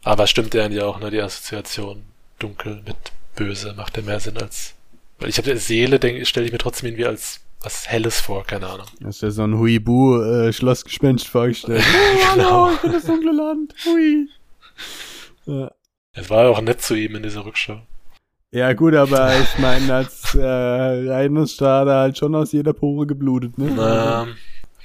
Aber 0.04 0.28
stimmt 0.28 0.54
ja 0.54 0.64
eigentlich 0.64 0.82
auch, 0.82 1.02
ne, 1.02 1.12
die 1.12 1.22
Assoziation 1.22 2.04
dunkel 2.40 2.82
mit 2.86 2.96
böse 3.36 3.74
macht 3.74 3.98
ja 3.98 4.04
mehr 4.04 4.22
Sinn 4.22 4.38
als, 4.38 4.76
weil 5.20 5.30
ich 5.30 5.38
habe 5.38 5.58
Seele, 5.58 6.00
denke 6.00 6.26
stelle 6.26 6.46
ich 6.46 6.54
mir 6.54 6.58
trotzdem 6.58 6.88
irgendwie 6.88 7.06
als 7.06 7.42
was 7.62 7.88
Helles 7.88 8.20
vor, 8.20 8.44
keine 8.44 8.68
Ahnung. 8.68 8.88
Das 9.00 9.18
ist 9.18 9.22
ja 9.22 9.32
so 9.32 9.44
ein 9.44 9.58
Huibu 9.58 10.22
äh, 10.22 10.54
Schlossgespenst 10.54 11.28
vorgestellt. 11.30 11.84
Genau. 12.34 12.66
Hallo, 12.66 12.74
ich 12.74 12.82
bin 12.82 12.92
das 12.92 13.06
dunkle 13.06 13.32
Land. 13.32 13.76
Hui. 13.86 14.28
Ja. 15.46 15.72
Es 16.14 16.30
war 16.30 16.44
ja 16.44 16.50
auch 16.50 16.62
nett 16.62 16.82
zu 16.82 16.96
ihm 16.96 17.16
in 17.16 17.24
dieser 17.24 17.46
Rückschau. 17.46 17.82
Ja, 18.52 18.74
gut, 18.74 18.96
aber 18.96 19.40
ich 19.40 19.58
meine, 19.60 19.94
als 19.94 20.36
äh, 20.36 20.42
reines 20.44 21.54
Stade 21.54 21.94
halt 21.94 22.18
schon 22.18 22.36
aus 22.36 22.52
jeder 22.52 22.74
Pore 22.74 23.08
geblutet, 23.08 23.58
ne? 23.58 23.72
Na, 23.74 24.28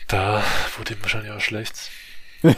da 0.06 0.40
wurde 0.78 0.94
ihm 0.94 1.02
wahrscheinlich 1.02 1.32
auch 1.32 1.40
schlecht. 1.40 1.90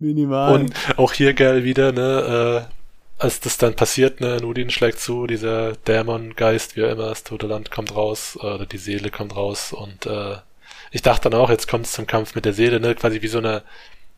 Minimal. 0.00 0.54
Und 0.54 0.74
auch 0.96 1.12
hier 1.12 1.32
geil 1.34 1.62
wieder, 1.62 1.92
ne, 1.92 2.66
äh, 2.68 2.76
als 3.18 3.40
das 3.40 3.56
dann 3.58 3.74
passiert, 3.76 4.20
ne, 4.20 4.38
Nudin 4.40 4.70
schlägt 4.70 5.00
zu, 5.00 5.26
dieser 5.26 5.72
Dämongeist, 5.72 6.76
wie 6.76 6.84
auch 6.84 6.90
immer, 6.90 7.08
das 7.08 7.24
tote 7.24 7.46
Land 7.46 7.70
kommt 7.70 7.94
raus, 7.94 8.38
äh, 8.40 8.46
oder 8.46 8.66
die 8.66 8.78
Seele 8.78 9.10
kommt 9.10 9.34
raus 9.36 9.72
und 9.72 10.06
äh, 10.06 10.36
ich 10.92 11.02
dachte 11.02 11.30
dann 11.30 11.40
auch, 11.40 11.50
jetzt 11.50 11.68
kommt 11.68 11.86
es 11.86 11.92
zum 11.92 12.06
Kampf 12.06 12.34
mit 12.34 12.44
der 12.44 12.52
Seele, 12.52 12.80
ne, 12.80 12.94
quasi 12.94 13.22
wie 13.22 13.28
so 13.28 13.38
eine, 13.38 13.62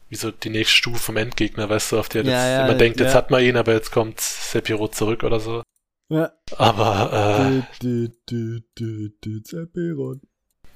wie 0.08 0.16
so 0.16 0.30
die 0.30 0.50
nächste 0.50 0.76
Stufe 0.76 0.98
vom 0.98 1.16
Endgegner, 1.16 1.68
weißt 1.68 1.92
du, 1.92 1.98
auf 1.98 2.08
der 2.08 2.24
Ja, 2.24 2.30
jetzt 2.30 2.58
ja, 2.58 2.66
immer 2.66 2.76
denkt, 2.78 3.00
jetzt 3.00 3.12
ja. 3.12 3.18
hat 3.18 3.30
man 3.30 3.42
ihn, 3.42 3.56
aber 3.56 3.72
jetzt 3.72 3.92
kommt 3.92 4.20
Sephiroth 4.20 4.94
zurück 4.94 5.22
oder 5.22 5.40
so. 5.40 5.62
ja. 6.08 6.32
Aber 6.56 7.62
äh, 7.62 7.62
Du, 7.80 8.08
du, 8.08 8.12
du, 8.26 8.60
du, 8.74 9.08
du, 9.20 9.40
Sephiroth. 9.44 10.20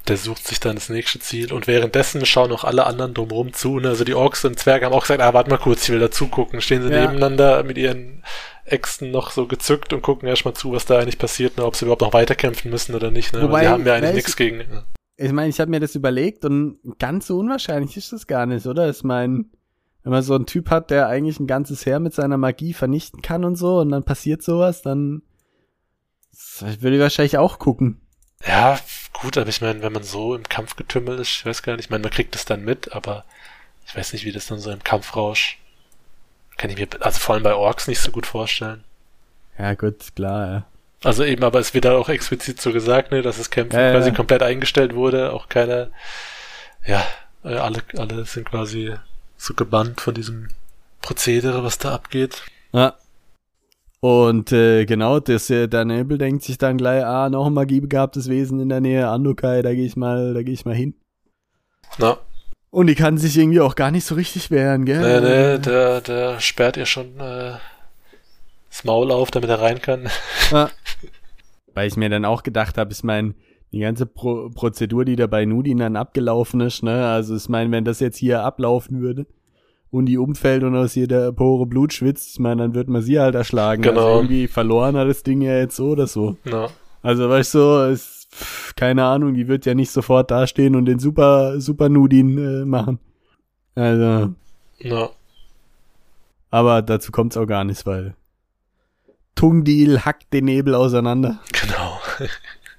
Der 0.09 0.17
sucht 0.17 0.47
sich 0.47 0.59
dann 0.61 0.75
das 0.77 0.89
nächste 0.89 1.21
Ziel 1.21 1.53
und 1.53 1.67
währenddessen 1.67 2.25
schauen 2.27 2.51
auch 2.53 2.65
alle 2.65 2.87
anderen 2.87 3.15
drumherum 3.15 3.53
zu. 3.53 3.79
Ne? 3.79 3.89
Also 3.89 4.05
die 4.05 4.15
Orks 4.15 4.45
und 4.45 4.59
Zwerge 4.59 4.87
haben 4.87 4.93
auch 4.93 5.03
gesagt, 5.03 5.21
ah, 5.21 5.33
warte 5.33 5.51
mal 5.51 5.59
kurz, 5.59 5.85
ich 5.85 5.91
will 5.91 6.01
da 6.01 6.11
zugucken. 6.11 6.61
Stehen 6.61 6.83
sie 6.83 6.91
Ja. 6.93 7.03
nebeneinander 7.03 7.63
mit 7.63 7.79
ihren 7.79 8.23
Äxten 8.65 9.11
noch 9.11 9.31
so 9.31 9.47
gezückt 9.47 9.93
und 9.93 10.03
gucken 10.03 10.29
erstmal 10.29 10.55
zu, 10.55 10.73
was 10.73 10.87
da 10.87 10.99
eigentlich 10.99 11.19
passiert, 11.19 11.57
ne? 11.57 11.65
ob 11.65 11.77
sie 11.77 11.85
überhaupt 11.85 12.03
noch 12.03 12.13
weiterkämpfen 12.13 12.71
müssen 12.71 12.95
oder 12.95 13.11
nicht. 13.11 13.33
Ne? 13.33 13.41
Weil 13.43 13.49
Wobei, 13.49 13.61
sie 13.63 13.69
haben 13.69 13.87
ja 13.87 13.95
eigentlich 13.95 14.15
nichts 14.15 14.37
gegen. 14.37 14.59
Ne? 14.59 14.85
Ich 15.17 15.33
meine, 15.33 15.51
ich 15.51 15.61
habe 15.61 15.71
mir 15.71 15.81
das 15.81 15.95
überlegt 15.95 16.45
und 16.45 16.79
ganz 16.99 17.27
so 17.29 17.39
unwahrscheinlich 17.39 17.97
ist 17.97 18.13
das 18.13 18.27
gar 18.27 18.47
nicht, 18.47 18.67
oder? 18.67 18.89
Ich 18.91 19.05
meine, 19.05 19.45
wenn 20.03 20.11
man 20.13 20.23
so 20.23 20.35
einen 20.35 20.47
Typ 20.47 20.71
hat, 20.71 20.91
der 20.91 21.07
eigentlich 21.07 21.39
ein 21.39 21.47
ganzes 21.47 21.87
Heer 21.87 22.01
mit 22.01 22.13
seiner 22.13 22.39
Magie 22.39 22.73
vernichten 22.73 23.23
kann 23.23 23.45
und 23.45 23.55
so, 23.57 23.79
und 23.79 23.91
dann 23.91 24.03
passiert 24.05 24.43
sowas, 24.43 24.83
dann 24.83 25.23
würde 26.81 26.97
ich 26.97 27.03
wahrscheinlich 27.03 27.39
auch 27.39 27.59
gucken. 27.59 28.01
Ja, 28.47 28.79
gut, 29.13 29.37
aber 29.39 29.49
ich 29.49 29.61
meine, 29.61 29.83
wenn 29.83 29.93
man 29.93 30.03
so 30.03 30.35
im 30.35 30.49
Kampfgetümmel 30.49 31.19
ist, 31.19 31.29
ich 31.29 31.47
weiß 31.47 31.63
gar 31.63 31.77
nicht, 31.77 31.87
ich 31.87 31.91
meine, 31.91 32.03
man 32.03 32.11
kriegt 32.11 32.35
das 32.35 32.45
dann 32.45 32.65
mit, 32.65 32.93
aber 32.93 33.25
ich 33.87 33.97
weiß 33.97 34.13
nicht, 34.13 34.25
wie 34.25 34.33
das 34.33 34.47
dann 34.47 34.59
so 34.59 34.71
im 34.71 34.83
Kampfrausch 34.83 35.59
kann 36.57 36.71
ich 36.71 36.77
mir, 36.77 36.89
also 37.01 37.19
vor 37.19 37.35
allem 37.35 37.45
bei 37.45 37.55
Orks 37.55 37.89
nicht 37.89 38.01
so 38.01 38.11
gut 38.11 38.27
vorstellen. 38.27 38.85
Ja, 39.59 39.75
gut, 39.75 40.15
klar, 40.15 40.47
ja. 40.53 40.65
Also 41.05 41.25
eben, 41.25 41.43
aber 41.43 41.59
es 41.59 41.75
wird 41.75 41.85
da 41.85 41.97
auch 41.97 42.09
explizit 42.09 42.61
so 42.61 42.73
gesagt, 42.73 43.11
ne, 43.11 43.23
dass 43.23 43.39
das 43.39 43.51
Kämpfen 43.51 43.77
Ja, 43.79 43.87
ja. 43.87 43.93
quasi 43.93 44.13
komplett 44.13 44.43
eingestellt 44.43 44.95
wurde, 44.95 45.33
auch 45.33 45.49
keine, 45.49 45.91
ja, 46.87 47.05
äh, 47.45 47.57
alle, 47.57 47.83
alle 47.97 48.25
sind 48.25 48.49
quasi 48.49 48.95
so 49.37 49.55
gebannt 49.55 50.01
von 50.01 50.15
diesem 50.15 50.49
Prozedere, 51.01 51.65
was 51.65 51.79
da 51.79 51.93
abgeht. 51.93 52.43
Ja. 52.73 52.95
Und 54.05 54.51
äh, 54.51 54.85
genau, 54.85 55.21
das, 55.21 55.49
äh, 55.49 55.69
der 55.69 55.85
Nebel 55.85 56.19
denkt 56.19 56.43
sich 56.43 56.59
dann 56.59 56.77
gleich, 56.77 57.05
ah, 57.05 57.29
noch 57.29 57.47
ein 57.47 57.55
magiebegabtes 57.55 58.29
Wesen 58.29 58.59
in 58.59 58.69
der 58.69 58.81
Nähe, 58.81 59.07
Andukai, 59.07 59.63
da 59.63 59.73
gehe 59.73 59.87
ich 59.87 59.95
mal, 59.95 60.35
da 60.35 60.43
gehe 60.43 60.55
ich 60.55 60.65
mal 60.65 60.75
hin. 60.75 60.95
Na, 61.99 62.19
Und 62.71 62.89
die 62.89 62.97
kann 62.97 63.17
sich 63.17 63.39
irgendwie 63.39 63.61
auch 63.61 63.77
gar 63.77 63.93
nicht 63.93 64.05
so 64.05 64.17
richtig 64.17 64.51
wehren, 64.51 64.87
gell? 64.87 64.99
ne, 64.99 65.21
ne, 65.21 65.61
der, 65.61 66.01
der 66.01 66.41
sperrt 66.41 66.77
ihr 66.79 66.87
schon 66.87 67.21
äh, 67.21 67.53
das 68.69 68.83
Maul 68.83 69.13
auf, 69.13 69.31
damit 69.31 69.49
er 69.49 69.61
rein 69.61 69.81
kann. 69.81 70.09
Ja. 70.51 70.69
Weil 71.75 71.87
ich 71.87 71.97
mir 71.97 72.09
dann 72.09 72.25
auch 72.25 72.43
gedacht 72.43 72.79
habe, 72.79 72.93
ich 72.93 73.05
meine, 73.05 73.35
die 73.71 73.79
ganze 73.79 74.07
Pro 74.07 74.51
Prozedur, 74.51 75.05
die 75.05 75.15
da 75.15 75.29
bei 75.29 75.45
Nudin 75.45 75.79
dann 75.79 75.95
abgelaufen 75.95 76.61
ist, 76.61 76.83
ne, 76.83 77.07
also 77.07 77.37
ich 77.37 77.49
meine, 77.49 77.71
wenn 77.71 77.85
das 77.85 78.01
jetzt 78.01 78.19
hier 78.19 78.43
ablaufen 78.43 79.01
würde 79.01 79.27
und 79.93 80.07
die 80.07 80.19
umfällt 80.19 80.65
und 80.65 80.75
aus 80.75 80.95
jeder 80.97 81.31
Pore 81.33 81.67
Blut 81.67 81.93
schwitzt, 81.93 82.31
ich 82.33 82.39
meine, 82.41 82.63
dann 82.63 82.75
wird 82.75 82.89
man 82.89 83.03
sie 83.03 83.21
halt 83.21 83.35
erschlagen. 83.37 83.83
Genau. 83.83 84.01
Also 84.07 84.17
irgendwie 84.19 84.49
verloren 84.49 84.97
hat 84.97 85.07
das 85.09 85.23
Ding 85.23 85.41
ja 85.43 85.57
jetzt 85.59 85.77
so 85.77 85.91
oder 85.91 86.07
so. 86.09 86.37
Na, 86.45 86.69
Also 87.03 87.29
weißt 87.29 87.55
du, 87.55 87.91
ist, 87.93 88.29
pff, 88.35 88.75
keine 88.75 89.05
Ahnung, 89.05 89.35
die 89.35 89.47
wird 89.49 89.67
ja 89.67 89.75
nicht 89.75 89.91
sofort 89.91 90.31
dastehen 90.31 90.75
und 90.75 90.87
den 90.87 90.99
Super, 90.99 91.61
Super 91.61 91.89
Nudin 91.89 92.39
äh, 92.39 92.65
machen. 92.65 92.99
Also, 93.75 94.33
na, 94.83 95.11
aber 96.51 96.83
dazu 96.83 97.13
kommt's 97.13 97.37
auch 97.37 97.47
gar 97.47 97.65
nicht, 97.65 97.87
weil 97.87 98.15
Tungdil 99.35 100.01
hackt 100.05 100.33
den 100.33 100.45
Nebel 100.47 100.75
auseinander. 100.75 101.41
genau. 101.53 102.01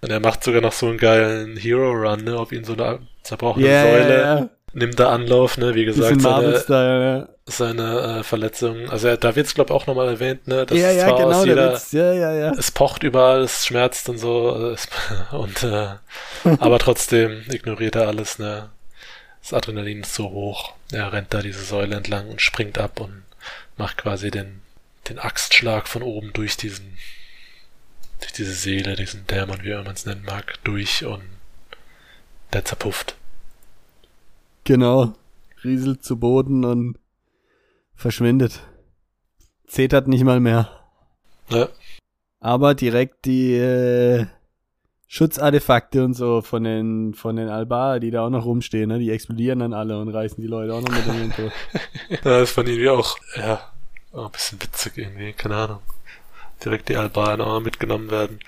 Und 0.01 0.09
er 0.11 0.19
macht 0.19 0.43
sogar 0.43 0.59
noch 0.61 0.73
so 0.73 0.87
einen 0.87 0.97
geilen 0.97 1.55
Hero-Run, 1.55 2.25
ne, 2.25 2.35
auf 2.37 2.51
ihn 2.51 2.65
so 2.65 2.73
eine 2.73 2.99
zerbrochene 3.23 3.65
Yeah, 3.65 3.83
Säule. 3.83 4.21
ja. 4.21 4.49
Nimmt 4.75 4.99
da 4.99 5.11
Anlauf, 5.11 5.57
ne, 5.57 5.75
wie 5.75 5.85
gesagt, 5.85 6.07
seine, 6.07 6.21
Marvel-Style, 6.21 7.29
seine 7.45 8.19
äh, 8.19 8.23
Verletzung. 8.23 8.89
Also 8.89 9.07
er, 9.07 9.17
da 9.17 9.35
wird's 9.35 9.53
glaub 9.53 9.69
auch 9.69 9.85
nochmal 9.85 10.07
erwähnt, 10.07 10.47
ne, 10.47 10.55
ja. 10.55 10.65
dass 10.65 10.77
Ja, 10.77 10.89
es 10.89 10.97
ja, 10.97 11.11
genau, 11.15 11.45
jeder. 11.45 11.81
Ja, 11.91 12.13
ja, 12.13 12.33
ja. 12.33 12.51
es 12.57 12.71
pocht 12.71 13.03
überall, 13.03 13.43
es 13.43 13.67
schmerzt 13.67 14.09
und 14.09 14.17
so, 14.17 14.51
also 14.51 14.71
es, 14.71 14.87
und 15.31 15.63
äh, 15.63 15.89
aber 16.59 16.79
trotzdem 16.79 17.43
ignoriert 17.51 17.95
er 17.95 18.07
alles, 18.07 18.39
ne. 18.39 18.71
Das 19.41 19.53
Adrenalin 19.53 20.01
ist 20.01 20.15
so 20.15 20.31
hoch. 20.31 20.73
Er 20.91 21.11
rennt 21.13 21.33
da 21.33 21.41
diese 21.41 21.63
Säule 21.63 21.95
entlang 21.95 22.29
und 22.29 22.41
springt 22.41 22.77
ab 22.79 22.99
und 22.99 23.23
macht 23.77 23.97
quasi 23.97 24.31
den, 24.31 24.61
den 25.09 25.19
Axtschlag 25.19 25.87
von 25.87 26.01
oben 26.01 26.31
durch 26.33 26.57
diesen, 26.57 26.97
durch 28.21 28.31
diese 28.31 28.53
Seele, 28.53 28.95
diesen 28.95 29.27
Dämon, 29.27 29.63
wie 29.63 29.73
man 29.73 29.87
es 29.87 30.05
nennen 30.05 30.23
mag, 30.25 30.55
durch 30.63 31.05
und 31.05 31.23
der 32.53 32.65
zerpufft. 32.65 33.15
Genau. 34.63 35.13
Rieselt 35.63 36.03
zu 36.03 36.17
Boden 36.17 36.65
und 36.65 36.97
verschwindet. 37.95 38.61
Zetert 39.67 40.07
nicht 40.07 40.23
mal 40.23 40.39
mehr. 40.39 40.69
Ne? 41.49 41.69
Aber 42.39 42.75
direkt 42.75 43.25
die 43.25 43.53
äh, 43.53 44.25
Schutzartefakte 45.07 46.03
und 46.03 46.13
so 46.13 46.41
von 46.41 46.63
den 46.63 47.13
von 47.13 47.35
den 47.35 47.47
Albar, 47.47 47.99
die 47.99 48.11
da 48.11 48.25
auch 48.25 48.29
noch 48.29 48.45
rumstehen, 48.45 48.89
ne? 48.89 48.99
die 48.99 49.11
explodieren 49.11 49.59
dann 49.59 49.73
alle 49.73 49.99
und 49.99 50.09
reißen 50.09 50.41
die 50.41 50.47
Leute 50.47 50.73
auch 50.73 50.81
noch 50.81 50.89
mit 50.89 51.05
in 51.07 51.29
den 51.29 51.31
Tod. 51.31 51.51
Ja, 52.09 52.39
das 52.39 52.51
fand 52.51 52.69
ich 52.69 52.87
auch, 52.89 53.17
ja, 53.37 53.71
auch 54.11 54.25
ein 54.25 54.31
bisschen 54.31 54.61
witzig 54.61 54.97
irgendwie, 54.97 55.33
keine 55.33 55.55
Ahnung. 55.55 55.79
Direkt 56.63 56.89
die 56.89 56.97
Albaner 56.97 57.47
auch 57.47 57.59
mitgenommen 57.59 58.09
werden. 58.11 58.39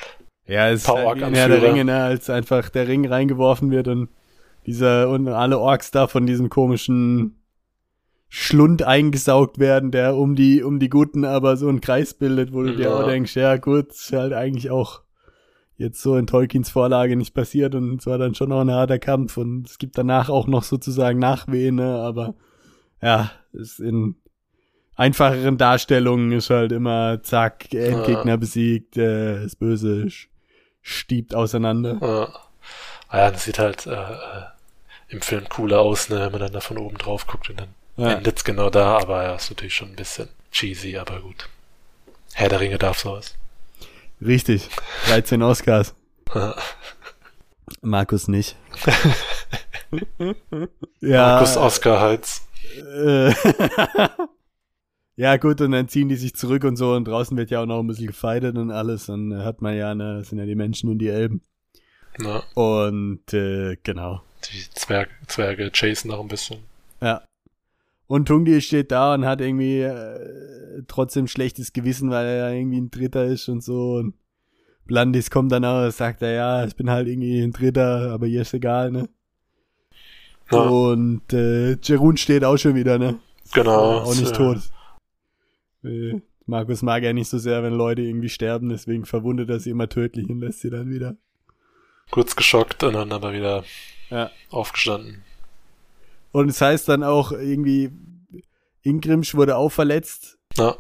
Ja, 0.48 0.70
es 0.70 0.82
ist 0.82 0.88
halt 0.88 1.22
der. 1.22 1.62
Ringe, 1.62 1.86
ne? 1.86 2.04
als 2.04 2.30
einfach 2.30 2.70
der 2.70 2.88
Ring 2.88 3.08
reingeworfen 3.08 3.72
wird 3.72 3.88
und 3.88 4.10
dieser 4.66 5.10
und 5.10 5.28
alle 5.28 5.60
Orks 5.60 5.92
da 5.92 6.08
von 6.08 6.26
diesem 6.26 6.50
komischen 6.50 7.40
Schlund 8.28 8.84
eingesaugt 8.84 9.60
werden, 9.60 9.92
der 9.92 10.16
um 10.16 10.36
die 10.36 10.64
um 10.64 10.80
die 10.80 10.90
Guten 10.90 11.24
aber 11.26 11.56
so 11.58 11.68
einen 11.70 11.82
Kreis 11.82 12.14
bildet, 12.14 12.54
wo 12.54 12.64
du 12.64 12.76
dir 12.76 12.90
Ja. 12.90 13.00
auch 13.00 13.06
denkst, 13.06 13.36
ja 13.36 13.58
gut, 13.58 13.92
ist 13.92 14.12
halt 14.12 14.34
eigentlich 14.34 14.72
auch 14.72 15.02
jetzt 15.78 16.02
so 16.02 16.16
in 16.18 16.26
Tolkiens 16.28 16.70
Vorlage 16.70 17.16
nicht 17.16 17.34
passiert 17.34 17.76
und 17.76 18.00
es 18.00 18.08
war 18.08 18.18
dann 18.18 18.34
schon 18.34 18.50
noch 18.50 18.62
ein 18.62 18.72
harter 18.72 19.00
Kampf 19.00 19.38
und 19.38 19.70
es 19.70 19.78
gibt 19.78 19.98
danach 19.98 20.30
auch 20.30 20.48
noch 20.48 20.64
sozusagen 20.64 21.20
Nachwehen, 21.20 21.80
aber 21.80 22.34
ja, 23.02 23.32
ist 23.54 23.80
in 23.80 24.16
einfacheren 24.96 25.58
Darstellungen 25.58 26.32
ist 26.32 26.50
halt 26.50 26.72
immer 26.72 27.22
zack, 27.24 27.74
Endgegner 27.74 28.38
besiegt, 28.38 28.98
äh, 28.98 29.44
das 29.44 29.56
Böse 29.56 30.08
stiebt 30.82 31.36
auseinander. 31.36 31.98
Ja. 32.02 32.28
Ah 33.10 33.18
ja, 33.18 33.32
das 33.32 33.44
sieht 33.46 33.60
halt 33.60 33.86
äh, 33.86 33.92
äh, 33.92 34.44
im 35.08 35.22
Film 35.22 35.48
cooler 35.50 35.80
aus, 35.82 36.10
ne, 36.10 36.20
wenn 36.22 36.32
man 36.32 36.42
dann 36.42 36.54
da 36.54 36.60
von 36.60 36.78
oben 36.78 36.98
drauf 36.98 37.28
guckt 37.28 37.50
und 37.50 37.60
dann 37.60 37.70
Ja. 37.98 38.14
endet's 38.14 38.44
genau 38.44 38.70
da, 38.70 38.98
aber 38.98 39.24
ja, 39.24 39.36
ist 39.36 39.50
natürlich 39.50 39.76
schon 39.76 39.90
ein 39.90 39.96
bisschen 39.96 40.28
cheesy, 40.52 40.98
aber 40.98 41.20
gut. 41.22 41.48
Herr 42.34 42.50
der 42.50 42.60
Ringe 42.60 42.78
darf 42.78 43.00
sowas. 43.00 43.36
Richtig. 44.22 44.70
13 45.08 45.42
Oscars. 45.42 45.96
Markus 47.82 48.28
nicht. 48.28 48.56
ja. 51.02 51.18
Markus 51.40 51.58
Oscar. 51.58 52.20
Äh, 52.94 53.34
ja, 55.16 55.38
gut, 55.38 55.62
und 55.62 55.72
dann 55.72 55.88
ziehen 55.88 56.10
die 56.10 56.16
sich 56.16 56.36
zurück 56.36 56.64
und 56.64 56.76
so 56.76 56.94
und 56.94 57.06
draußen 57.08 57.38
wird 57.38 57.50
ja 57.52 57.62
auch 57.62 57.66
noch 57.66 57.80
ein 57.80 57.88
bisschen 57.88 58.08
gefeitet 58.08 58.58
und 58.58 58.72
alles. 58.72 59.08
Und 59.10 59.30
dann 59.30 59.44
hat 59.46 59.62
man 59.62 59.76
ja, 59.76 59.96
ne, 59.96 60.24
sind 60.24 60.40
ja 60.40 60.46
die 60.46 60.56
Menschen 60.56 60.90
und 60.90 60.98
die 61.00 61.08
Elben. 61.10 61.42
Ja, 62.20 62.44
Und 62.54 63.34
äh, 63.34 63.78
genau. 63.84 64.22
Die 64.52 64.70
Zwerge, 64.74 65.12
Zwerge 65.28 65.72
chasen 65.72 66.10
noch 66.12 66.20
ein 66.22 66.28
bisschen. 66.28 66.58
Ja. 67.02 67.22
Und 68.08 68.28
Tungdi 68.28 68.62
steht 68.62 68.92
da 68.92 69.14
und 69.16 69.26
hat 69.26 69.42
irgendwie 69.42 69.82
äh, 69.82 70.84
trotzdem 70.88 71.28
schlechtes 71.28 71.74
Gewissen, 71.74 72.12
weil 72.12 72.26
er 72.28 72.36
ja 72.36 72.50
irgendwie 72.52 72.80
ein 72.82 72.92
Dritter 72.92 73.26
ist 73.26 73.48
und 73.50 73.64
so. 73.64 73.96
Und 73.96 74.14
Blandis 74.86 75.32
kommt 75.32 75.52
dann 75.52 75.66
auch 75.66 75.86
und 75.86 75.92
sagt 75.94 76.22
er, 76.22 76.32
ja, 76.32 76.66
ich 76.66 76.76
bin 76.76 76.90
halt 76.90 77.08
irgendwie 77.08 77.42
ein 77.42 77.52
Dritter, 77.52 78.12
aber 78.12 78.28
ihr 78.28 78.42
ist 78.42 78.54
egal, 78.54 78.92
ne? 78.92 79.10
Ja, 80.52 80.60
Und 80.60 81.34
äh, 81.34 81.78
Jerun 81.82 82.18
steht 82.18 82.44
auch 82.44 82.58
schon 82.58 82.76
wieder, 82.76 83.00
ne? 83.00 83.18
genau. 83.54 84.02
Auch 84.02 84.16
nicht 84.16 84.32
Äh, 84.32 84.34
tot. 84.38 84.58
Äh, 85.84 86.22
Markus 86.46 86.84
mag 86.84 87.02
ja 87.02 87.14
nicht 87.14 87.30
so 87.30 87.40
sehr, 87.40 87.64
wenn 87.64 87.74
Leute 87.74 88.04
irgendwie 88.04 88.30
sterben, 88.30 88.70
deswegen 88.70 89.06
verwundet 89.06 89.50
er 89.50 89.60
sie 89.60 89.72
immer 89.72 89.90
tödlich 89.90 90.30
und 90.30 90.42
lässt 90.42 90.60
sie 90.60 90.70
dann 90.70 90.92
wieder. 90.92 91.16
Kurz 92.12 92.36
geschockt 92.36 92.84
und 92.84 92.94
dann 92.94 93.12
aber 93.12 93.34
wieder 93.34 93.64
Ja. 94.10 94.30
aufgestanden. 94.50 95.24
Und 96.32 96.50
es 96.50 96.62
heißt 96.62 96.88
dann 96.90 97.04
auch 97.04 97.32
irgendwie, 97.32 97.92
Ingrimsch 98.84 99.36
wurde 99.36 99.56
auch 99.58 99.70
verletzt 99.72 100.38
Ja, 100.58 100.76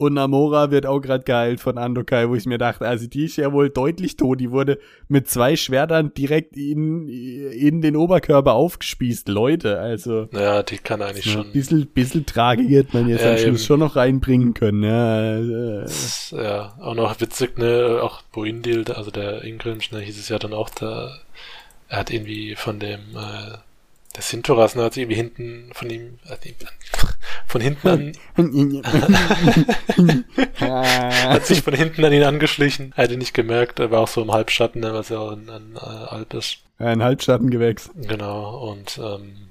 und 0.00 0.14
Namora 0.14 0.70
wird 0.70 0.86
auch 0.86 1.00
gerade 1.00 1.24
geheilt 1.24 1.60
von 1.60 1.76
Andokai, 1.76 2.28
wo 2.28 2.36
ich 2.36 2.46
mir 2.46 2.58
dachte, 2.58 2.86
also 2.86 3.08
die 3.08 3.24
ist 3.24 3.34
ja 3.36 3.52
wohl 3.52 3.68
deutlich 3.68 4.16
tot. 4.16 4.38
Die 4.38 4.52
wurde 4.52 4.78
mit 5.08 5.28
zwei 5.28 5.56
Schwertern 5.56 6.14
direkt 6.14 6.56
in, 6.56 7.08
in 7.08 7.82
den 7.82 7.96
Oberkörper 7.96 8.52
aufgespießt. 8.52 9.26
Leute, 9.28 9.80
also 9.80 10.28
ja, 10.32 10.62
die 10.62 10.78
kann 10.78 11.02
eigentlich 11.02 11.24
schon. 11.32 11.46
ein 11.46 11.52
bisschen, 11.52 11.84
bisschen 11.88 12.24
Tragik 12.26 12.70
hätte 12.70 12.96
man 12.96 13.08
jetzt 13.08 13.24
Ja, 13.24 13.32
am 13.32 13.38
Schluss 13.38 13.46
eben. 13.48 13.58
schon 13.58 13.80
noch 13.80 13.96
reinbringen 13.96 14.54
können. 14.54 14.84
Ja, 14.84 15.36
äh, 15.80 15.84
ist, 15.86 16.30
ja, 16.30 16.74
auch 16.80 16.94
noch 16.94 17.20
witzig, 17.20 17.58
ne, 17.58 17.98
auch 18.00 18.22
Boindil, 18.22 18.84
also 18.92 19.10
der 19.10 19.42
Ingrimsch, 19.42 19.90
ne, 19.90 19.98
hieß 19.98 20.16
es 20.16 20.28
ja 20.28 20.38
dann 20.38 20.52
auch, 20.52 20.70
da, 20.70 21.18
er 21.88 21.98
hat 21.98 22.10
irgendwie 22.10 22.54
von 22.54 22.78
dem, 22.78 23.00
äh, 23.16 23.56
der 24.14 24.22
Sintoras, 24.22 24.74
ne, 24.74 24.84
hat 24.84 24.94
sich 24.94 25.02
irgendwie 25.02 25.16
hinten 25.16 25.70
von 25.72 25.90
ihm, 25.90 26.18
ihm, 26.44 26.54
von 27.46 27.60
hinten 27.60 27.88
an, 27.88 28.12
hat 30.60 31.46
sich 31.46 31.62
von 31.62 31.74
hinten 31.74 32.04
an 32.04 32.12
ihn 32.12 32.24
angeschlichen, 32.24 32.92
er 32.96 33.04
hatte 33.04 33.16
nicht 33.16 33.34
gemerkt, 33.34 33.78
er 33.78 33.90
war 33.90 34.00
auch 34.00 34.08
so 34.08 34.22
im 34.22 34.32
Halbschatten, 34.32 34.80
ne, 34.80 34.92
was 34.92 35.08
ja 35.10 35.18
auch 35.18 35.32
ein, 35.32 35.48
ein 35.48 35.76
äh, 35.76 35.78
Alp 35.78 36.34
ist. 36.34 36.58
ein 36.78 37.02
Halbschattengewächs. 37.02 37.90
Genau, 37.94 38.70
und 38.70 38.98
ähm, 38.98 39.48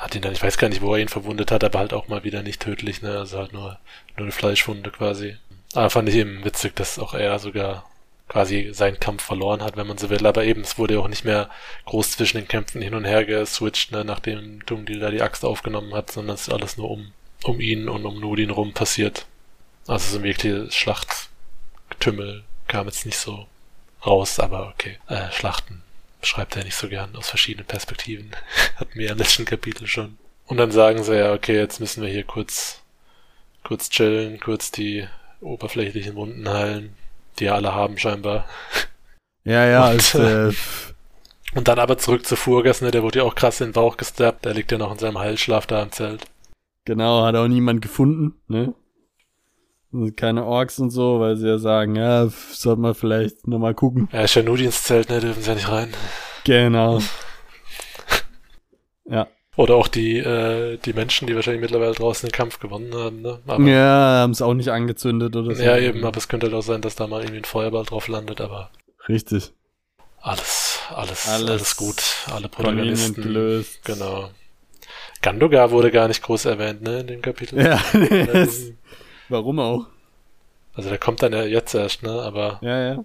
hat 0.00 0.14
ihn 0.14 0.22
dann, 0.22 0.32
ich 0.32 0.42
weiß 0.42 0.58
gar 0.58 0.68
nicht, 0.68 0.80
wo 0.80 0.94
er 0.94 1.00
ihn 1.00 1.08
verwundet 1.08 1.50
hat, 1.50 1.62
aber 1.62 1.78
halt 1.78 1.92
auch 1.92 2.08
mal 2.08 2.24
wieder 2.24 2.42
nicht 2.42 2.62
tödlich, 2.62 3.02
ne? 3.02 3.18
Also 3.18 3.38
halt 3.38 3.52
nur, 3.52 3.78
nur 4.16 4.24
eine 4.24 4.32
Fleischwunde 4.32 4.90
quasi. 4.90 5.36
Aber 5.74 5.90
fand 5.90 6.08
ich 6.08 6.14
eben 6.16 6.44
witzig, 6.44 6.74
dass 6.74 6.98
auch 6.98 7.14
er 7.14 7.38
sogar 7.38 7.84
quasi 8.30 8.70
seinen 8.72 9.00
Kampf 9.00 9.24
verloren 9.24 9.60
hat, 9.60 9.76
wenn 9.76 9.88
man 9.88 9.98
so 9.98 10.08
will. 10.08 10.24
Aber 10.24 10.44
eben, 10.44 10.60
es 10.60 10.78
wurde 10.78 11.00
auch 11.00 11.08
nicht 11.08 11.24
mehr 11.24 11.50
groß 11.86 12.12
zwischen 12.12 12.38
den 12.38 12.48
Kämpfen 12.48 12.80
hin 12.80 12.94
und 12.94 13.04
her 13.04 13.24
geswitcht, 13.24 13.90
ne, 13.90 14.04
nachdem 14.04 14.64
Dungdil 14.66 15.00
da 15.00 15.10
die 15.10 15.20
Axt 15.20 15.44
aufgenommen 15.44 15.92
hat, 15.92 16.12
sondern 16.12 16.36
es 16.36 16.42
ist 16.42 16.54
alles 16.54 16.76
nur 16.76 16.90
um, 16.90 17.12
um 17.42 17.60
ihn 17.60 17.88
und 17.88 18.06
um 18.06 18.20
Nudin 18.20 18.50
rum 18.50 18.72
passiert. 18.72 19.26
Also 19.88 20.12
so 20.12 20.18
ein 20.18 20.22
wirkliches 20.22 20.74
Schlachtgetümmel 20.76 22.44
kam 22.68 22.86
jetzt 22.86 23.04
nicht 23.04 23.18
so 23.18 23.48
raus, 24.06 24.38
aber 24.38 24.68
okay. 24.68 24.98
Äh, 25.08 25.32
Schlachten 25.32 25.82
beschreibt 26.20 26.54
er 26.56 26.62
nicht 26.62 26.76
so 26.76 26.88
gern 26.88 27.16
aus 27.16 27.28
verschiedenen 27.28 27.66
Perspektiven. 27.66 28.30
Hatten 28.76 28.96
wir 28.96 29.06
ja 29.06 29.12
im 29.12 29.18
letzten 29.18 29.44
Kapitel 29.44 29.88
schon. 29.88 30.18
Und 30.46 30.58
dann 30.58 30.70
sagen 30.70 31.02
sie 31.02 31.16
ja, 31.16 31.32
okay, 31.32 31.56
jetzt 31.56 31.80
müssen 31.80 32.02
wir 32.02 32.10
hier 32.10 32.24
kurz, 32.24 32.80
kurz 33.64 33.90
chillen, 33.90 34.38
kurz 34.38 34.70
die 34.70 35.08
oberflächlichen 35.40 36.14
Wunden 36.14 36.48
heilen, 36.48 36.94
die 37.38 37.44
ja 37.44 37.54
alle 37.54 37.74
haben 37.74 37.96
scheinbar. 37.98 38.46
Ja, 39.44 39.64
ja, 39.66 39.84
Und, 39.84 39.90
als, 39.90 40.14
äh, 40.14 40.52
Und 41.54 41.66
dann 41.68 41.78
aber 41.78 41.98
zurück 41.98 42.26
zu 42.26 42.36
Furgas, 42.36 42.80
ne, 42.82 42.90
der 42.90 43.02
wurde 43.02 43.20
ja 43.20 43.24
auch 43.24 43.34
krass 43.34 43.60
in 43.60 43.68
den 43.68 43.72
Bauch 43.72 43.96
gestabbt, 43.96 44.44
der 44.44 44.54
liegt 44.54 44.70
ja 44.72 44.78
noch 44.78 44.92
in 44.92 44.98
seinem 44.98 45.18
Heilschlaf 45.18 45.66
da 45.66 45.82
im 45.82 45.92
Zelt. 45.92 46.24
genau, 46.84 47.24
hat 47.24 47.34
auch 47.36 47.48
niemand 47.48 47.82
gefunden, 47.82 48.34
ne? 48.48 48.74
Keine 50.16 50.44
Orks 50.44 50.78
und 50.78 50.90
so, 50.90 51.18
weil 51.18 51.36
sie 51.36 51.48
ja 51.48 51.58
sagen, 51.58 51.96
ja, 51.96 52.28
sollten 52.28 52.82
wir 52.82 52.94
vielleicht 52.94 53.48
nochmal 53.48 53.74
gucken. 53.74 54.08
Ja, 54.12 54.20
ist 54.22 54.36
ja 54.36 54.42
nur 54.42 54.56
die 54.56 54.66
ins 54.66 54.84
Zelt, 54.84 55.08
ne, 55.10 55.18
dürfen 55.20 55.42
sie 55.42 55.48
ja 55.48 55.54
nicht 55.56 55.68
rein. 55.68 55.92
Genau. 56.44 57.00
Ja. 59.06 59.26
Oder 59.60 59.74
auch 59.74 59.88
die, 59.88 60.16
äh, 60.16 60.78
die 60.78 60.94
Menschen, 60.94 61.26
die 61.26 61.34
wahrscheinlich 61.34 61.60
mittlerweile 61.60 61.92
draußen 61.92 62.26
den 62.26 62.32
Kampf 62.32 62.60
gewonnen 62.60 62.94
haben, 62.94 63.20
ne? 63.20 63.40
Aber, 63.46 63.62
Ja, 63.62 64.20
haben 64.22 64.30
es 64.30 64.40
auch 64.40 64.54
nicht 64.54 64.70
angezündet 64.70 65.36
oder 65.36 65.54
so. 65.54 65.62
ja, 65.62 65.76
eben, 65.76 66.02
aber 66.02 66.16
es 66.16 66.28
könnte 66.28 66.46
halt 66.46 66.54
auch 66.54 66.62
sein, 66.62 66.80
dass 66.80 66.94
da 66.94 67.06
mal 67.06 67.20
irgendwie 67.20 67.40
ein 67.42 67.44
Feuerball 67.44 67.84
drauf 67.84 68.08
landet, 68.08 68.40
aber 68.40 68.70
Richtig. 69.06 69.52
alles, 70.22 70.78
alles, 70.94 71.28
Alles 71.28 71.50
alles, 71.50 71.76
gut. 71.76 72.02
Alle 72.32 72.48
Protagonisten. 72.48 73.20
gelöst. 73.20 73.84
Genau. 73.84 74.30
Gandogar 75.20 75.70
wurde 75.72 75.90
gar 75.90 76.08
nicht 76.08 76.22
groß 76.22 76.46
erwähnt, 76.46 76.80
ne, 76.80 77.00
in 77.00 77.06
dem 77.08 77.20
Kapitel. 77.20 77.60
Ja, 77.62 77.78
warum 79.28 79.58
auch? 79.58 79.86
Also 80.72 80.88
der 80.88 80.96
kommt 80.98 81.22
dann 81.22 81.34
ja 81.34 81.42
jetzt 81.44 81.74
erst, 81.74 82.02
ne, 82.02 82.10
aber 82.12 82.60
Ja, 82.62 82.94
ja. 82.94 83.04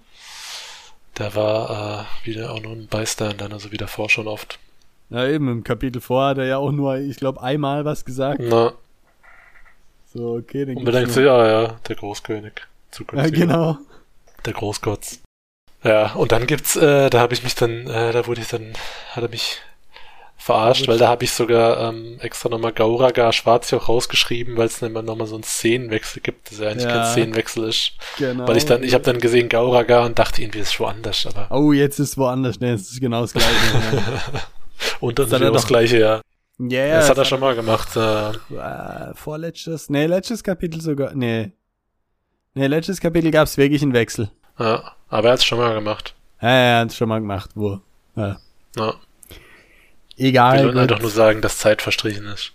der 1.18 1.36
war 1.36 2.08
äh, 2.24 2.26
wieder 2.26 2.54
auch 2.54 2.62
nur 2.62 2.72
ein 2.72 2.88
Bystander, 2.88 3.52
also 3.52 3.74
wie 3.74 3.78
davor 3.78 4.10
schon 4.10 4.30
oft. 4.30 4.58
Ja, 5.10 5.28
eben, 5.28 5.48
im 5.50 5.64
Kapitel 5.64 6.02
vor 6.02 6.26
hat 6.26 6.38
er 6.40 6.46
ja 6.46 6.58
auch 6.58 6.72
nur, 6.72 6.98
ich 6.98 7.18
glaube, 7.18 7.42
einmal 7.42 7.86
was 7.86 8.06
gesagt. 8.06 8.40
Na, 8.44 8.74
So, 10.14 10.36
okay, 10.36 10.66
dann 10.66 10.78
und 10.78 10.86
bedenkt 10.86 11.12
sich, 11.12 11.24
noch- 11.24 11.38
ja, 11.38 11.48
ja, 11.64 11.76
der 11.88 11.96
Großkönig. 11.96 12.54
Ja, 12.58 12.64
Zukünftig. 12.92 13.34
genau. 13.34 13.78
Der 14.46 14.54
Großgott. 14.54 15.00
Ja, 15.84 16.14
und 16.14 16.32
dann 16.32 16.48
gibt's, 16.48 16.76
äh, 16.76 17.10
da 17.10 17.20
habe 17.20 17.34
ich 17.34 17.44
mich 17.44 17.54
dann, 17.56 17.88
äh, 17.88 18.12
da 18.12 18.26
wurde 18.26 18.42
ich 18.42 18.48
dann, 18.48 18.74
hat 19.12 19.22
er 19.24 19.30
mich 19.30 19.60
verarscht, 20.38 20.88
weil 20.88 20.98
da 20.98 21.08
habe 21.08 21.24
ich 21.24 21.32
sogar 21.32 21.90
ähm, 21.90 22.18
extra 22.22 22.50
nochmal 22.50 22.72
Gauraga 22.72 23.32
schwarz 23.34 23.70
hier 23.70 23.80
auch 23.80 23.90
rausgeschrieben, 23.90 24.58
weil 24.58 24.68
es 24.68 24.80
dann 24.80 24.92
immer 24.92 25.02
nochmal 25.02 25.28
so 25.28 25.36
einen 25.36 25.44
Szenenwechsel 25.44 26.22
gibt, 26.22 26.52
das 26.52 26.60
ja 26.60 26.70
eigentlich 26.70 26.84
Ja. 26.86 26.92
kein 26.92 27.06
Szenenwechsel 27.12 27.64
ist. 27.68 27.92
Genau. 28.18 28.48
Weil 28.48 28.58
ich 28.58 28.66
dann, 28.66 28.84
ich 28.84 28.94
habe 28.94 29.04
dann 29.04 29.20
gesehen 29.20 29.50
Gauraga 29.50 30.06
und 30.06 30.18
dachte 30.20 30.42
irgendwie, 30.42 30.60
ist 30.60 30.80
woanders, 30.80 31.26
aber 31.26 31.48
Oh, 31.56 31.72
jetzt 31.74 32.00
ist 32.00 32.18
woanders. 32.18 32.60
Ne, 32.60 32.74
es 32.74 32.92
ist 32.92 33.02
genau 33.02 33.22
das 33.22 33.34
Gleiche. 33.34 33.50
und 35.02 35.20
dann 35.20 35.26
Das 35.30 35.40
hat 35.40 35.42
er 35.46 35.52
das 35.52 35.62
doch- 35.64 35.68
gleiche, 35.68 36.00
ja. 36.00 36.22
Ja, 36.58 36.86
ja, 36.86 36.96
das 37.00 37.10
hat 37.10 37.18
er 37.18 37.26
schon 37.26 37.40
mal 37.42 37.54
gemacht. 37.56 37.96
Äh, 37.98 38.30
Äh, 38.30 39.14
vorletztes, 39.16 39.90
nee, 39.90 40.06
letztes 40.06 40.44
Kapitel 40.44 40.80
sogar, 40.82 41.14
nee. 41.14 41.52
Nee, 42.54 42.68
letztes 42.68 43.02
Kapitel 43.02 43.30
gab's 43.32 43.58
wirklich 43.58 43.82
einen 43.82 43.94
Wechsel. 43.94 44.30
ja, 44.58 44.94
aber 45.10 45.28
er 45.30 45.34
hat's 45.34 45.44
schon 45.46 45.58
mal 45.58 45.74
gemacht. 45.74 46.16
Ja, 46.42 46.48
er 46.50 46.80
hat's 46.80 46.96
schon 46.96 47.10
mal 47.10 47.20
gemacht, 47.20 47.50
wo. 47.56 47.82
Ja. 48.16 48.38
Ja. 48.78 48.94
Egal. 50.18 50.58
Wir 50.60 50.64
wollen 50.66 50.74
gut. 50.76 50.82
einfach 50.84 51.02
nur 51.02 51.12
sagen, 51.12 51.42
dass 51.42 51.58
Zeit 51.58 51.82
verstrichen 51.82 52.26
ist. 52.28 52.54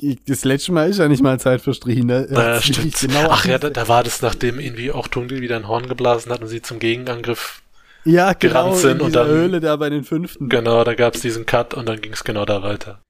Ich- 0.00 0.22
das 0.24 0.44
letzte 0.44 0.72
Mal 0.72 0.88
ist 0.90 0.98
ja 0.98 1.08
nicht 1.08 1.22
mal 1.22 1.38
Zeit 1.40 1.60
verstrichen. 1.60 2.06
Ne? 2.06 2.26
Naja, 2.30 2.60
stimmt. 2.60 2.96
Genau 3.00 3.28
Ach 3.30 3.44
ja, 3.46 3.58
da, 3.58 3.70
da 3.70 3.88
war 3.88 4.02
das, 4.04 4.22
nachdem 4.22 4.58
irgendwie 4.60 4.92
auch 4.92 5.08
Tungel 5.08 5.40
wieder 5.40 5.56
ein 5.56 5.66
Horn 5.68 5.88
geblasen 5.88 6.30
hat 6.32 6.40
und 6.40 6.48
sie 6.48 6.62
zum 6.62 6.78
Gegenangriff. 6.78 7.62
Ja, 8.04 8.32
genau, 8.32 8.52
gerannt 8.52 8.76
sind 8.76 8.98
in 9.00 9.06
und 9.06 9.14
dann- 9.14 9.26
Höhle 9.28 9.60
da 9.60 9.76
bei 9.76 9.90
den 9.90 10.04
fünften. 10.04 10.48
Genau, 10.48 10.84
da 10.84 10.94
gab's 10.94 11.20
diesen 11.20 11.46
Cut 11.46 11.74
und 11.74 11.88
dann 11.88 12.00
ging's 12.00 12.24
genau 12.24 12.44
da 12.44 12.62
weiter. 12.62 13.00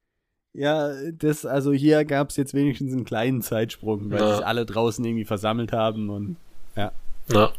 Ja, 0.56 0.92
das, 1.12 1.44
also 1.44 1.72
hier 1.72 2.04
gab's 2.04 2.36
jetzt 2.36 2.54
wenigstens 2.54 2.92
einen 2.92 3.04
kleinen 3.04 3.42
Zeitsprung, 3.42 4.10
weil 4.10 4.20
Ja. 4.20 4.36
sich 4.36 4.46
alle 4.46 4.64
draußen 4.64 5.04
irgendwie 5.04 5.24
versammelt 5.24 5.72
haben 5.72 6.10
und 6.10 6.36
Na, 7.28 7.52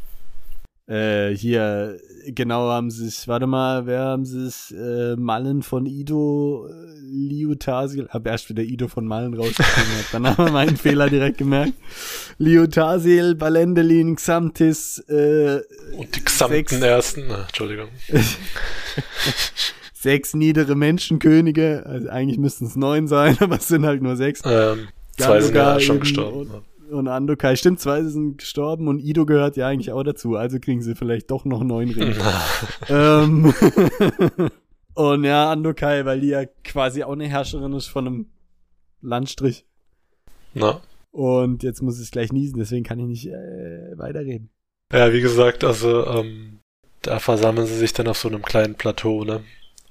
Äh, 0.88 1.36
hier, 1.36 1.98
genau 2.28 2.70
haben 2.70 2.92
sie 2.92 3.08
es, 3.08 3.28
warte 3.28 3.48
mal, 3.48 3.88
wer 3.88 4.02
haben 4.02 4.24
sie 4.24 4.46
es, 4.46 4.70
äh, 4.70 5.16
Mallen 5.16 5.64
von 5.64 5.88
Ido, 5.88 6.68
äh, 6.70 6.86
Liutasil, 7.02 8.08
hab 8.10 8.28
erst 8.28 8.50
wieder 8.50 8.62
Ido 8.62 8.88
von 8.88 9.08
Mallen 9.08 9.36
hab 9.36 10.12
dann 10.12 10.28
haben 10.28 10.46
wir 10.46 10.52
meinen 10.52 10.78
Fehler 10.78 11.10
direkt 11.10 11.40
gemerkt. 11.40 11.74
Liutasil, 12.38 13.34
Balendelin, 13.34 14.16
Xamtis, 14.16 15.00
äh, 15.10 15.62
und 15.98 16.16
die 16.16 16.24
gesamten 16.24 16.68
Sechs. 16.68 16.82
ersten, 16.82 17.24
na, 17.30 17.46
Entschuldigung. 17.48 17.90
sechs 19.94 20.36
niedere 20.36 20.76
Menschenkönige, 20.76 21.84
also 21.88 22.10
eigentlich 22.10 22.38
müssten 22.38 22.68
es 22.68 22.76
neun 22.76 23.08
sein, 23.08 23.38
aber 23.42 23.56
es 23.56 23.68
sind 23.68 23.88
halt 23.88 24.04
nur 24.04 24.16
sechs. 24.16 24.42
Ähm, 24.46 24.90
zwei 25.18 25.42
sind 25.42 25.56
ja 25.56 25.80
schon 25.80 26.00
gestorben. 26.00 26.64
Und 26.90 27.08
Andokai, 27.08 27.56
stimmt, 27.56 27.80
zwei 27.80 28.04
sind 28.04 28.38
gestorben 28.38 28.88
und 28.88 29.00
Ido 29.00 29.26
gehört 29.26 29.58
ja 29.58 29.68
eigentlich 29.68 29.92
auch 29.92 30.04
dazu, 30.04 30.36
also 30.36 30.60
kriegen 30.60 30.82
sie 30.82 30.96
vielleicht 30.96 31.32
doch 31.32 31.46
noch 31.46 31.64
neun 31.64 31.90
Ringe. 31.90 32.16
ähm, 32.90 33.54
und 34.94 35.24
ja, 35.24 35.52
Andokai, 35.52 36.06
weil 36.06 36.22
die 36.22 36.30
ja 36.30 36.46
quasi 36.64 37.04
auch 37.04 37.14
eine 37.14 37.28
Herrscherin 37.28 37.74
ist 37.74 37.88
von 37.88 38.08
einem 38.08 38.26
Landstrich. 39.02 39.66
Na. 40.54 40.82
Und 41.12 41.64
jetzt 41.64 41.82
muss 41.82 42.00
ich 42.00 42.12
gleich 42.12 42.32
niesen, 42.32 42.60
deswegen 42.60 42.84
kann 42.84 43.00
ich 43.00 43.06
nicht 43.06 43.28
äh, 43.28 43.98
weiterreden. 43.98 44.50
Ja, 44.92 45.14
wie 45.14 45.22
gesagt, 45.22 45.64
also 45.64 46.06
ähm, 46.06 46.60
da 47.02 47.20
versammeln 47.20 47.68
sie 47.68 47.78
sich 47.78 47.94
dann 47.94 48.08
auf 48.08 48.18
so 48.18 48.28
einem 48.28 48.42
kleinen 48.42 48.76
Plateau, 48.76 49.24
ne? 49.24 49.44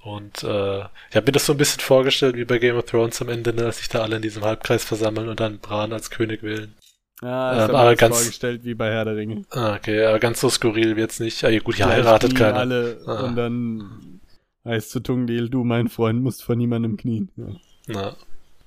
Und 0.02 0.42
äh, 0.42 0.80
ich 0.80 1.16
habe 1.16 1.26
mir 1.26 1.32
das 1.32 1.46
so 1.46 1.54
ein 1.54 1.58
bisschen 1.58 1.80
vorgestellt 1.80 2.36
wie 2.36 2.44
bei 2.44 2.58
Game 2.58 2.76
of 2.76 2.84
Thrones 2.84 3.22
am 3.22 3.30
Ende, 3.30 3.54
ne, 3.54 3.62
dass 3.62 3.78
sich 3.78 3.88
da 3.88 4.02
alle 4.02 4.16
in 4.16 4.22
diesem 4.22 4.44
Halbkreis 4.44 4.84
versammeln 4.84 5.30
und 5.30 5.40
dann 5.40 5.60
Bran 5.60 5.94
als 5.94 6.10
König 6.10 6.42
wählen. 6.42 6.74
Ja, 7.22 7.52
Ähm, 7.52 7.56
ich 7.56 7.62
habe 7.62 7.78
aber 7.78 7.84
mir 7.84 7.90
das 7.92 8.00
ganz- 8.00 8.16
vorgestellt 8.18 8.64
wie 8.64 8.74
bei 8.74 8.90
Herr 8.92 9.04
der 9.04 9.16
Ringe. 9.16 9.42
Ah, 9.50 9.74
okay, 9.76 10.04
aber 10.04 10.18
ganz 10.18 10.40
so 10.40 10.50
skurril 10.50 10.96
wird's 10.96 11.20
nicht. 11.20 11.42
Ah, 11.44 11.48
ja, 11.48 11.60
gut, 11.60 11.76
Gleich 11.76 11.88
heiratet 11.88 12.34
keiner. 12.36 12.58
alle 12.58 13.00
Ah. 13.06 13.22
und 13.24 13.36
dann 13.36 14.20
heißt 14.64 14.90
zu 14.90 15.00
Tungdil, 15.00 15.48
du 15.48 15.62
mein 15.64 15.88
Freund 15.88 16.22
musst 16.22 16.42
vor 16.42 16.56
niemandem 16.56 16.96
knien. 16.96 17.30
Ja. 17.36 17.46
Na. 17.86 18.16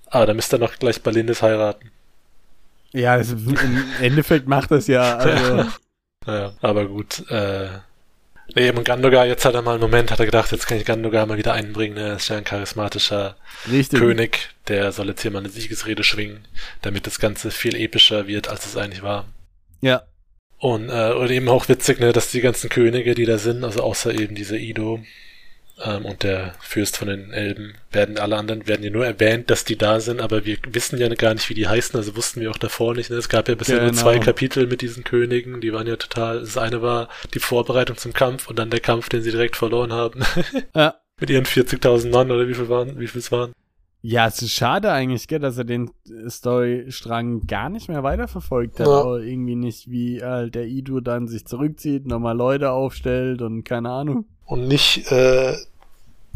Aber 0.10 0.26
dann 0.26 0.36
müsst 0.38 0.54
ihr 0.54 0.60
noch 0.60 0.76
gleich 0.80 1.02
Balindis 1.02 1.41
heiraten. 1.41 1.91
Ja, 2.93 3.18
das, 3.18 3.32
im 3.32 3.84
Endeffekt 4.00 4.48
macht 4.48 4.72
das 4.72 4.88
ja, 4.88 5.18
also, 5.18 5.66
Naja, 6.26 6.54
aber 6.62 6.86
gut. 6.88 7.30
Äh, 7.30 7.70
nee, 8.56 8.68
eben 8.68 8.84
Gandogar, 8.84 9.26
jetzt 9.26 9.45
hat 9.45 9.56
er 9.56 9.62
mal 9.62 9.74
einen 9.74 9.82
Moment, 9.82 10.12
hat 10.12 10.20
er 10.20 10.26
gedacht, 10.26 10.52
jetzt 10.52 10.68
kann 10.68 10.78
ich 10.78 10.86
Gandogar 10.86 11.26
mal 11.26 11.38
wieder 11.38 11.54
einbringen. 11.54 11.95
Ne? 11.95 12.02
Er 12.10 12.16
ist 12.18 12.30
ja 12.30 12.38
ein 12.38 12.43
charismatischer 12.43 13.38
richtig. 13.72 14.00
König, 14.00 14.50
der 14.68 14.91
soll 14.91 15.08
jetzt 15.10 15.22
hier 15.22 15.32
mal 15.32 15.39
eine 15.39 15.50
Siegesrede 15.50 16.04
schwingen, 16.04 16.48
damit 16.82 17.08
das 17.08 17.20
Ganze 17.20 17.52
viel 17.52 17.76
epischer 17.76 18.28
wird, 18.28 18.48
als 18.50 18.66
es 18.66 18.78
eigentlich 18.78 19.04
war. 19.04 19.26
Ja, 19.82 20.04
Und, 20.60 20.89
äh, 20.89 21.14
und 21.14 21.30
eben 21.30 21.50
auch 21.50 21.70
witzig, 21.70 22.00
ne, 22.00 22.14
dass 22.14 22.32
die 22.32 22.41
ganzen 22.41 22.70
Könige, 22.70 23.14
die 23.14 23.26
da 23.26 23.38
sind, 23.38 23.64
also 23.64 23.82
außer 23.84 24.14
eben 24.14 24.36
dieser 24.36 24.58
Ido 24.58 25.00
ähm, 25.84 26.05
und 26.05 26.23
der 26.23 26.55
Fürst 26.59 26.97
von 26.97 27.07
den 27.07 27.32
Elben, 27.32 27.75
werden 27.91 28.17
alle 28.17 28.36
anderen, 28.38 28.67
werden 28.67 28.84
ja 28.84 28.89
nur 28.89 29.05
erwähnt, 29.05 29.49
dass 29.49 29.65
die 29.65 29.78
da 29.78 29.99
sind, 29.99 30.21
aber 30.21 30.45
wir 30.45 30.57
wissen 30.71 30.97
ja 30.97 31.07
gar 31.09 31.34
nicht, 31.34 31.49
wie 31.49 31.53
die 31.53 31.67
heißen, 31.67 31.95
also 31.97 32.15
wussten 32.15 32.41
wir 32.41 32.51
auch 32.51 32.57
davor 32.57 32.95
nicht. 32.95 33.09
Ne? 33.09 33.17
Es 33.17 33.30
gab 33.30 33.47
ja 33.47 33.55
bisher 33.55 33.82
nur 33.82 33.91
Genau. 33.91 34.01
zwei 34.01 34.19
Kapitel 34.19 34.67
mit 34.67 34.82
diesen 34.82 35.03
Königen, 35.03 35.61
die 35.61 35.73
waren 35.73 35.88
ja 35.88 35.95
total, 35.95 36.39
das 36.39 36.57
eine 36.57 36.82
war 36.82 37.09
die 37.34 37.39
Vorbereitung 37.39 37.97
zum 37.97 38.13
Kampf 38.13 38.47
und 38.47 38.57
dann 38.57 38.69
der 38.69 38.80
Kampf, 38.80 39.09
den 39.09 39.21
sie 39.21 39.32
direkt 39.32 39.55
verloren 39.55 39.93
haben. 39.93 40.21
ja. 40.75 40.95
mit 41.19 41.30
ihren 41.30 41.45
40.000 41.45 42.11
Mann 42.11 42.32
oder 42.32 42.47
wie 42.47 42.53
viel 42.53 42.69
waren, 42.69 42.99
wie 42.99 43.07
viel 43.07 43.19
es 43.19 43.32
waren. 43.32 43.53
Ja, 44.01 44.28
es 44.28 44.41
ist 44.41 44.53
schade 44.53 44.91
eigentlich, 44.91 45.28
gell, 45.28 45.39
dass 45.39 45.57
er 45.57 45.63
den 45.63 45.89
äh, 46.07 46.30
Storystrang 46.30 47.47
gar 47.47 47.69
nicht 47.69 47.89
mehr 47.89 48.03
weiterverfolgt 48.03 48.80
hat. 48.80 48.88
Ja. 48.88 49.01
Auch 49.01 49.17
irgendwie 49.17 49.55
nicht, 49.55 49.89
wie 49.89 50.23
halt 50.23 50.55
der 50.55 50.67
Ido 50.67 50.99
dann 50.99 51.28
sich 51.28 51.45
zurückzieht, 51.45 52.05
nochmal 52.05 52.38
Leute 52.38 52.71
aufstellt 52.71 53.41
und 53.41 53.63
keine 53.63 53.89
Ahnung. 53.89 54.25
Und 54.48 54.68
nicht, 54.68 55.12
äh, 55.12 55.54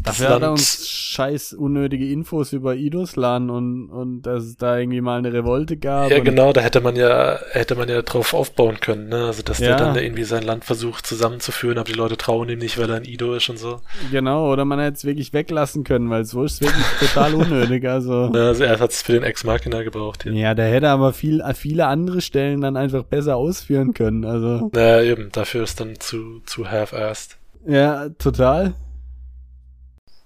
das 0.04 0.18
Dafür 0.18 0.34
hat 0.34 0.42
er 0.42 0.50
uns 0.50 0.88
scheiß 0.88 1.52
unnötige 1.52 2.10
Infos 2.10 2.52
über 2.52 2.74
Idos 2.74 3.14
Land 3.14 3.52
und, 3.52 3.88
und 3.88 4.22
dass 4.22 4.42
es 4.42 4.56
da 4.56 4.76
irgendwie 4.76 5.00
mal 5.00 5.18
eine 5.18 5.32
Revolte 5.32 5.76
gab. 5.76 6.10
Ja, 6.10 6.18
genau, 6.18 6.52
da 6.52 6.60
hätte 6.60 6.80
man 6.80 6.96
ja, 6.96 7.38
hätte 7.52 7.76
man 7.76 7.88
ja 7.88 8.02
drauf 8.02 8.34
aufbauen 8.34 8.80
können, 8.80 9.08
ne? 9.10 9.26
Also, 9.26 9.44
dass 9.44 9.60
Ja. 9.60 9.68
der 9.68 9.76
dann 9.76 9.96
irgendwie 9.96 10.24
sein 10.24 10.42
Land 10.42 10.64
versucht 10.64 11.06
zusammenzuführen, 11.06 11.78
aber 11.78 11.84
die 11.86 11.92
Leute 11.96 12.16
trauen 12.16 12.48
ihm 12.48 12.58
nicht, 12.58 12.78
weil 12.78 12.90
er 12.90 12.96
ein 12.96 13.04
Ido 13.04 13.32
ist 13.34 13.48
und 13.48 13.58
so. 13.58 13.80
Genau, 14.10 14.50
oder 14.52 14.64
man 14.64 14.80
hätte 14.80 14.96
es 14.96 15.04
wirklich 15.04 15.32
weglassen 15.32 15.84
können, 15.84 16.10
weil 16.10 16.24
so 16.24 16.42
ist 16.42 16.54
es 16.54 16.60
wirklich 16.62 16.84
total 16.98 17.34
unnötig. 17.34 17.86
Also, 17.88 18.26
Ne, 18.32 18.40
Also, 18.48 18.64
er 18.64 18.80
hat 18.80 18.90
es 18.90 19.02
für 19.02 19.12
den 19.12 19.22
Ex-Machina 19.22 19.84
gebraucht 19.84 20.24
hier. 20.24 20.32
ja, 20.32 20.54
der 20.54 20.66
hätte 20.66 20.88
aber 20.88 21.12
viel, 21.12 21.44
viele 21.54 21.86
andere 21.86 22.20
Stellen 22.22 22.60
dann 22.60 22.76
einfach 22.76 23.04
besser 23.04 23.36
ausführen 23.36 23.94
können. 23.94 24.24
Also, 24.24 24.68
Naja, 24.74 25.00
eben, 25.02 25.30
dafür 25.30 25.62
ist 25.62 25.78
dann 25.80 26.00
zu, 26.00 26.40
zu 26.44 26.68
half-assed. 26.72 27.36
Ja, 27.66 28.08
total. 28.10 28.74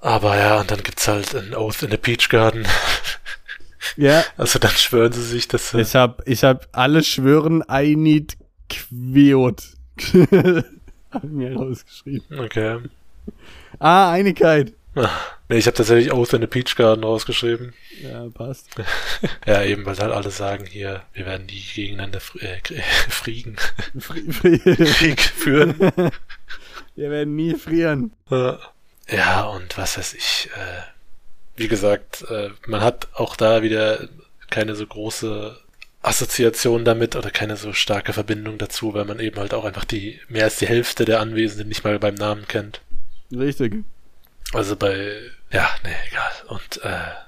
Aber 0.00 0.36
ja, 0.36 0.60
und 0.60 0.70
dann 0.70 0.82
gibt's 0.82 1.08
halt 1.08 1.34
ein 1.34 1.54
Oath 1.54 1.82
in 1.82 1.90
the 1.90 1.96
Peach 1.96 2.28
Garden. 2.28 2.66
Ja, 3.96 4.24
Also, 4.36 4.58
dann 4.58 4.70
schwören 4.72 5.12
sie 5.12 5.22
sich, 5.22 5.48
dass 5.48 5.70
sie, 5.70 5.80
Ich 5.80 5.94
hab, 5.96 6.26
ich 6.28 6.44
hab 6.44 6.68
alle 6.72 7.02
schwören, 7.02 7.62
I 7.70 7.96
need 7.96 8.36
Quiot. 8.68 9.62
hab 11.10 11.24
ich 11.24 11.30
mir 11.30 11.54
rausgeschrieben. 11.56 12.40
okay. 12.40 12.78
Ah, 13.78 14.12
Einigkeit. 14.12 14.72
Nee, 15.48 15.58
ich 15.58 15.66
habe 15.66 15.76
tatsächlich 15.76 16.12
Oath 16.12 16.32
in 16.32 16.40
the 16.40 16.46
Peach 16.46 16.74
Garden 16.76 17.04
rausgeschrieben. 17.04 17.74
Ja, 18.02 18.28
passt. 18.30 18.68
Ja, 19.46 19.62
eben, 19.62 19.84
weil 19.86 19.96
halt 19.98 20.12
alle 20.12 20.30
sagen 20.30 20.66
hier, 20.66 21.02
wir 21.12 21.26
werden 21.26 21.46
die 21.46 21.60
gegeneinander 21.62 22.20
fr 22.20 22.42
äh, 22.42 22.60
friegen. 23.08 23.56
Fri- 23.98 24.30
fri- 24.32 24.58
Krieg 24.94 25.20
führen. 25.20 25.74
Wir 26.96 27.10
werden 27.10 27.36
nie 27.36 27.54
frieren. 27.54 28.12
Ja. 29.08 29.44
Und 29.44 29.78
was 29.78 29.96
weiß 29.98 30.14
ich, 30.14 30.50
äh, 30.56 30.82
wie 31.56 31.68
gesagt, 31.68 32.24
äh, 32.28 32.50
man 32.66 32.80
hat 32.80 33.08
auch 33.14 33.36
da 33.36 33.62
wieder 33.62 34.08
keine 34.50 34.74
so 34.74 34.86
große 34.86 35.56
Assoziation 36.02 36.84
damit 36.84 37.16
oder 37.16 37.30
keine 37.30 37.56
so 37.56 37.72
starke 37.72 38.12
Verbindung 38.12 38.58
dazu, 38.58 38.94
weil 38.94 39.04
man 39.04 39.20
eben 39.20 39.38
halt 39.38 39.54
auch 39.54 39.64
einfach 39.64 39.84
die 39.84 40.20
mehr 40.28 40.44
als 40.44 40.56
die 40.56 40.66
Hälfte 40.66 41.04
der 41.04 41.20
Anwesenden 41.20 41.68
nicht 41.68 41.84
mal 41.84 41.98
beim 41.98 42.14
Namen 42.14 42.46
kennt. 42.46 42.80
Richtig. 43.32 43.84
Also 44.52 44.76
bei, 44.76 45.20
ja, 45.50 45.68
nee, 45.84 45.94
egal. 46.10 46.32
Und 46.48 46.80
äh, 46.84 47.25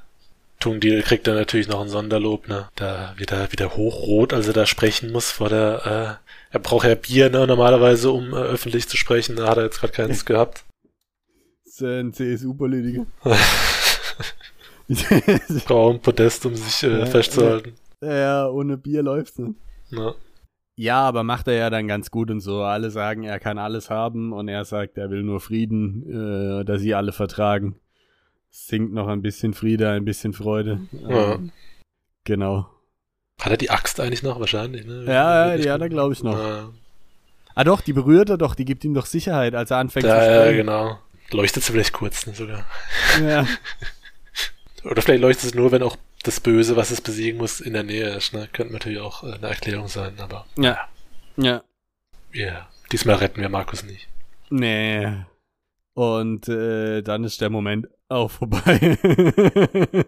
Tungdil 0.60 1.02
kriegt 1.02 1.26
dann 1.26 1.36
natürlich 1.36 1.68
noch 1.68 1.80
ein 1.80 1.88
Sonderlob, 1.88 2.48
ne? 2.48 2.68
Da 2.74 3.14
wird 3.16 3.30
er 3.32 3.50
wieder 3.52 3.76
hochrot, 3.76 4.32
als 4.32 4.48
er 4.48 4.54
da 4.54 4.66
sprechen 4.66 5.12
muss 5.12 5.30
vor 5.30 5.48
der, 5.48 6.20
äh, 6.20 6.54
er 6.54 6.60
braucht 6.60 6.86
ja 6.86 6.94
Bier, 6.96 7.30
ne, 7.30 7.46
normalerweise, 7.46 8.10
um 8.10 8.32
äh, 8.32 8.36
öffentlich 8.36 8.88
zu 8.88 8.96
sprechen, 8.96 9.36
da 9.36 9.48
hat 9.48 9.58
er 9.58 9.64
jetzt 9.64 9.80
gerade 9.80 9.92
keins 9.92 10.24
gehabt. 10.24 10.64
Das 11.64 11.74
ist 11.74 11.82
ein 11.84 12.12
CSU-Politiker. 12.12 13.06
Raum, 15.68 16.00
Podest, 16.00 16.46
um 16.46 16.54
sich 16.54 16.82
äh, 16.82 17.00
Ja, 17.00 17.06
festzuhalten. 17.06 17.74
ja, 18.02 18.48
ohne 18.48 18.76
Bier 18.78 19.02
läuft's 19.02 19.38
nicht. 19.38 19.54
Ja. 19.90 20.14
Ja, 20.76 21.00
aber 21.02 21.24
macht 21.24 21.48
er 21.48 21.54
ja 21.54 21.70
dann 21.70 21.88
ganz 21.88 22.10
gut 22.10 22.30
und 22.30 22.40
so. 22.40 22.62
Alle 22.62 22.90
sagen, 22.90 23.24
er 23.24 23.40
kann 23.40 23.58
alles 23.58 23.90
haben 23.90 24.32
und 24.32 24.46
er 24.48 24.64
sagt, 24.64 24.96
er 24.96 25.10
will 25.10 25.24
nur 25.24 25.40
Frieden, 25.40 26.60
äh, 26.60 26.64
dass 26.64 26.80
sie 26.80 26.94
alle 26.94 27.10
vertragen. 27.12 27.74
Singt 28.50 28.92
noch 28.92 29.08
ein 29.08 29.22
bisschen 29.22 29.54
Friede, 29.54 29.90
ein 29.90 30.04
bisschen 30.04 30.32
Freude. 30.32 30.80
Ja. 30.92 31.34
Ähm, 31.34 31.52
genau. 32.24 32.68
Hat 33.40 33.52
er 33.52 33.56
die 33.56 33.70
Axt 33.70 34.00
eigentlich 34.00 34.22
noch? 34.22 34.40
Wahrscheinlich, 34.40 34.84
ne? 34.86 35.04
Ja, 35.06 35.48
ja, 35.50 35.56
die 35.56 35.70
hat 35.70 35.80
er, 35.80 35.88
glaube 35.88 36.12
ich, 36.12 36.22
noch. 36.22 36.36
Ja. 36.38 36.70
Ah 37.54 37.64
doch, 37.64 37.80
die 37.80 37.92
berührt 37.92 38.30
er 38.30 38.38
doch, 38.38 38.54
die 38.54 38.64
gibt 38.64 38.84
ihm 38.84 38.94
doch 38.94 39.06
Sicherheit, 39.06 39.54
als 39.54 39.70
er 39.70 39.78
anfängt 39.78 40.06
Da, 40.06 40.20
zu 40.20 40.26
ja, 40.30 40.40
sprechen. 40.42 40.56
genau. 40.58 40.98
Leuchtet 41.30 41.62
sie 41.62 41.72
vielleicht 41.72 41.92
kurz, 41.92 42.26
ne, 42.26 42.34
sogar. 42.34 42.64
Ja. 43.22 43.46
Oder 44.84 45.02
vielleicht 45.02 45.20
leuchtet 45.22 45.44
es 45.46 45.54
nur, 45.54 45.72
wenn 45.72 45.82
auch 45.82 45.96
das 46.22 46.40
Böse, 46.40 46.76
was 46.76 46.90
es 46.90 47.00
besiegen 47.00 47.38
muss, 47.38 47.60
in 47.60 47.72
der 47.74 47.82
Nähe 47.82 48.10
ist, 48.16 48.32
ne? 48.32 48.48
Könnte 48.52 48.72
natürlich 48.72 49.00
auch 49.00 49.22
äh, 49.24 49.34
eine 49.34 49.48
Erklärung 49.48 49.88
sein, 49.88 50.14
aber 50.18 50.46
Ja. 50.56 50.78
Ja. 51.36 51.62
ja, 52.32 52.68
diesmal 52.90 53.16
retten 53.16 53.40
wir 53.40 53.48
Markus 53.48 53.84
nicht. 53.84 54.08
Nee. 54.50 55.12
Und 55.94 56.48
äh, 56.48 57.02
dann 57.02 57.24
ist 57.24 57.40
der 57.40 57.50
Moment 57.50 57.88
auch 58.08 58.30
vorbei. 58.30 58.98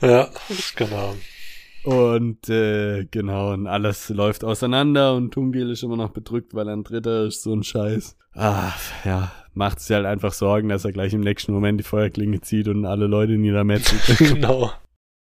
Ja, 0.00 0.30
genau. 0.76 1.14
und 1.84 2.48
äh, 2.48 3.04
genau, 3.10 3.52
und 3.52 3.66
alles 3.66 4.08
läuft 4.08 4.44
auseinander 4.44 5.14
und 5.14 5.32
Tungil 5.32 5.70
ist 5.70 5.82
immer 5.82 5.96
noch 5.96 6.10
bedrückt, 6.10 6.54
weil 6.54 6.68
er 6.68 6.74
ein 6.74 6.84
Dritter 6.84 7.26
ist, 7.26 7.42
so 7.42 7.54
ein 7.54 7.62
Scheiß. 7.62 8.16
Ah, 8.34 8.72
ja, 9.04 9.32
macht 9.52 9.80
sich 9.80 9.94
halt 9.94 10.06
einfach 10.06 10.32
Sorgen, 10.32 10.68
dass 10.68 10.84
er 10.84 10.92
gleich 10.92 11.12
im 11.12 11.20
nächsten 11.20 11.52
Moment 11.52 11.78
die 11.78 11.84
Feuerklinge 11.84 12.40
zieht 12.40 12.68
und 12.68 12.86
alle 12.86 13.06
Leute 13.06 13.32
niedermetzelt. 13.32 14.18
genau. 14.18 14.72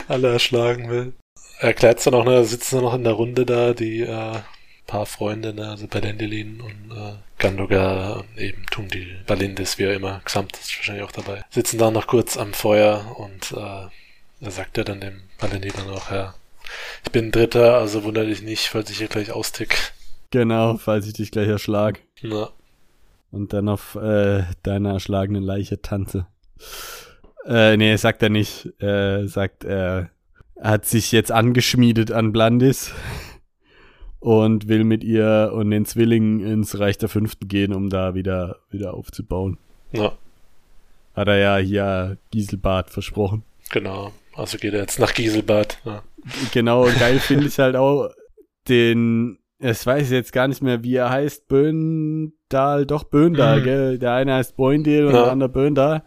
Alle 0.07 0.33
erschlagen 0.33 0.89
will. 0.89 1.13
Er 1.59 1.69
erklärt 1.69 2.05
dann 2.05 2.13
auch, 2.13 2.25
ne, 2.25 2.31
da 2.31 2.43
sitzen 2.43 2.81
noch 2.81 2.95
in 2.95 3.03
der 3.03 3.13
Runde 3.13 3.45
da, 3.45 3.73
die 3.73 4.01
äh, 4.01 4.39
paar 4.85 5.05
Freunde, 5.05 5.53
ne, 5.53 5.69
also 5.69 5.87
Balendilin 5.87 6.61
und 6.61 6.95
äh, 6.95 7.13
Gandoga 7.37 8.13
und 8.13 8.37
eben 8.37 8.65
Tungdil, 8.71 9.23
Balindis, 9.27 9.77
wie 9.77 9.87
auch 9.87 9.93
immer, 9.93 10.21
Xamt 10.25 10.53
ist 10.57 10.77
wahrscheinlich 10.77 11.03
auch 11.03 11.11
dabei. 11.11 11.43
Sitzen 11.49 11.77
da 11.77 11.91
noch 11.91 12.07
kurz 12.07 12.37
am 12.37 12.53
Feuer 12.53 13.15
und 13.17 13.51
äh, 13.51 13.89
da 14.41 14.51
sagt 14.51 14.77
er 14.77 14.83
dann 14.83 15.01
dem 15.01 15.21
Balendil 15.39 15.71
dann 15.75 15.89
auch, 15.89 16.11
ja, 16.11 16.33
ich 17.03 17.11
bin 17.11 17.31
Dritter, 17.31 17.77
also 17.77 18.03
wundere 18.03 18.27
dich 18.27 18.41
nicht, 18.41 18.67
falls 18.67 18.89
ich 18.89 18.97
hier 18.97 19.07
gleich 19.07 19.31
austick. 19.31 19.75
genau, 20.31 20.77
falls 20.77 21.07
ich 21.07 21.13
dich 21.13 21.31
gleich 21.31 21.47
erschlag 21.47 21.99
Na, 22.21 22.49
und 23.31 23.53
dann 23.53 23.69
auf 23.69 23.95
äh, 23.95 24.43
deiner 24.63 24.93
erschlagenen 24.93 25.43
Leiche 25.43 25.81
tanze. 25.81 26.27
Äh, 27.45 27.77
nee, 27.77 27.95
sagt 27.97 28.23
er 28.23 28.29
nicht. 28.29 28.69
Er 28.79 29.27
sagt, 29.27 29.63
er 29.63 30.09
hat 30.59 30.85
sich 30.85 31.11
jetzt 31.11 31.31
angeschmiedet 31.31 32.11
an 32.11 32.31
Blandis 32.31 32.91
und 34.25 34.67
will 34.67 34.83
mit 34.83 35.03
ihr 35.03 35.51
und 35.53 35.69
den 35.69 35.85
Zwillingen 35.85 36.39
ins 36.39 36.79
Reich 36.79 36.97
der 36.97 37.09
Fünften 37.09 37.47
gehen, 37.47 37.73
um 37.73 37.89
da 37.91 38.15
wieder, 38.15 38.57
wieder 38.71 38.95
aufzubauen. 38.95 39.59
na, 39.91 40.13
Hat 41.13 41.27
er 41.27 41.37
ja 41.37 41.57
hier 41.57 42.17
Gieselbart 42.31 42.89
versprochen. 42.89 43.43
genau. 43.71 44.11
Also 44.35 44.57
geht 44.57 44.73
er 44.73 44.81
jetzt 44.81 44.99
nach 44.99 45.13
Gieselbad. 45.13 45.77
Ja. 45.85 46.01
Genau, 46.51 46.85
geil 46.99 47.19
finde 47.19 47.45
ich 47.47 47.57
halt 47.59 47.75
auch 47.75 48.09
den, 48.67 49.37
es 49.59 49.85
weiß 49.85 50.07
ich 50.07 50.11
jetzt 50.11 50.33
gar 50.33 50.47
nicht 50.47 50.61
mehr, 50.63 50.83
wie 50.83 50.95
er 50.95 51.09
heißt, 51.11 51.47
Böndal, 51.47 52.85
doch 52.85 53.03
Böndal, 53.05 53.59
Mhm. 53.59 53.63
gell? 53.63 53.99
Der 53.99 54.13
eine 54.13 54.33
heißt 54.33 54.57
Boindel 54.57 55.05
und 55.05 55.13
Ja. 55.13 55.23
der 55.25 55.31
andere 55.31 55.49
Böndal. 55.49 56.03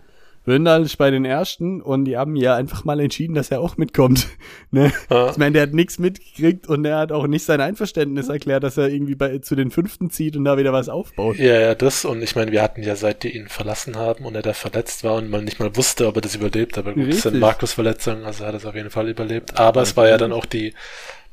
Böndal 0.49 0.82
ist 0.82 0.96
bei 0.96 1.11
den 1.11 1.26
ersten 1.26 1.82
und 1.82 2.07
die 2.07 2.16
haben 2.16 2.34
ja 2.34 2.57
einfach 2.57 2.82
mal 2.82 2.99
entschieden, 3.01 3.34
dass 3.34 3.51
er 3.51 3.61
auch 3.61 3.76
mitkommt. 3.76 4.28
ne? 4.70 4.90
Ja. 5.11 5.28
Ich 5.28 5.36
meine, 5.36 5.53
der 5.53 5.62
hat 5.64 5.74
nichts 5.74 5.99
mitgekriegt 5.99 6.66
und 6.66 6.86
er 6.86 6.96
hat 6.96 7.12
auch 7.12 7.26
nicht 7.26 7.44
sein 7.44 7.61
Einverständnis 7.61 8.30
erklärt, 8.30 8.64
dass 8.64 8.78
er 8.78 8.88
irgendwie 8.88 9.14
bei, 9.14 9.40
zu 9.40 9.57
den 9.57 9.70
Fünften 9.70 10.09
zieht 10.09 10.38
und 10.38 10.46
da 10.46 10.57
wieder 10.57 10.72
was 10.72 10.88
aufbaut. 10.88 11.36
Ja, 11.36 11.61
ja, 11.61 11.74
das 11.74 12.07
und 12.07 12.22
ich 12.22 12.34
meine, 12.34 12.51
wir 12.51 12.62
hatten 12.62 12.82
ja, 12.82 12.96
seit 12.96 13.24
die 13.24 13.36
ihn 13.36 13.49
verlassen 13.49 13.96
haben 13.96 14.24
und 14.24 14.34
er 14.36 14.40
da 14.40 14.55
verletzt 14.55 15.05
war 15.05 15.16
und 15.16 15.28
man 15.28 15.44
nicht 15.44 15.61
mal 15.61 15.76
wusste, 15.76 16.07
ob 16.07 16.16
er 16.16 16.22
das 16.22 16.34
überlebt, 16.34 16.78
aber 16.78 16.94
gut, 16.94 17.11
das 17.11 17.20
sind. 17.20 17.38
Markus-Verletzungen, 17.40 18.24
also 18.24 18.44
er 18.44 18.49
hat 18.49 18.55
es 18.55 18.64
auf 18.64 18.74
jeden 18.74 18.88
Fall 18.88 19.07
überlebt. 19.07 19.61
Aber 19.61 19.82
es 19.82 19.99
war 19.99 20.09
ja 20.09 20.16
dann 20.16 20.32
auch 20.32 20.46
die, 20.46 20.72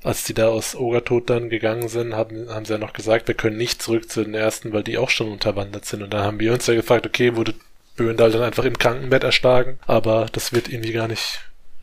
als 0.03 0.25
die 0.25 0.33
da 0.33 0.49
aus 0.49 0.75
Ogertod 0.75 1.29
dann 1.29 1.49
gegangen 1.49 1.87
sind, 1.87 2.15
haben, 2.15 2.49
haben 2.49 2.65
sie 2.65 2.73
ja 2.73 2.79
noch 2.79 2.91
gesagt, 2.91 3.29
wir 3.29 3.35
können 3.35 3.55
nicht 3.55 3.81
zurück 3.81 4.11
zu 4.11 4.25
den 4.25 4.33
ersten, 4.33 4.73
weil 4.73 4.83
die 4.83 4.97
auch 4.97 5.09
schon 5.09 5.31
unterwandert 5.31 5.85
sind. 5.85 6.03
Und 6.03 6.13
dann 6.13 6.25
haben 6.25 6.41
wir 6.41 6.51
uns 6.51 6.67
ja 6.67 6.75
gefragt, 6.75 7.07
okay, 7.07 7.37
wurde 7.37 7.55
Böhendal 7.95 8.31
dann 8.31 8.41
einfach 8.43 8.65
im 8.65 8.77
Krankenbett 8.77 9.23
erschlagen, 9.23 9.79
aber 9.87 10.27
das 10.31 10.51
wird 10.53 10.67
irgendwie 10.69 10.91
gar 10.91 11.07
nicht 11.07 11.39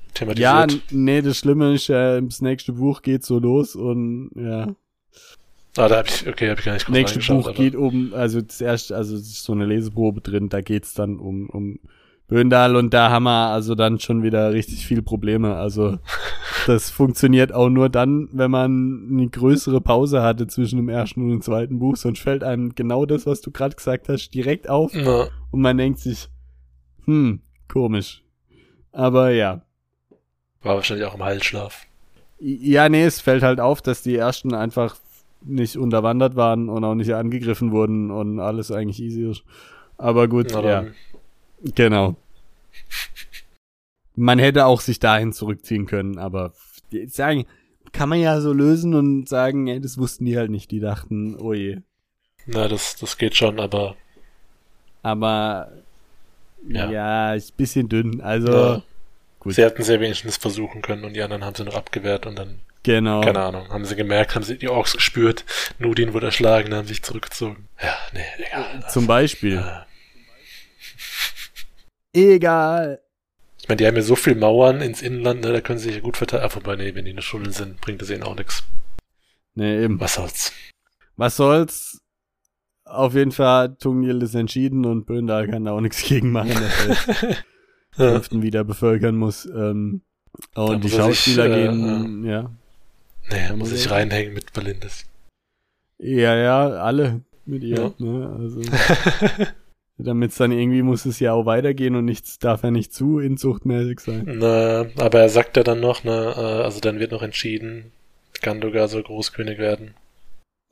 Ja, 0.09 0.15
thematisiert. 0.15 0.73
n- 0.93 1.05
nee, 1.05 1.23
das 1.23 1.39
Schlimme 1.39 1.75
ist, 1.75 1.89
äh, 1.89 2.21
das 2.21 2.41
nächste 2.43 2.73
Buch 2.75 3.03
geht 3.03 3.25
so 3.25 3.39
los 3.39 3.75
und 3.77 4.31
ja. 4.35 4.75
ah, 5.79 5.89
da 5.89 5.97
habe 5.99 6.09
ich, 6.09 6.29
okay, 6.29 6.51
habe 6.51 6.61
ich 6.61 6.67
gar 6.67 6.75
nicht 6.75 6.87
kurz 6.87 6.95
nächste 6.97 7.19
Buch 7.33 7.47
aber- 7.49 7.55
geht 7.57 7.75
um, 7.77 8.13
also 8.15 8.41
das 8.43 8.61
erste, 8.61 8.95
also 8.97 9.17
es 9.17 9.23
ist 9.23 9.43
so 9.45 9.53
eine 9.53 9.65
Leseprobe 9.67 10.21
drin, 10.21 10.49
da 10.51 10.61
geht's 10.61 10.93
dann 10.95 11.19
um, 11.19 11.49
um 11.49 11.79
Böndal 12.33 12.77
und 12.77 12.95
da 12.95 13.11
haben 13.11 13.25
wir 13.25 13.49
also 13.49 13.75
dann 13.75 14.01
schon 14.01 14.23
wieder 14.23 14.55
richtig 14.55 14.87
viel 14.87 15.03
Probleme. 15.03 15.55
Also 15.57 15.99
das 16.67 16.89
funktioniert 16.89 17.53
auch 17.53 17.69
nur 17.69 17.91
dann, 17.91 18.31
wenn 18.33 18.51
man 18.51 19.07
eine 19.11 19.29
größere 19.29 19.83
Pause 19.83 20.23
hatte 20.23 20.47
zwischen 20.47 20.77
dem 20.77 20.89
ersten 20.89 21.23
und 21.23 21.29
dem 21.29 21.43
zweiten 21.43 21.79
Buch, 21.79 21.97
sonst 21.97 22.21
fällt 22.21 22.43
einem 22.43 22.75
genau 22.75 23.05
das, 23.05 23.27
was 23.27 23.43
du 23.43 23.51
gerade 23.51 23.77
gesagt 23.77 24.09
hast, 24.09 24.31
direkt 24.31 24.67
auf 24.67 24.93
Na, 24.95 25.29
und 25.51 25.61
man 25.61 25.77
denkt 25.77 25.99
sich, 25.99 26.31
hm, 27.05 27.41
komisch. 27.71 28.23
Aber 28.93 29.31
ja. 29.31 29.61
war 30.63 30.77
wahrscheinlich 30.77 31.07
auch 31.07 31.15
im 31.15 31.25
Heilschlaf. 31.25 31.87
Ja, 32.39 32.89
nee, 32.89 33.05
es 33.05 33.21
fällt 33.21 33.43
halt 33.43 33.61
auf, 33.61 33.83
dass 33.83 34.03
die 34.03 34.17
ersten 34.17 34.55
einfach 34.55 34.97
nicht 35.45 35.77
unterwandert 35.77 36.35
waren 36.35 36.71
und 36.71 36.83
auch 36.83 36.95
nicht 36.95 37.13
angegriffen 37.13 37.73
wurden 37.73 38.11
und 38.11 38.41
alles 38.41 38.71
eigentlich 38.71 39.03
easy 39.03 39.31
ist. 39.31 39.45
Aber 39.99 40.29
gut, 40.29 40.47
Na 40.53 40.63
ja, 40.63 40.83
dann, 40.83 40.95
genau. 41.75 42.17
Man 44.15 44.39
hätte 44.39 44.67
auch 44.67 44.81
sich 44.81 44.99
dahin 45.01 45.33
zurückziehen 45.33 45.87
können, 45.87 46.19
aber 46.19 46.53
sagen, 47.07 47.47
kann 47.93 48.09
man 48.09 48.21
ja 48.21 48.41
so 48.41 48.53
lösen 48.53 48.95
und 48.95 49.29
sagen, 49.29 49.67
ey, 49.69 49.81
das 49.81 49.99
wussten 49.99 50.25
die 50.25 50.37
halt 50.37 50.51
nicht. 50.51 50.71
Die 50.71 50.81
dachten, 50.81 51.37
oh 51.37 51.53
je. 51.53 51.79
na, 52.47 52.69
das, 52.69 52.97
das 52.97 53.17
geht 53.19 53.37
schon, 53.37 53.59
aber 53.61 53.97
Aber 55.03 55.73
Ja. 56.69 56.91
ja, 56.91 57.35
ist 57.35 57.53
ein 57.53 57.57
bisschen 57.57 57.89
dünn. 57.89 58.21
Also, 58.21 58.53
Ja. 58.53 58.83
gut. 59.41 59.55
Sie 59.55 59.63
hätten 59.63 59.83
es 59.83 59.89
ja 59.89 59.99
wenigstens 60.01 60.37
versuchen 60.37 60.81
können 60.83 61.05
und 61.05 61.15
die 61.15 61.23
anderen 61.23 61.45
haben 61.45 61.55
sie 61.57 61.65
noch 61.65 61.75
abgewehrt 61.75 62.27
und 62.27 62.39
dann, 62.39 62.61
genau. 62.83 63.21
keine 63.23 63.41
Ahnung, 63.41 63.69
haben 63.71 63.85
sie 63.85 63.97
gemerkt, 63.97 64.35
haben 64.35 64.45
sie 64.45 64.59
die 64.59 64.69
Orks 64.69 64.93
gespürt, 64.95 65.45
Nudin 65.79 66.13
wurde 66.13 66.27
erschlagen, 66.27 66.73
haben 66.75 66.87
sich 66.87 67.03
zurückgezogen. 67.03 67.69
Ja, 67.83 67.97
nee, 68.13 68.25
egal. 68.39 68.85
Zum 68.91 69.07
Beispiel. 69.07 69.55
Ja. 69.57 69.87
Egal. 72.13 73.01
Ich 73.61 73.69
meine, 73.69 73.77
die 73.77 73.87
haben 73.87 73.97
ja 73.97 74.03
so 74.03 74.17
viel 74.17 74.35
Mauern 74.35 74.81
ins 74.81 75.03
Inland, 75.03 75.43
ne, 75.43 75.53
da 75.53 75.61
können 75.61 75.79
sie 75.79 75.87
sich 75.87 75.97
ja 75.97 76.01
gut 76.03 76.17
verteidigen. 76.17 76.51
Ah, 76.51 76.55
wobei, 76.55 76.77
nee, 76.77 76.95
wenn 76.95 77.05
die 77.05 77.11
in 77.13 77.17
der 77.17 77.23
Schule 77.23 77.53
sind, 77.53 77.81
bringt 77.81 78.03
das 78.03 78.11
ihnen 78.11 78.23
auch 78.25 78.35
nichts. 78.37 78.65
Nee, 79.55 79.85
eben. 79.85 80.01
Was 80.01 80.15
soll's. 80.15 80.53
Was 81.17 81.37
soll's? 81.37 81.99
Auf 82.85 83.15
jeden 83.15 83.33
Fall 83.33 83.65
hat 83.65 83.79
Tungiel 83.81 84.21
ist 84.23 84.35
entschieden 84.35 84.85
und 84.85 85.07
Böndal 85.07 85.49
kann 85.49 85.65
da 85.65 85.73
auch 85.73 85.81
nichts 85.81 86.03
gegen 86.03 86.33
machen, 86.33 86.51
dass 86.51 87.07
er 87.09 87.27
den 87.27 88.23
Ja. 88.39 88.43
wieder 88.43 88.65
bevölkern 88.65 89.17
muss. 89.17 89.47
Ähm, 89.47 90.03
und 90.55 90.83
die 90.85 90.89
muss 90.89 90.91
sich, 90.91 90.95
Schauspieler 90.97 91.47
äh, 91.47 91.63
gehen, 91.69 92.25
ja. 92.25 92.51
Nee, 93.31 93.49
Da 93.49 93.57
muss 93.57 93.71
muss 93.71 93.79
ich 93.79 93.87
er- 93.87 93.93
reinhängen 93.93 94.35
mit 94.35 94.53
Belindes. 94.53 95.05
Ja, 95.99 96.35
ja, 96.35 96.67
alle 96.69 97.21
mit 97.47 97.63
ihr. 97.63 97.77
Ja. 97.79 98.05
Ne? 98.05 98.37
Also, 98.39 98.61
damit 99.99 100.39
dann 100.39 100.53
irgendwie 100.53 100.83
muss 100.83 101.05
es 101.07 101.21
ja 101.21 101.33
auch 101.33 101.47
weitergehen 101.47 101.97
und 101.97 102.05
nichts 102.05 102.39
darf 102.39 102.63
ja 102.63 102.71
nicht 102.71 102.93
zu 102.93 103.19
inzuchtmäßig 103.19 104.01
sein. 104.01 104.25
Na, 104.27 104.87
aber 104.97 105.21
er 105.21 105.29
sagt 105.29 105.57
ja 105.57 105.63
dann 105.63 105.81
noch, 105.81 106.05
ne, 106.05 106.35
also 106.37 106.81
dann 106.81 106.99
wird 106.99 107.13
noch 107.13 107.23
entschieden, 107.23 107.93
Gandogar 108.41 108.89
soll 108.89 109.03
Großkönig 109.03 109.59
werden. 109.59 109.95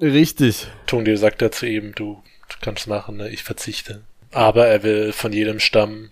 Richtig. 0.00 0.66
Tungdil 0.86 1.16
sagt 1.16 1.42
er 1.42 1.52
zu 1.52 1.66
ihm, 1.66 1.94
du, 1.94 2.22
du 2.48 2.56
kannst 2.60 2.86
machen, 2.88 3.18
ne, 3.18 3.28
ich 3.28 3.42
verzichte. 3.42 4.02
Aber 4.32 4.66
er 4.66 4.82
will 4.82 5.12
von 5.12 5.32
jedem 5.32 5.60
Stamm 5.60 6.10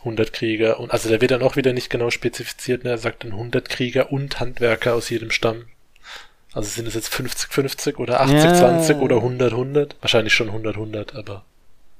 100 0.00 0.32
Krieger 0.32 0.80
und, 0.80 0.92
also 0.92 1.08
da 1.08 1.20
wird 1.20 1.30
dann 1.30 1.42
auch 1.42 1.56
wieder 1.56 1.72
nicht 1.72 1.90
genau 1.90 2.10
spezifiziert, 2.10 2.84
ne, 2.84 2.90
er 2.90 2.98
sagt 2.98 3.24
dann 3.24 3.32
100 3.32 3.68
Krieger 3.68 4.12
und 4.12 4.40
Handwerker 4.40 4.94
aus 4.94 5.10
jedem 5.10 5.30
Stamm. 5.30 5.66
Also 6.52 6.70
sind 6.70 6.88
es 6.88 6.94
jetzt 6.94 7.08
50, 7.08 7.50
50 7.50 7.98
oder 7.98 8.20
80, 8.20 8.36
Ja. 8.36 8.54
20 8.54 8.96
oder 8.96 9.16
100, 9.16 9.52
100? 9.52 9.96
Wahrscheinlich 10.00 10.32
schon 10.32 10.48
100, 10.48 10.76
100, 10.76 11.14
aber 11.14 11.44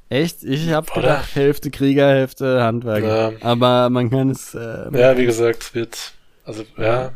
Echt? 0.09 0.45
Ich 0.45 0.71
hab 0.71 0.91
Oder? 0.93 1.01
gedacht, 1.01 1.35
Hälfte 1.35 1.71
Krieger, 1.71 2.09
Hälfte 2.09 2.63
Handwerker. 2.63 3.33
Ja. 3.33 3.39
Aber 3.41 3.91
man 3.91 4.11
kann 4.11 4.31
es. 4.31 4.55
Äh, 4.55 4.89
ja, 4.93 5.17
wie 5.17 5.27
gesagt, 5.27 5.63
es 5.63 5.75
wird, 5.75 6.13
also, 6.45 6.65
ja, 6.77 7.13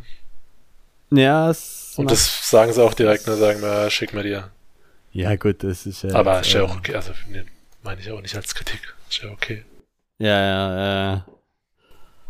Ja, 1.10 1.50
es 1.50 1.94
und 1.96 2.10
das 2.10 2.48
sagen 2.48 2.72
sie 2.72 2.82
auch 2.82 2.94
direkt, 2.94 3.26
ne, 3.26 3.36
sagen 3.36 3.60
wir, 3.60 3.68
ja, 3.68 3.90
schick 3.90 4.12
mir 4.12 4.22
dir. 4.22 4.50
Ja, 5.12 5.36
gut, 5.36 5.62
das 5.62 5.86
ist 5.86 6.02
ja. 6.02 6.14
Aber 6.14 6.36
jetzt, 6.36 6.48
ist 6.48 6.54
ja 6.54 6.60
äh, 6.60 6.64
auch 6.64 6.76
okay, 6.76 6.94
also, 6.94 7.12
ne, 7.28 7.44
meine 7.82 8.00
ich 8.00 8.10
auch 8.10 8.20
nicht 8.20 8.34
als 8.34 8.54
Kritik. 8.54 8.94
Ist 9.08 9.22
ja 9.22 9.30
okay. 9.30 9.64
Ja, 10.18 10.40
ja, 10.40 11.12
ja. 11.12 11.26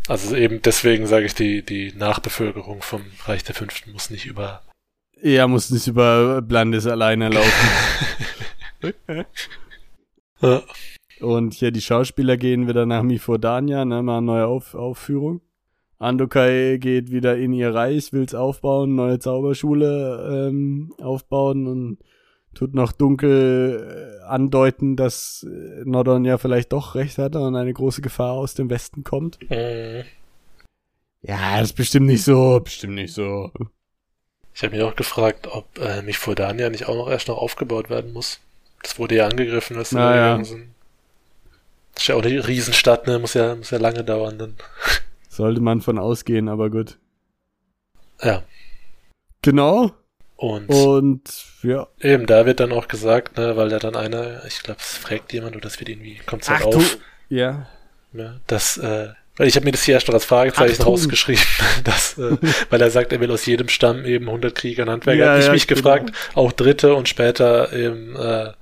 Also 0.09 0.35
eben 0.35 0.61
deswegen 0.63 1.07
sage 1.07 1.27
ich, 1.27 1.35
die, 1.35 1.63
die 1.63 1.93
Nachbevölkerung 1.93 2.83
vom 2.83 3.05
Reich 3.27 3.45
der 3.45 3.55
Fünften 3.55 3.93
muss 3.93 4.11
nicht 4.11 4.27
über. 4.27 4.63
Er 5.21 5.47
muss 5.49 5.71
nicht 5.71 5.87
über 5.87 6.41
Blandes 6.43 6.87
alleine 6.87 7.29
laufen. 7.29 7.69
Ja, 10.41 10.63
Und 11.21 11.55
hier 11.55 11.71
die 11.71 11.81
Schauspieler 11.81 12.37
gehen 12.37 12.67
wieder 12.67 12.87
nach 12.87 13.03
Mifodania, 13.03 13.85
ne, 13.85 14.03
mal 14.03 14.19
eine 14.19 14.27
neue 14.27 14.47
Auf 14.47 14.75
Aufführung. 14.75 15.43
Andokai 15.99 16.79
geht 16.81 17.11
wieder 17.11 17.37
in 17.37 17.53
ihr 17.53 17.75
Reich, 17.75 18.13
will's 18.15 18.35
aufbauen, 18.35 18.95
neue 18.95 19.19
Zauberschule 19.19 20.49
ähm, 20.49 20.95
aufbauen 20.99 21.67
und 21.67 21.99
tut 22.55 22.75
noch 22.75 22.93
dunkel 22.93 24.19
äh, 24.23 24.25
andeuten, 24.25 24.97
dass 24.97 25.47
äh, 25.47 25.83
Nordon 25.85 26.25
ja 26.25 26.39
vielleicht 26.39 26.73
doch 26.73 26.95
recht 26.95 27.19
hatte 27.19 27.41
und 27.41 27.55
eine 27.55 27.73
große 27.73 28.01
Gefahr 28.01 28.33
aus 28.33 28.55
dem 28.55 28.71
Westen 28.71 29.05
kommt. 29.05 29.39
Mhm. 29.51 30.05
Ja, 31.21 31.61
ist 31.61 31.75
bestimmt 31.75 32.07
nicht 32.07 32.25
so, 32.25 32.61
bestimmt 32.65 32.95
nicht 32.95 33.13
so. 33.13 33.53
Ich 34.55 34.63
habe 34.63 34.75
mich 34.75 34.83
auch 34.83 34.97
gefragt, 34.97 35.49
ob 35.53 35.79
äh, 35.79 36.01
Mifrodania 36.01 36.71
nicht 36.71 36.87
auch 36.87 36.95
noch 36.95 37.11
erst 37.11 37.29
noch 37.29 37.37
aufgebaut 37.37 37.91
werden 37.91 38.15
muss. 38.15 38.41
Das 38.83 38.99
wurde 38.99 39.17
ja 39.17 39.27
angegriffen, 39.29 39.77
als 39.77 39.91
sie 39.91 39.97
Na 39.97 40.11
da 40.11 40.17
ja. 40.17 40.23
gegangen 40.29 40.45
sind. 40.45 40.67
Das 41.95 42.05
ist 42.05 42.09
ja 42.09 42.15
auch 42.15 42.23
eine 42.23 42.47
Riesenstadt, 42.49 43.07
ne? 43.07 43.19
Muss 43.19 43.35
ja, 43.35 43.55
muss 43.55 43.71
ja 43.71 43.79
lange 43.79 44.05
dauern 44.05 44.39
dann. 44.39 44.55
Sollte 45.29 45.61
man 45.61 45.81
von 45.81 45.99
ausgehen, 45.99 46.49
aber 46.49 46.71
gut. 46.71 46.99
Ja. 48.23 48.43
Genau. 49.43 49.93
Und 50.37 50.69
Und 50.71 51.45
ja. 51.63 51.87
eben, 52.01 52.27
da 52.27 52.47
wird 52.47 52.61
dann 52.61 52.73
auch 52.73 52.89
gesagt, 52.89 53.37
ne, 53.37 53.57
weil 53.57 53.69
da 53.69 53.79
dann 53.79 53.95
einer, 53.97 54.45
ich 54.47 54.63
glaube, 54.63 54.81
es 54.81 54.97
fragt 54.97 55.33
jemand 55.35 55.55
oder 55.55 55.63
das 55.65 55.79
wird 55.79 55.91
irgendwie, 55.91 56.19
kommt 56.25 56.49
halt 56.49 56.63
Ach 56.67 56.71
du. 56.71 56.79
auf, 56.79 56.99
Ja. 57.29 57.67
ne, 58.13 58.41
dass, 58.47 58.79
äh, 58.79 59.09
weil 59.37 59.49
ich 59.49 59.57
habe 59.57 59.65
mir 59.67 59.73
das 59.73 59.83
hier 59.83 59.95
erst 59.95 60.09
noch 60.09 60.15
als 60.15 60.25
Fragezeichen 60.25 60.73
Achtung. 60.73 60.87
rausgeschrieben, 60.87 61.45
dass, 61.85 62.17
äh, 62.19 62.37
weil 62.71 62.81
er 62.81 62.91
sagt, 62.91 63.13
er 63.13 63.21
will 63.21 63.31
aus 63.31 63.45
jedem 63.45 63.69
Stamm 63.69 64.05
eben 64.07 64.27
100 64.27 64.55
Krieger 64.55 64.85
und 64.85 64.91
Handwerker. 64.91 65.25
Ja, 65.25 65.39
ich 65.39 65.47
ja, 65.47 65.53
mich 65.53 65.67
genau. 65.67 65.79
gefragt, 65.83 66.13
auch 66.35 66.53
Dritte 66.53 66.95
und 66.95 67.09
später 67.09 67.73
eben 67.75 68.17
äh, 68.17 68.53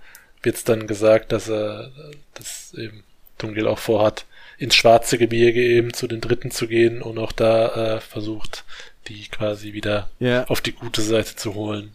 wird's 0.42 0.64
dann 0.64 0.86
gesagt, 0.86 1.32
dass 1.32 1.48
er, 1.48 1.90
dass 2.34 2.74
eben 2.74 3.02
Dungil 3.38 3.66
auch 3.66 3.78
vorhat, 3.78 4.26
ins 4.58 4.74
schwarze 4.74 5.18
Gebirge 5.18 5.62
eben 5.62 5.92
zu 5.92 6.06
den 6.08 6.20
Dritten 6.20 6.50
zu 6.50 6.66
gehen 6.66 7.00
und 7.02 7.18
auch 7.18 7.32
da 7.32 7.96
äh, 7.96 8.00
versucht, 8.00 8.64
die 9.06 9.28
quasi 9.28 9.72
wieder 9.72 10.10
Ja. 10.18 10.44
auf 10.46 10.60
die 10.60 10.72
gute 10.72 11.00
Seite 11.02 11.36
zu 11.36 11.54
holen. 11.54 11.92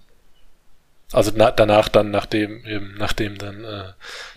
Also 1.11 1.31
na, 1.35 1.51
danach 1.51 1.89
dann, 1.89 2.09
nachdem 2.09 2.65
eben, 2.65 2.95
nachdem 2.97 3.37
dann 3.37 3.63
äh, 3.65 3.83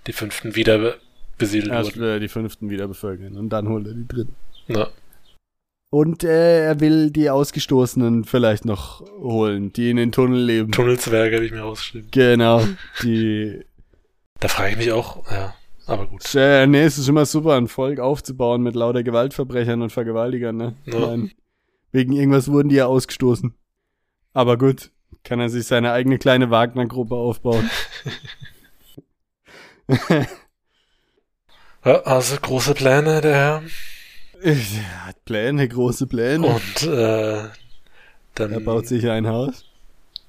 die 0.06 0.12
Fünften 0.12 0.56
wieder 0.56 0.78
be- 0.78 0.96
besiedelt 1.38 1.72
Erst 1.72 1.96
wurden. 1.96 2.08
er 2.08 2.20
die 2.20 2.28
fünften 2.28 2.68
wieder 2.68 2.88
bevölkern 2.88 3.36
und 3.36 3.48
dann 3.50 3.68
holt 3.68 3.86
er 3.86 3.94
die 3.94 4.06
dritten. 4.08 4.34
Na, 4.66 4.88
Und 5.90 6.24
äh, 6.24 6.64
er 6.66 6.80
will 6.80 7.10
die 7.10 7.30
Ausgestoßenen 7.30 8.24
vielleicht 8.24 8.64
noch 8.64 9.00
holen, 9.20 9.72
die 9.72 9.88
in 9.90 9.96
den 9.98 10.10
Tunnel 10.12 10.42
leben. 10.44 10.72
Tunnelzwerge 10.72 11.36
habe 11.36 11.46
ich 11.46 11.52
mir 11.52 11.64
ausgeschrieben. 11.64 12.08
Genau. 12.10 12.66
Die. 13.02 13.60
Da 14.40 14.48
frage 14.48 14.72
ich 14.72 14.76
mich 14.76 14.92
auch, 14.92 15.30
ja, 15.30 15.54
aber 15.86 16.06
gut. 16.06 16.34
Äh, 16.34 16.66
nee, 16.66 16.82
es 16.82 16.98
ist 16.98 17.08
immer 17.08 17.26
super, 17.26 17.56
ein 17.56 17.68
Volk 17.68 18.00
aufzubauen 18.00 18.62
mit 18.62 18.74
lauter 18.74 19.02
Gewaltverbrechern 19.02 19.82
und 19.82 19.90
Vergewaltigern, 19.90 20.56
ne? 20.56 20.74
Ja. 20.84 20.98
Nein. 20.98 21.32
Wegen 21.92 22.12
irgendwas 22.12 22.50
wurden 22.50 22.68
die 22.68 22.76
ja 22.76 22.86
ausgestoßen. 22.86 23.54
Aber 24.34 24.58
gut, 24.58 24.90
kann 25.24 25.40
er 25.40 25.48
sich 25.48 25.66
seine 25.66 25.92
eigene 25.92 26.18
kleine 26.18 26.50
Wagner-Gruppe 26.50 27.14
aufbauen. 27.14 27.70
Ja, 31.86 32.02
also 32.02 32.36
große 32.42 32.74
Pläne, 32.74 33.20
der 33.20 33.34
Herr. 33.36 33.62
er 34.42 35.06
hat 35.06 35.24
Pläne, 35.24 35.68
große 35.68 36.08
Pläne. 36.08 36.44
Und 36.44 36.82
äh, 36.82 37.44
dann, 38.34 38.52
er 38.52 38.58
baut 38.58 38.88
sich 38.88 39.08
ein 39.08 39.28
Haus. 39.28 39.64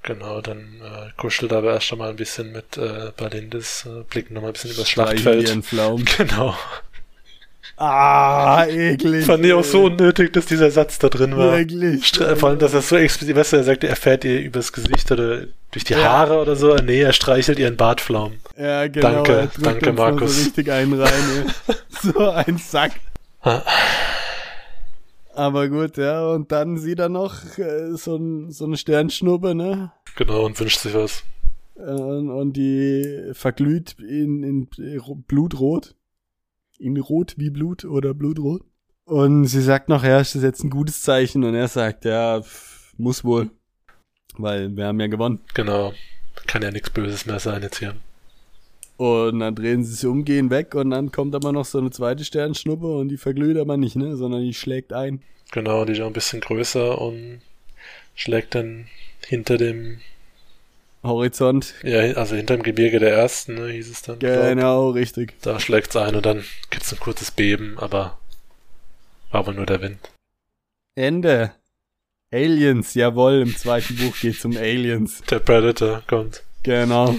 Genau, 0.03 0.41
dann 0.41 0.81
äh, 0.83 1.09
kuschelt 1.17 1.53
aber 1.53 1.73
erst 1.73 1.91
einmal 1.91 2.09
ein 2.09 2.15
bisschen 2.15 2.51
mit 2.51 2.77
äh, 2.77 3.11
Balindis, 3.17 3.85
äh, 3.85 4.03
blicken 4.09 4.33
nochmal 4.35 4.51
ein 4.51 4.53
bisschen 4.53 4.71
übers 4.71 4.89
Schlachtfeld. 4.89 5.47
Genau. 6.17 6.55
Ah, 7.79 8.65
eklig. 8.67 9.25
Fand 9.25 9.45
ich 9.45 9.53
auch 9.53 9.63
so 9.63 9.83
unnötig, 9.83 10.33
dass 10.33 10.47
dieser 10.47 10.71
Satz 10.71 10.97
da 10.97 11.09
drin 11.09 11.37
war. 11.37 11.57
Stre- 11.57 12.35
Vor 12.35 12.49
allem, 12.49 12.57
dass 12.57 12.73
er 12.73 12.81
so 12.81 12.95
explizit, 12.95 13.35
weißt 13.35 13.53
du, 13.53 13.57
er 13.57 13.63
sagt, 13.65 13.83
er 13.83 13.95
fährt 13.95 14.23
ihr 14.25 14.39
übers 14.41 14.73
Gesicht 14.73 15.11
oder 15.11 15.41
durch 15.71 15.83
die 15.83 15.93
Ja. 15.93 15.99
Haare 16.03 16.39
oder 16.41 16.55
so. 16.55 16.73
Nee, 16.77 17.01
er 17.01 17.13
streichelt 17.13 17.59
ihren 17.59 17.77
Bartflaum. 17.77 18.39
Ja, 18.57 18.87
genau. 18.87 19.23
Danke, 19.23 19.49
danke, 19.59 19.93
mal 19.93 20.11
Markus. 20.13 20.37
So 20.37 20.43
richtig 20.45 20.71
einen 20.71 20.99
rein. 20.99 21.53
So 22.01 22.29
ein 22.31 22.57
Sack. 22.57 22.93
Aber 25.37 25.69
gut, 25.69 25.97
ja, 25.97 26.27
und 26.31 26.51
dann 26.51 26.77
sieht 26.77 26.97
er 26.99 27.09
noch 27.09 27.57
äh, 27.59 27.95
so, 27.95 28.15
ein, 28.15 28.51
so 28.51 28.65
eine 28.65 28.75
Sternschnuppe, 28.75 29.53
ne? 29.53 29.91
Genau, 30.15 30.45
und 30.45 30.59
wünscht 30.59 30.79
sich 30.79 30.93
was. 30.95 31.23
Äh, 31.75 31.81
Und, 31.81 32.53
die 32.53 33.29
verglüht 33.33 33.95
in, 33.99 34.41
in 34.43 34.97
ro- 34.99 35.15
Blutrot. 35.15 35.95
In 36.79 36.97
Rot 36.97 37.35
wie 37.37 37.51
Blut 37.51 37.85
oder 37.85 38.13
Blutrot. 38.15 38.63
Und 39.05 39.45
sie 39.45 39.61
sagt 39.61 39.89
noch, 39.89 40.03
ja, 40.03 40.19
ist 40.19 40.33
das 40.35 40.41
jetzt 40.43 40.63
ein 40.63 40.69
gutes 40.71 41.01
Zeichen? 41.01 41.43
Und 41.43 41.53
er 41.53 41.67
sagt, 41.67 42.05
ja, 42.05 42.41
pff, 42.41 42.93
muss 42.97 43.23
wohl. 43.23 43.51
Weil 44.37 44.75
wir 44.75 44.87
haben 44.87 44.99
ja 44.99 45.07
gewonnen. 45.07 45.39
Genau. 45.53 45.93
Kann 46.47 46.61
ja 46.63 46.71
nichts 46.71 46.89
Böses 46.89 47.25
mehr 47.27 47.39
sein 47.39 47.61
jetzt 47.61 47.77
hier. 47.79 47.95
Und 48.97 49.39
dann 49.39 49.55
drehen 49.55 49.83
sie 49.83 49.93
sich 49.93 50.05
um, 50.05 50.25
gehen 50.25 50.49
weg 50.49 50.73
und 50.73 50.89
dann 50.89 51.11
kommt 51.11 51.35
aber 51.35 51.51
noch 51.51 51.65
so 51.65 51.77
eine 51.77 51.91
zweite 51.91 52.25
Sternschnuppe 52.25 52.87
und 52.87 53.09
die 53.09 53.17
verglüht 53.17 53.57
aber 53.57 53.77
nicht, 53.77 53.95
ne? 53.95 54.17
Sondern 54.17 54.41
die 54.41 54.53
schlägt 54.53 54.91
ein. 54.91 55.21
Genau, 55.51 55.85
die 55.85 55.93
ist 55.93 56.01
auch 56.01 56.07
ein 56.07 56.13
bisschen 56.13 56.41
größer 56.41 56.99
und 56.99 57.41
schlägt 58.15 58.55
dann 58.55 58.87
hinter 59.27 59.57
dem, 59.57 59.99
Horizont. 61.03 61.75
ja, 61.83 61.99
also 62.15 62.35
hinter 62.35 62.57
dem 62.57 62.63
Gebirge 62.63 62.99
der 62.99 63.13
Ersten, 63.13 63.55
ne, 63.55 63.69
hieß 63.69 63.89
es 63.89 64.01
dann. 64.01 64.19
glaub. 64.19 64.33
Genau, 64.33 64.89
richtig. 64.89 65.33
Da 65.41 65.59
schlägt's 65.59 65.95
ein 65.95 66.15
und 66.15 66.25
dann 66.25 66.43
gibt's 66.69 66.91
ein 66.91 66.99
kurzes 66.99 67.31
Beben, 67.31 67.77
aber 67.77 68.17
war 69.31 69.45
wohl 69.45 69.53
nur 69.53 69.65
der 69.65 69.81
Wind. 69.81 69.99
Ende. 70.95 71.51
Aliens, 72.31 72.93
jawohl, 72.93 73.41
im 73.41 73.55
zweiten 73.55 73.95
Buch 73.95 74.17
geht's 74.19 74.43
um 74.43 74.57
Aliens. 74.57 75.21
Der 75.29 75.39
Predator 75.39 76.01
kommt. 76.07 76.43
Genau. 76.63 77.15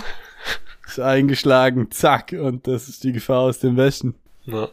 Ist 0.88 0.98
eingeschlagen, 1.00 1.90
zack, 1.90 2.32
und 2.32 2.66
das 2.66 2.88
ist 2.88 3.04
die 3.04 3.12
Gefahr 3.12 3.42
aus 3.42 3.58
dem 3.60 3.76
Westen. 3.76 4.14
Na, 4.46 4.68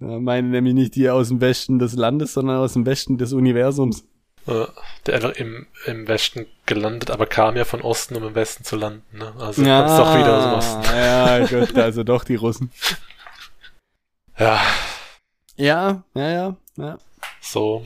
Ja, 0.00 0.18
meine 0.18 0.48
nämlich 0.48 0.74
nicht 0.74 0.94
die 0.96 1.08
aus 1.10 1.28
dem 1.28 1.40
Westen 1.40 1.78
des 1.78 1.92
Landes, 1.94 2.32
sondern 2.34 2.56
aus 2.58 2.72
dem 2.72 2.86
Westen 2.86 3.18
des 3.18 3.32
Universums. 3.32 4.04
äh, 4.46 4.64
der 5.06 5.14
einfach 5.16 5.32
im, 5.32 5.66
im 5.84 6.08
Westen 6.08 6.46
gelandet, 6.64 7.10
aber 7.10 7.26
kam 7.26 7.56
ja 7.56 7.64
von 7.66 7.82
Osten, 7.82 8.16
um 8.16 8.24
im 8.24 8.34
Westen 8.34 8.64
zu 8.64 8.76
landen. 8.76 9.18
Ne? 9.18 9.32
Also 9.38 9.62
kommt's 9.62 9.96
doch 9.96 10.14
wieder 10.18 10.38
aus 10.38 10.44
dem 10.44 10.52
Osten. 10.54 10.96
Ja, 10.96 11.46
gut, 11.46 11.76
also 11.76 12.02
doch 12.04 12.24
die 12.24 12.36
Russen. 12.36 12.70
Ja, 14.38 14.60
Ja, 15.56 16.04
ja, 16.14 16.28
ja, 16.30 16.56
ja. 16.76 16.98
so, 17.40 17.84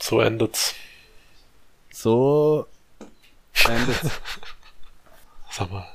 so 0.00 0.20
endet's. 0.20 0.74
So 1.92 2.66
endet's. 3.68 4.10
Sag 5.52 5.70
mal. 5.70 5.86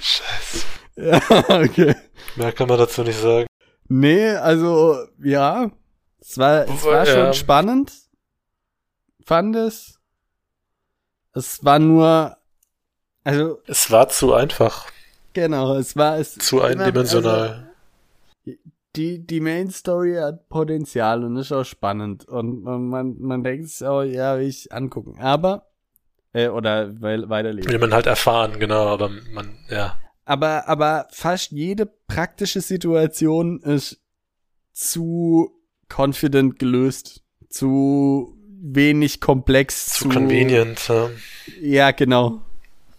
Scheiße. 0.00 0.64
ja, 0.96 1.62
okay. 1.64 1.94
Mehr 2.36 2.52
kann 2.52 2.68
man 2.68 2.78
dazu 2.78 3.02
nicht 3.02 3.18
sagen. 3.18 3.46
Nee, 3.88 4.28
also, 4.30 4.96
ja. 5.22 5.70
Es 6.20 6.38
war, 6.38 6.62
es 6.68 6.84
war 6.84 7.04
schon 7.06 7.16
Ja. 7.16 7.32
spannend. 7.32 7.92
Fand 9.24 9.56
es. 9.56 9.98
Es 11.34 11.64
war 11.64 11.78
nur, 11.78 12.36
also, 13.24 13.60
Es 13.66 13.90
war 13.90 14.08
zu 14.08 14.34
einfach, 14.34 14.86
genau, 15.32 15.76
es 15.76 15.96
war, 15.96 16.18
es, 16.18 16.34
zu 16.36 16.60
eindimensional. 16.60 17.72
Also, 18.46 18.58
die, 18.96 19.26
die 19.26 19.40
Main 19.40 19.70
Story 19.70 20.16
hat 20.16 20.48
Potenzial 20.50 21.24
und 21.24 21.36
ist 21.36 21.50
auch 21.52 21.64
spannend. 21.64 22.26
Und, 22.28 22.66
und 22.66 22.88
man, 22.88 23.16
man 23.18 23.42
denkt 23.42 23.68
sich 23.70 23.86
auch, 23.86 24.02
ja, 24.02 24.36
will 24.38 24.46
ich 24.46 24.70
angucken. 24.72 25.18
Aber, 25.20 25.70
äh, 26.32 26.48
oder 26.48 27.00
weil, 27.00 27.28
weiterlesen. 27.28 27.70
Will 27.70 27.78
man 27.78 27.94
halt 27.94 28.06
erfahren, 28.06 28.58
genau, 28.58 28.86
aber 28.88 29.10
man, 29.32 29.56
ja. 29.68 29.98
Aber, 30.24 30.68
aber 30.68 31.08
fast 31.10 31.50
jede 31.50 31.86
praktische 31.86 32.60
Situation 32.60 33.60
ist 33.60 34.00
zu 34.72 35.52
confident 35.94 36.58
gelöst. 36.58 37.22
Zu 37.48 38.38
wenig 38.62 39.20
komplex. 39.20 39.86
Zu 39.86 40.08
convenient. 40.08 40.88
Ja. 40.88 41.10
Ja, 41.60 41.90
genau. 41.90 42.40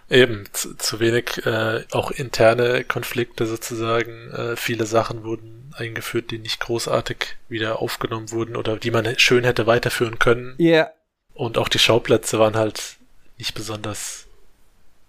Eben, 0.09 0.43
zu, 0.51 0.75
zu 0.75 0.99
wenig 0.99 1.43
äh, 1.45 1.86
auch 1.91 2.11
interne 2.11 2.84
Konflikte 2.84 3.47
sozusagen. 3.47 4.29
Äh, 4.31 4.55
viele 4.57 4.86
Sachen 4.86 5.23
wurden 5.23 5.73
eingeführt, 5.75 6.29
die 6.29 6.38
nicht 6.38 6.59
großartig 6.59 7.38
wieder 7.49 7.81
aufgenommen 7.81 8.31
wurden 8.31 8.55
oder 8.55 8.77
die 8.77 8.91
man 8.91 9.17
schön 9.17 9.43
hätte 9.43 9.65
weiterführen 9.65 10.19
können. 10.19 10.53
Ja, 10.59 10.91
Und 11.34 11.57
auch 11.57 11.69
die 11.69 11.79
Schauplätze 11.79 12.38
waren 12.38 12.55
halt 12.55 12.97
nicht 13.38 13.53
besonders 13.55 14.25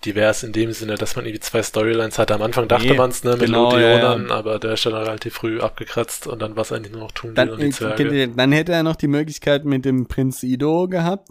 divers 0.04 0.42
in 0.42 0.52
dem 0.52 0.72
Sinne, 0.72 0.96
dass 0.96 1.16
man 1.16 1.24
irgendwie 1.24 1.40
zwei 1.40 1.62
Storylines 1.62 2.18
hatte. 2.18 2.34
Am 2.34 2.42
Anfang 2.42 2.68
dachte 2.68 2.86
Nee, 2.88 2.94
man's, 2.94 3.24
ne, 3.24 3.32
mit 3.32 3.40
genau, 3.46 3.70
Lodionan, 3.72 4.22
ja, 4.24 4.28
ja. 4.28 4.34
aber 4.34 4.58
der 4.58 4.74
ist 4.74 4.84
dann 4.84 4.94
relativ 4.94 5.34
früh 5.34 5.60
abgekratzt 5.60 6.26
und 6.26 6.42
dann 6.42 6.56
war 6.56 6.62
es 6.62 6.72
eigentlich 6.72 6.92
nur 6.92 7.02
noch 7.02 7.12
Tungil 7.12 7.34
dann, 7.34 7.50
und 7.50 7.60
die 7.62 7.70
Zwerge. 7.70 8.04
äh, 8.22 8.28
dann 8.34 8.52
hätte 8.52 8.72
er 8.72 8.82
noch 8.82 8.96
die 8.96 9.08
Möglichkeit 9.08 9.64
mit 9.64 9.84
dem 9.84 10.06
Prinz 10.06 10.42
Ido 10.42 10.88
gehabt. 10.88 11.28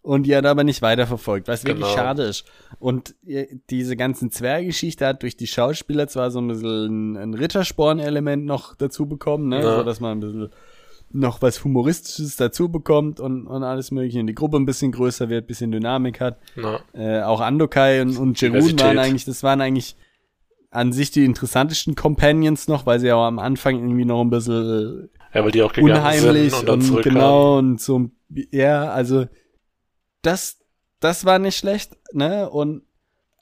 Und 0.00 0.22
die 0.22 0.36
hat 0.36 0.44
er 0.44 0.52
aber 0.52 0.62
nicht 0.62 0.82
weiterverfolgt, 0.82 1.48
was 1.48 1.64
wirklich 1.64 1.84
Genau. 1.84 1.96
schade 1.96 2.22
ist. 2.22 2.44
Und 2.78 3.16
äh, 3.26 3.48
diese 3.70 3.96
ganzen 3.96 4.30
Zwerggeschichte 4.30 5.04
hat 5.04 5.22
durch 5.24 5.36
die 5.36 5.48
Schauspieler 5.48 6.06
zwar 6.06 6.30
so 6.30 6.40
ein 6.40 6.46
bisschen 6.46 7.14
ein, 7.14 7.16
ein 7.16 7.34
Rittersporn-Element 7.34 8.44
noch 8.44 8.76
dazu 8.76 9.06
bekommen, 9.06 9.48
ne? 9.48 9.62
Ja. 9.62 9.78
so 9.78 9.82
dass 9.82 9.98
man 9.98 10.18
ein 10.18 10.20
bisschen 10.20 10.50
noch 11.10 11.40
was 11.42 11.64
Humoristisches 11.64 12.36
dazu 12.36 12.68
bekommt 12.68 13.20
und, 13.20 13.46
und 13.46 13.62
alles 13.62 13.90
mögliche. 13.90 14.20
Und 14.20 14.26
die 14.26 14.34
Gruppe 14.34 14.56
ein 14.56 14.66
bisschen 14.66 14.92
größer 14.92 15.28
wird, 15.28 15.46
bisschen 15.46 15.70
Dynamik 15.70 16.20
hat. 16.20 16.38
Äh, 16.92 17.22
auch 17.22 17.40
Andokai 17.40 18.02
und, 18.02 18.16
und 18.16 18.40
Jerun 18.40 18.78
waren 18.80 18.98
eigentlich, 18.98 19.24
das 19.24 19.42
waren 19.42 19.60
eigentlich 19.60 19.96
an 20.70 20.92
sich 20.92 21.10
die 21.10 21.24
interessantesten 21.24 21.94
Companions 21.94 22.68
noch, 22.68 22.86
weil 22.86 23.00
sie 23.00 23.12
auch 23.12 23.24
am 23.24 23.38
Anfang 23.38 23.76
irgendwie 23.76 24.04
noch 24.04 24.20
ein 24.20 24.30
bisschen 24.30 25.08
ja, 25.32 25.44
weil 25.44 25.50
die 25.50 25.62
auch 25.62 25.76
unheimlich 25.76 26.54
sind 26.54 26.68
und 26.68 26.90
und 26.90 27.02
genau 27.02 27.58
und 27.58 27.80
so 27.80 28.10
ja 28.50 28.90
also 28.90 29.26
das 30.22 30.58
das 31.00 31.24
war 31.24 31.38
nicht 31.38 31.56
schlecht 31.56 31.96
ne 32.12 32.48
und 32.48 32.82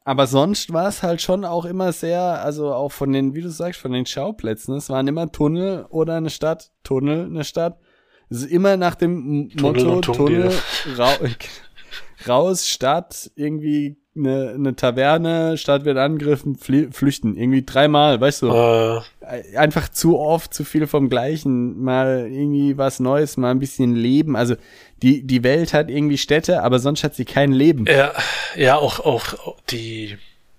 aber 0.05 0.27
sonst 0.27 0.73
war 0.73 0.89
es 0.89 1.03
halt 1.03 1.23
schon 1.23 1.45
auch 1.45 1.65
immer 1.65 1.93
sehr 1.93 2.21
also 2.21 2.73
auch 2.73 2.93
von 2.93 3.13
den 3.13 3.35
wie 3.35 3.41
du 3.41 3.51
sagst 3.51 3.81
von 3.81 3.93
den 3.93 4.07
Schauplätzen 4.07 4.75
es 4.77 4.91
waren 4.91 5.09
immer 5.09 5.33
Tunnel 5.33 5.87
oder 5.89 6.17
eine 6.17 6.31
Stadt 6.31 6.71
Tunnel 6.83 7.27
eine 7.27 7.45
Stadt 7.45 7.79
es 8.29 8.43
ist 8.43 8.51
immer 8.51 8.77
nach 8.77 8.95
dem 8.95 9.51
Tunnel 9.57 9.85
Motto 9.85 10.13
Tunnel. 10.13 10.53
Rau 10.99 11.13
raus 12.29 12.69
Stadt 12.69 13.31
irgendwie 13.35 13.97
eine, 14.17 14.53
eine 14.55 14.77
Taverne 14.77 15.57
Stadt 15.59 15.85
wird 15.85 15.99
angegriffen 15.99 16.57
flüchten 16.57 17.37
irgendwie 17.37 17.65
dreimal 17.65 18.21
weißt 18.21 18.43
du 18.43 18.49
Äh, 19.27 19.57
einfach 19.57 19.89
zu 19.89 20.19
oft 20.19 20.53
zu 20.53 20.65
viel 20.65 20.87
vom 20.87 21.09
Gleichen, 21.09 21.83
mal 21.83 22.29
irgendwie 22.31 22.77
was 22.77 23.01
Neues, 23.01 23.37
mal 23.37 23.51
ein 23.51 23.59
bisschen 23.59 23.95
Leben. 23.95 24.37
Also 24.37 24.55
die, 25.03 25.23
die 25.23 25.43
Welt 25.45 25.75
hat 25.75 25.91
irgendwie 25.91 26.19
Städte, 26.19 26.63
aber 26.63 26.79
sonst 26.79 27.05
hat 27.05 27.15
sie 27.15 27.25
kein 27.25 27.53
Leben. 27.53 27.85
ja, 27.87 28.13
ja, 28.57 28.77
auch, 28.77 29.01
auch 29.01 29.57
die, 29.71 30.17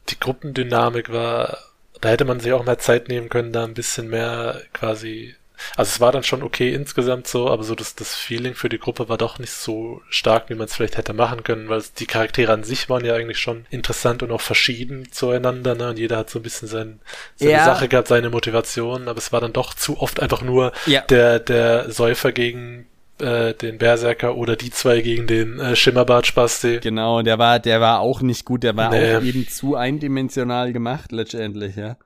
die 0.09 0.19
Gruppendynamik 0.19 1.11
war, 1.11 1.57
da 2.01 2.09
hätte 2.09 2.25
man 2.25 2.39
sich 2.39 2.53
auch 2.53 2.65
mehr 2.65 2.77
Zeit 2.77 3.07
nehmen 3.07 3.29
können, 3.29 3.51
da 3.53 3.63
ein 3.63 3.73
bisschen 3.73 4.09
mehr 4.09 4.61
quasi, 4.73 5.33
also 5.77 5.89
es 5.89 5.99
war 6.01 6.11
dann 6.11 6.23
schon 6.23 6.43
okay 6.43 6.73
insgesamt 6.73 7.27
so, 7.27 7.49
aber 7.49 7.63
so 7.63 7.73
das, 7.73 7.95
das 7.95 8.13
Feeling 8.13 8.53
für 8.53 8.67
die 8.69 8.77
Gruppe 8.77 9.07
war 9.09 9.17
doch 9.17 9.39
nicht 9.39 9.53
so 9.53 10.01
stark, 10.09 10.49
wie 10.49 10.55
man 10.55 10.65
es 10.65 10.75
vielleicht 10.75 10.97
hätte 10.97 11.13
machen 11.13 11.43
können, 11.43 11.69
weil 11.69 11.81
die 11.97 12.05
Charaktere 12.05 12.51
an 12.53 12.63
sich 12.65 12.89
waren 12.89 13.05
ja 13.05 13.15
eigentlich 13.15 13.39
schon 13.39 13.65
interessant 13.71 14.21
und 14.21 14.31
auch 14.31 14.41
verschieden 14.41 15.11
zueinander, 15.11 15.73
ne, 15.73 15.89
und 15.91 15.97
jeder 15.97 16.17
hat 16.17 16.29
so 16.29 16.39
ein 16.39 16.43
bisschen 16.43 16.67
sein, 16.67 16.99
seine 17.37 17.53
Ja. 17.53 17.65
Sache 17.65 17.87
gehabt, 17.87 18.09
seine 18.09 18.29
Motivation, 18.29 19.07
aber 19.07 19.17
es 19.17 19.31
war 19.31 19.39
dann 19.41 19.53
doch 19.53 19.73
zu 19.73 19.97
oft 19.99 20.19
einfach 20.19 20.41
nur 20.41 20.73
Ja. 20.85 21.01
der, 21.01 21.39
der 21.39 21.89
Säufer 21.89 22.31
gegen 22.33 22.85
äh, 23.19 23.53
den 23.53 23.77
Berserker 23.77 24.35
oder 24.35 24.55
die 24.55 24.71
zwei 24.71 25.01
gegen 25.01 25.27
den 25.27 25.59
äh, 25.59 25.75
Schimmerbart-Spasti. 25.75 26.79
Genau, 26.81 27.21
der 27.21 27.37
war, 27.39 27.59
der 27.59 27.81
war 27.81 27.99
auch 27.99 28.21
nicht 28.21 28.45
gut, 28.45 28.63
der 28.63 28.75
war 28.75 28.89
Nee. 28.91 29.15
auch 29.15 29.21
eben 29.23 29.47
zu 29.47 29.75
eindimensional 29.75 30.73
gemacht, 30.73 31.11
letztendlich, 31.11 31.75
ja. 31.75 31.97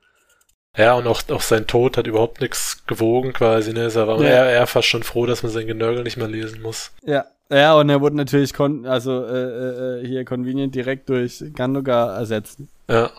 Ja, 0.78 0.94
und 0.94 1.08
auch, 1.08 1.22
auch 1.30 1.42
sein 1.42 1.66
Tod 1.68 1.98
hat 1.98 2.06
überhaupt 2.08 2.42
nichts 2.42 2.84
gewogen 2.86 3.34
quasi, 3.34 3.74
ne? 3.74 3.92
Er 3.94 4.08
war 4.08 4.22
Ja. 4.22 4.28
eher, 4.30 4.50
eher 4.52 4.68
fast 4.68 4.88
schon 4.88 5.04
froh, 5.04 5.26
dass 5.26 5.42
man 5.44 5.52
sein 5.52 5.68
Genörgel 5.68 6.04
nicht 6.04 6.18
mehr 6.18 6.28
lesen 6.28 6.62
muss. 6.62 6.92
Ja. 7.04 7.26
Ja, 7.52 7.74
und 7.74 7.90
er 7.90 8.00
wurde 8.00 8.16
natürlich 8.16 8.54
kon 8.54 8.86
also 8.86 9.26
äh, 9.26 9.32
äh, 9.36 10.02
äh, 10.04 10.08
hier 10.08 10.24
convenient 10.24 10.76
direkt 10.76 11.10
durch 11.10 11.44
Gandoga 11.56 12.16
ersetzt. 12.16 12.60
Ja. 12.88 13.10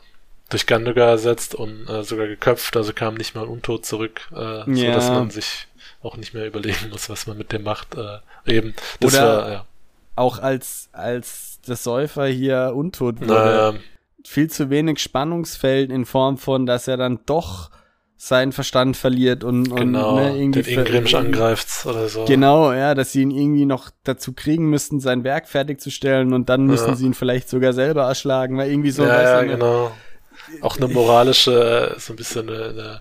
Durch 0.51 0.67
Gandoga 0.67 1.09
ersetzt 1.09 1.55
und 1.55 1.89
äh, 1.89 2.03
sogar 2.05 2.27
geköpft, 2.27 2.77
also 2.77 2.93
kam 2.93 3.15
nicht 3.15 3.35
mal 3.35 3.47
untot 3.47 3.87
zurück, 3.87 4.29
äh, 4.37 4.71
Ja. 4.71 4.95
dass 4.95 5.09
man 5.09 5.31
sich 5.31 5.67
auch 6.03 6.17
nicht 6.17 6.35
mehr 6.35 6.47
überlegen 6.47 6.91
muss, 6.91 7.09
was 7.09 7.27
man 7.27 7.39
mit 7.39 7.53
dem 7.53 7.63
macht. 7.63 7.97
Äh, 7.97 8.19
eben. 8.53 8.75
Das 9.01 9.15
Oder- 9.15 9.27
war, 9.43 9.51
ja. 9.53 9.65
Auch 10.17 10.39
als, 10.39 10.89
als 10.93 11.61
der 11.67 11.77
Säufer 11.77 12.27
hier 12.27 12.73
untot 12.75 13.21
wurde. 13.21 13.33
Naja, 13.33 13.75
viel 14.27 14.51
zu 14.51 14.69
wenig 14.71 14.99
Spannungsfeld 14.99 15.91
in 15.91 16.05
Form 16.05 16.37
von, 16.37 16.67
dass 16.67 16.89
er 16.89 16.97
dann 16.99 17.21
doch 17.27 17.71
seinen 18.19 18.53
Verstand 18.53 18.99
verliert 18.99 19.45
und, 19.45 19.69
und 19.73 19.77
genau, 19.81 20.17
ne, 20.17 20.37
irgendwie 20.37 20.63
den 20.63 20.81
Ingrimsch 20.81 21.15
angreift 21.15 21.87
oder 21.87 22.07
so. 22.09 22.27
Genau, 22.27 22.71
ja, 22.73 22.95
dass 22.95 23.13
sie 23.13 23.23
ihn 23.23 23.31
irgendwie 23.31 23.65
noch 23.65 23.89
dazu 24.05 24.35
kriegen 24.35 24.69
müssten, 24.69 25.01
sein 25.01 25.25
Werk 25.25 25.49
fertigzustellen 25.49 26.35
und 26.35 26.51
dann 26.51 26.67
müssen 26.67 26.89
Ja. 26.89 26.97
sie 26.97 27.07
ihn 27.07 27.15
vielleicht 27.15 27.49
sogar 27.49 27.73
selber 27.73 28.03
erschlagen, 28.03 28.59
weil 28.59 28.71
irgendwie 28.71 28.91
so, 28.91 29.05
ja, 29.07 29.23
ja, 29.23 29.43
ne? 29.43 29.49
genau. 29.49 29.91
Auch 30.61 30.77
eine 30.77 30.89
moralische, 30.89 31.95
äh, 31.97 32.01
so 32.01 32.13
ein 32.13 32.17
bisschen 32.17 32.49
eine, 32.49 32.65
eine 32.69 33.01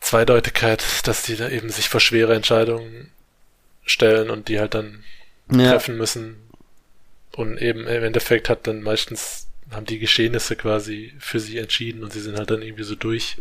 Zweideutigkeit, 0.00 0.84
dass 1.04 1.22
die 1.22 1.36
da 1.36 1.48
eben 1.48 1.70
sich 1.70 1.88
vor 1.88 2.00
schwere 2.00 2.34
Entscheidungen 2.34 3.10
stellen 3.84 4.30
und 4.30 4.48
die 4.48 4.58
halt 4.60 4.74
dann 4.74 5.04
ja, 5.50 5.72
treffen 5.72 5.96
müssen. 5.96 6.36
Und 7.36 7.58
eben 7.58 7.86
im 7.86 8.04
Endeffekt 8.04 8.48
hat 8.48 8.66
dann 8.66 8.82
meistens, 8.82 9.48
haben 9.70 9.86
die 9.86 9.98
Geschehnisse 9.98 10.56
quasi 10.56 11.14
für 11.18 11.40
sie 11.40 11.58
entschieden 11.58 12.02
und 12.02 12.12
sie 12.12 12.20
sind 12.20 12.36
halt 12.36 12.50
dann 12.50 12.62
irgendwie 12.62 12.84
so 12.84 12.94
durch. 12.94 13.36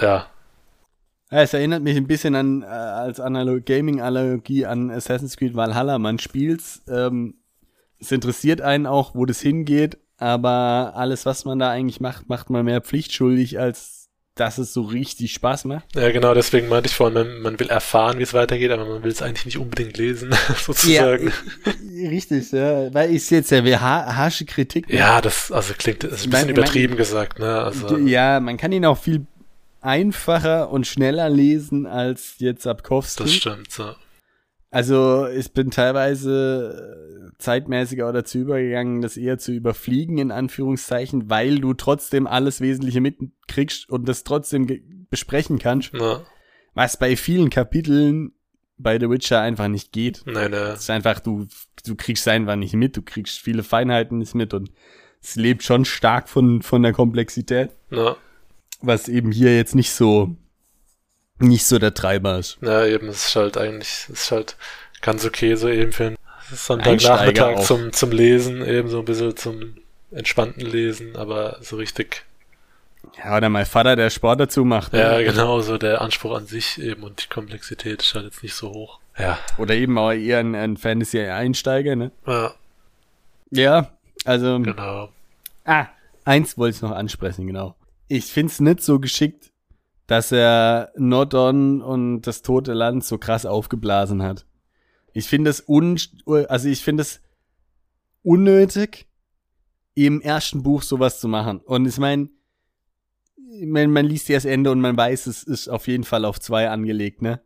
Ja, 0.00 0.28
ja, 1.30 1.42
es 1.42 1.54
erinnert 1.54 1.82
mich 1.82 1.96
ein 1.96 2.08
bisschen 2.08 2.34
an, 2.34 2.62
äh, 2.62 2.66
als 2.66 3.20
Analog 3.20 3.64
Gaming-Analogie 3.64 4.66
an 4.66 4.90
Assassin's 4.90 5.36
Creed 5.36 5.54
Valhalla. 5.54 5.98
Man 5.98 6.18
spielt's, 6.18 6.82
ähm, 6.88 7.34
es 8.00 8.10
interessiert 8.10 8.60
einen 8.60 8.86
auch, 8.86 9.14
wo 9.14 9.26
das 9.26 9.40
hingeht, 9.40 9.98
aber 10.20 10.92
alles, 10.94 11.26
was 11.26 11.44
man 11.44 11.58
da 11.58 11.70
eigentlich 11.70 12.00
macht, 12.00 12.28
macht 12.28 12.48
man 12.50 12.64
mehr 12.64 12.80
pflichtschuldig, 12.80 13.58
als 13.58 13.96
dass 14.36 14.56
es 14.58 14.72
so 14.72 14.82
richtig 14.82 15.32
Spaß 15.34 15.64
macht. 15.66 15.84
ja 15.96 16.10
genau, 16.12 16.32
deswegen 16.32 16.68
meinte 16.68 16.88
ich 16.88 16.94
vorhin, 16.94 17.14
man, 17.14 17.40
man 17.42 17.60
will 17.60 17.68
erfahren, 17.68 18.18
wie 18.18 18.22
es 18.22 18.32
weitergeht, 18.32 18.70
aber 18.70 18.86
man 18.86 19.02
will 19.02 19.10
es 19.10 19.20
eigentlich 19.20 19.44
nicht 19.44 19.58
unbedingt 19.58 19.98
lesen, 19.98 20.30
sozusagen. 20.64 21.32
Ja, 21.92 22.08
richtig, 22.08 22.50
ja. 22.52 22.94
Weil 22.94 23.12
ich 23.14 23.28
jetzt 23.28 23.50
ja 23.50 23.64
wir 23.64 23.80
ha 23.82 24.14
harsche 24.16 24.46
Kritik. 24.46 24.88
ne? 24.88 24.96
Ja, 24.96 25.20
das 25.20 25.50
also 25.52 25.74
klingt 25.76 26.04
das 26.04 26.12
ist 26.12 26.26
ein 26.26 26.30
bisschen 26.30 26.46
Mein- 26.46 26.56
übertrieben 26.56 26.96
gesagt, 26.96 27.38
ne? 27.38 27.60
Also 27.60 27.98
ja, 27.98 28.40
man 28.40 28.56
kann 28.56 28.72
ihn 28.72 28.86
auch 28.86 28.96
viel 28.98 29.26
einfacher 29.82 30.70
und 30.70 30.86
schneller 30.86 31.28
lesen 31.28 31.86
als 31.86 32.34
jetzt 32.38 32.62
Sapkowski. 32.62 33.22
das 33.24 33.32
stimmt. 33.34 33.72
So. 33.72 33.90
Also 34.70 35.26
ich 35.26 35.52
bin 35.52 35.70
teilweise 35.70 37.30
äh, 37.32 37.38
zeitmäßiger 37.38 38.08
oder 38.08 38.24
zu 38.24 38.38
übergegangen, 38.38 39.00
das 39.02 39.16
eher 39.16 39.38
zu 39.38 39.52
überfliegen, 39.52 40.18
in 40.18 40.30
Anführungszeichen, 40.30 41.28
weil 41.28 41.58
du 41.58 41.74
trotzdem 41.74 42.26
alles 42.26 42.60
Wesentliche 42.60 43.00
mitkriegst 43.00 43.88
und 43.88 44.08
das 44.08 44.22
trotzdem 44.24 45.06
besprechen 45.10 45.58
kannst, 45.58 45.90
Na, 45.92 46.24
was 46.74 46.96
bei 46.96 47.16
vielen 47.16 47.50
Kapiteln 47.50 48.32
bei 48.78 48.98
The 48.98 49.10
Witcher 49.10 49.40
einfach 49.40 49.68
nicht 49.68 49.92
geht. 49.92 50.22
nein, 50.24 50.52
ne. 50.52 50.56
Es 50.74 50.80
ist 50.82 50.90
einfach, 50.90 51.20
du, 51.20 51.46
du 51.84 51.96
kriegst 51.96 52.26
einfach 52.28 52.56
nicht 52.56 52.74
mit, 52.74 52.96
du 52.96 53.02
kriegst 53.02 53.38
viele 53.38 53.62
Feinheiten 53.62 54.18
nicht 54.18 54.34
mit 54.34 54.54
und 54.54 54.70
es 55.20 55.36
lebt 55.36 55.62
schon 55.64 55.84
stark 55.84 56.28
von, 56.28 56.62
von 56.62 56.82
der 56.82 56.92
Komplexität, 56.92 57.70
Na, 57.90 58.16
was 58.80 59.08
eben 59.08 59.32
hier 59.32 59.54
jetzt 59.54 59.74
nicht 59.74 59.90
so, 59.92 60.36
nicht 61.40 61.66
so 61.66 61.78
der 61.78 61.94
Treiber 61.94 62.38
ist. 62.38 62.58
na, 62.60 62.86
eben, 62.86 63.08
es 63.08 63.26
ist 63.26 63.36
halt 63.36 63.56
eigentlich, 63.56 63.88
es 63.88 64.08
ist 64.24 64.30
halt 64.32 64.56
ganz 65.00 65.24
okay, 65.24 65.54
so 65.56 65.68
eben 65.68 65.92
für 65.92 66.06
einen 66.06 66.16
Sonntagnachmittag 66.52 67.60
zum, 67.62 67.92
zum 67.92 68.10
Lesen, 68.12 68.64
eben 68.64 68.88
so 68.88 68.98
ein 69.00 69.04
bisschen 69.04 69.36
zum 69.36 69.74
entspannten 70.12 70.64
Lesen, 70.66 71.16
aber 71.16 71.58
so 71.60 71.76
richtig, 71.76 72.24
Ja, 73.24 73.36
oder 73.36 73.48
mein 73.48 73.66
Vater, 73.66 73.96
der 73.96 74.10
Sport 74.10 74.40
dazu 74.40 74.64
macht. 74.64 74.92
ja, 74.92 75.18
ne? 75.18 75.24
genau, 75.24 75.60
so 75.60 75.78
der 75.78 76.00
Anspruch 76.00 76.36
an 76.36 76.46
sich 76.46 76.80
eben 76.80 77.02
und 77.02 77.22
die 77.24 77.28
Komplexität 77.28 78.02
ist 78.02 78.14
halt 78.14 78.24
jetzt 78.26 78.42
nicht 78.42 78.54
so 78.54 78.70
hoch. 78.70 78.98
Ja, 79.18 79.38
Oder 79.58 79.74
eben 79.74 79.98
auch 79.98 80.12
eher 80.12 80.38
ein, 80.38 80.54
ein 80.54 80.76
Fantasy-Einsteiger, 80.76 81.94
ne? 81.96 82.10
ja 82.26 82.54
Ja, 83.50 83.90
also, 84.24 84.58
genau. 84.60 85.10
ah, 85.64 85.86
eins 86.24 86.56
wollte 86.58 86.76
ich 86.76 86.82
noch 86.82 86.92
ansprechen, 86.92 87.46
genau. 87.46 87.74
Ich 88.08 88.26
find's 88.26 88.60
nicht 88.60 88.82
so 88.82 88.98
geschickt, 88.98 89.50
dass 90.10 90.32
er 90.32 90.92
Nordon 90.96 91.80
und 91.80 92.22
das 92.22 92.42
Tote 92.42 92.72
Land 92.72 93.04
so 93.04 93.16
krass 93.16 93.46
aufgeblasen 93.46 94.24
hat. 94.24 94.44
Ich 95.12 95.28
finde 95.28 95.50
es 95.50 95.62
un, 95.68 96.00
also 96.48 96.68
ich 96.68 96.82
finde 96.82 97.02
es 97.02 97.20
unnötig, 98.24 99.06
im 99.94 100.20
ersten 100.20 100.64
Buch 100.64 100.82
sowas 100.82 101.20
zu 101.20 101.28
machen. 101.28 101.60
Und 101.60 101.86
ich 101.86 101.98
meine, 101.98 102.28
man, 103.64 103.92
man 103.92 104.04
liest 104.04 104.28
ja 104.28 104.36
das 104.36 104.46
Ende 104.46 104.72
und 104.72 104.80
man 104.80 104.96
weiß, 104.96 105.28
es 105.28 105.44
ist 105.44 105.68
auf 105.68 105.86
jeden 105.86 106.02
Fall 106.02 106.24
auf 106.24 106.40
zwei 106.40 106.68
angelegt, 106.68 107.22
ne? 107.22 107.40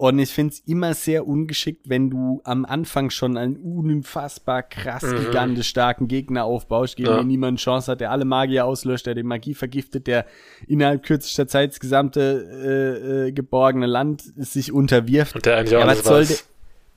Und 0.00 0.18
ich 0.18 0.30
finde 0.32 0.54
es 0.54 0.60
immer 0.60 0.94
sehr 0.94 1.26
ungeschickt, 1.28 1.90
wenn 1.90 2.08
du 2.08 2.40
am 2.44 2.64
Anfang 2.64 3.10
schon 3.10 3.36
einen 3.36 3.56
unfassbar 3.58 4.62
krass 4.62 5.02
Mhm. 5.02 5.16
gigantisch 5.26 5.68
starken 5.68 6.08
Gegner 6.08 6.44
aufbaust, 6.46 6.96
gegen 6.96 7.10
Ja. 7.10 7.18
den 7.18 7.26
niemand 7.26 7.58
Chance 7.58 7.92
hat, 7.92 8.00
der 8.00 8.10
alle 8.10 8.24
Magier 8.24 8.64
auslöscht, 8.64 9.04
der 9.04 9.14
die 9.14 9.22
Magie 9.22 9.52
vergiftet, 9.52 10.06
der 10.06 10.24
innerhalb 10.66 11.02
kürzester 11.02 11.46
Zeit 11.46 11.72
das 11.72 11.80
gesamte 11.80 12.20
äh, 12.24 13.28
äh, 13.28 13.32
geborgene 13.32 13.84
Land 13.84 14.22
sich 14.36 14.72
unterwirft, 14.72 15.34
Und 15.34 15.44
der 15.44 15.58
eigentlich 15.58 15.76
auch 15.76 15.80
Ja, 15.80 15.86
alles 15.86 15.98
was 15.98 16.04
soll 16.06 16.20
weiß. 16.22 16.48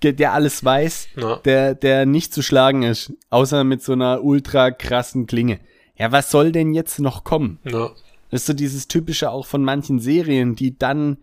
der, 0.04 0.14
der 0.14 0.32
alles 0.34 0.64
weiß, 0.64 1.08
Ja, 1.18 1.36
der, 1.44 1.76
der 1.76 2.06
nicht 2.06 2.34
zu 2.34 2.42
schlagen 2.42 2.84
ist, 2.84 3.12
außer 3.30 3.66
mit 3.66 3.84
so 3.84 3.92
einer 3.92 4.24
ultra 4.24 4.72
krassen 4.72 5.26
Klinge. 5.28 5.60
Ja, 5.98 6.14
was 6.14 6.32
soll 6.32 6.54
denn 6.54 6.74
jetzt 6.74 7.00
noch 7.00 7.26
kommen? 7.26 7.60
ja, 7.66 7.90
Das 8.32 8.44
ist 8.44 8.46
so 8.46 8.54
dieses 8.54 8.88
typische 8.88 9.30
auch 9.30 9.46
von 9.46 9.62
manchen 9.66 10.00
Serien, 10.00 10.56
die 10.56 10.78
dann 10.78 11.18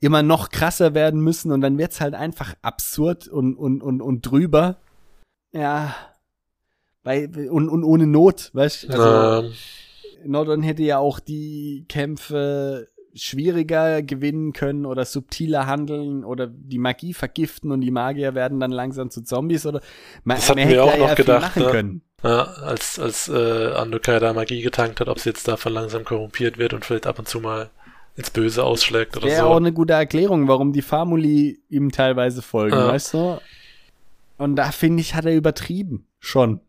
immer 0.00 0.22
noch 0.22 0.50
krasser 0.50 0.94
werden 0.94 1.20
müssen 1.20 1.52
und 1.52 1.60
dann 1.60 1.78
wird's 1.78 2.00
halt 2.00 2.14
einfach 2.14 2.54
absurd 2.62 3.28
und, 3.28 3.56
und, 3.56 3.82
und, 3.82 4.00
und 4.00 4.22
drüber. 4.22 4.76
Ja. 5.52 5.94
Weil, 7.02 7.48
und, 7.50 7.68
und 7.68 7.84
ohne 7.84 8.06
Not, 8.06 8.50
weißt 8.52 8.84
du? 8.84 8.88
Also, 8.88 9.50
Nordon 10.24 10.62
hätte 10.62 10.82
ja 10.82 10.98
auch 10.98 11.20
die 11.20 11.84
Kämpfe 11.88 12.88
schwieriger 13.14 14.02
gewinnen 14.02 14.52
können 14.52 14.86
oder 14.86 15.04
subtiler 15.04 15.66
handeln 15.66 16.24
oder 16.24 16.46
die 16.46 16.78
Magie 16.78 17.14
vergiften 17.14 17.72
und 17.72 17.80
die 17.80 17.90
Magier 17.90 18.34
werden 18.34 18.60
dann 18.60 18.70
langsam 18.70 19.10
zu 19.10 19.22
Zombies 19.22 19.66
oder 19.66 19.80
man, 20.24 20.36
das 20.36 20.48
hatten 20.50 20.68
wir 20.68 20.84
auch 20.84 20.96
noch 20.96 21.14
gedacht, 21.14 21.56
ne? 21.56 22.00
Ja, 22.22 22.42
als 22.42 22.98
als 22.98 23.28
äh, 23.28 23.72
Andokai 23.72 24.18
da 24.18 24.32
Magie 24.32 24.60
getankt 24.62 25.00
hat, 25.00 25.08
ob 25.08 25.20
sie 25.20 25.30
jetzt 25.30 25.46
davon 25.46 25.72
langsam 25.72 26.04
korrumpiert 26.04 26.58
wird 26.58 26.74
und 26.74 26.84
vielleicht 26.84 27.06
ab 27.06 27.18
und 27.18 27.28
zu 27.28 27.40
mal 27.40 27.70
ins 28.18 28.30
Böse 28.30 28.64
ausschlägt 28.64 29.16
oder 29.16 29.26
Wäre 29.26 29.42
so. 29.42 29.46
auch 29.46 29.56
eine 29.56 29.72
gute 29.72 29.92
Erklärung, 29.92 30.48
warum 30.48 30.72
die 30.72 30.82
Famuli 30.82 31.60
ihm 31.68 31.92
teilweise 31.92 32.42
folgen, 32.42 32.76
ja. 32.76 32.88
weißt 32.88 33.14
du? 33.14 33.40
Und 34.38 34.56
da 34.56 34.72
finde 34.72 35.00
ich, 35.00 35.14
hat 35.14 35.24
er 35.24 35.34
übertrieben. 35.34 36.04
Schon. 36.18 36.60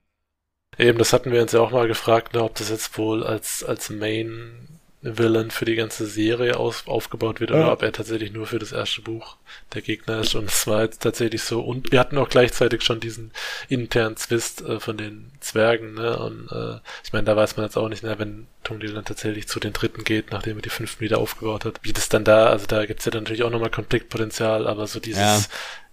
Eben, 0.78 1.00
das 1.00 1.12
hatten 1.12 1.32
wir 1.32 1.41
uns 1.41 1.52
ja 1.52 1.60
auch 1.60 1.72
mal 1.72 1.88
gefragt, 1.88 2.36
ne, 2.36 2.43
ob 2.43 2.54
das 2.56 2.70
jetzt 2.70 2.95
wohl 3.00 3.24
als, 3.24 3.64
als 3.64 3.89
Main 3.89 4.79
Villain 5.02 5.50
für 5.50 5.64
die 5.64 5.76
ganze 5.76 6.06
Serie 6.06 6.58
aus, 6.58 6.84
aufgebaut 6.86 7.39
wird 7.39 7.52
oder 7.52 7.62
ja. 7.62 7.72
ob 7.72 7.82
er 7.84 7.93
tatsächlich 7.93 8.34
nur 8.34 8.47
für 8.47 8.60
das 8.60 8.74
erste 8.74 9.02
Buch 9.02 9.38
der 9.74 9.82
Gegner 9.82 10.20
ist. 10.20 10.36
Und 10.36 10.50
es 10.50 10.68
war 10.68 10.82
jetzt 10.82 11.02
tatsächlich 11.02 11.41
so. 11.43 11.62
Und 11.62 11.93
wir 11.93 12.00
hatten 12.00 12.18
auch 12.18 12.28
gleichzeitig 12.28 12.84
schon 12.84 13.00
diesen 13.00 13.32
internen 13.70 14.18
Zwist 14.18 14.62
äh, 14.62 14.82
von 14.82 14.97
den 14.97 15.32
Zwergen. 15.39 15.93
Ne? 15.93 16.20
Und 16.20 16.52
äh, 16.52 16.80
ich 17.06 17.14
meine, 17.14 17.24
da 17.24 17.38
weiß 17.38 17.56
man 17.56 17.66
jetzt 17.66 17.78
auch 17.78 17.88
nicht, 17.88 18.04
ne, 18.04 18.20
wenn 18.20 18.47
Tungdil 18.66 18.93
dann 18.93 19.06
tatsächlich 19.06 19.47
zu 19.47 19.62
den 19.62 19.72
Dritten 19.72 20.04
geht, 20.04 20.32
nachdem 20.32 20.58
er 20.58 20.64
die 20.64 20.70
fünften 20.70 21.00
wieder 21.00 21.20
aufgebaut 21.20 21.64
hat, 21.64 21.80
wie 21.84 21.93
das 21.93 22.10
dann 22.10 22.26
da, 22.26 22.47
also 22.47 22.66
da 22.68 22.86
gibt's 22.86 23.06
ja 23.06 23.12
dann 23.12 23.24
natürlich 23.24 23.43
auch 23.43 23.52
nochmal 23.52 23.70
Konfliktpotenzial, 23.70 24.68
aber 24.68 24.86
so 24.86 25.00
dieses 25.00 25.22
ja. 25.22 25.39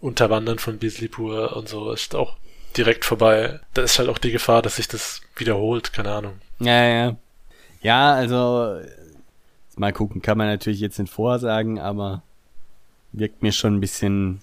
Unterwandern 0.00 0.58
von 0.58 0.78
Bislipur 0.78 1.56
und 1.56 1.68
so 1.68 1.92
ist 1.92 2.16
auch 2.16 2.36
direkt 2.76 3.04
vorbei. 3.04 3.60
Da 3.72 3.82
ist 3.82 4.00
halt 4.00 4.08
auch 4.08 4.18
die 4.18 4.32
Gefahr, 4.32 4.62
dass 4.62 4.76
sich 4.76 4.88
das 4.88 5.22
wiederholt, 5.36 5.92
keine 5.92 6.10
Ahnung. 6.10 6.40
Ja, 6.58 6.84
ja. 6.84 7.16
Ja, 7.82 8.14
also 8.14 8.80
mal 9.76 9.92
gucken, 9.92 10.22
kann 10.22 10.38
man 10.38 10.48
natürlich 10.48 10.80
jetzt 10.80 10.98
nicht 10.98 11.12
vorsagen, 11.12 11.78
aber 11.78 12.22
wirkt 13.12 13.42
mir 13.42 13.52
schon 13.52 13.76
ein 13.76 13.80
bisschen 13.80 14.40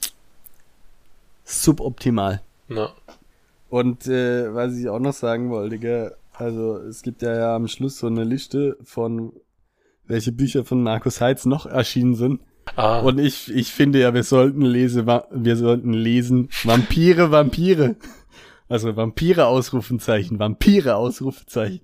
suboptimal. 1.43 2.41
Ja. 2.69 2.89
Und 3.69 4.07
äh, 4.07 4.53
was 4.53 4.77
ich 4.77 4.87
auch 4.89 4.99
noch 4.99 5.13
sagen 5.13 5.49
wollte, 5.49 5.79
gell, 5.79 6.15
also 6.33 6.77
es 6.77 7.01
gibt 7.01 7.21
ja, 7.21 7.35
ja 7.35 7.55
am 7.55 7.67
Schluss 7.67 7.99
so 7.99 8.07
eine 8.07 8.23
Liste 8.23 8.77
von 8.83 9.33
welche 10.05 10.31
Bücher 10.31 10.65
von 10.65 10.83
Markus 10.83 11.21
Heitz 11.21 11.45
noch 11.45 11.65
erschienen 11.65 12.15
sind. 12.15 12.41
Ah. 12.75 12.99
Und 12.99 13.19
ich, 13.19 13.53
ich 13.53 13.71
finde 13.71 13.99
ja, 13.99 14.13
wir 14.13 14.23
sollten 14.23 14.61
lese, 14.61 15.05
wir 15.05 15.55
sollten 15.55 15.93
lesen 15.93 16.49
Vampire, 16.63 17.31
Vampire. 17.31 17.95
Also 18.69 18.95
Vampire 18.95 19.47
Ausrufenzeichen, 19.47 20.39
Vampire 20.39 20.95
Ausrufezeichen. 20.95 21.81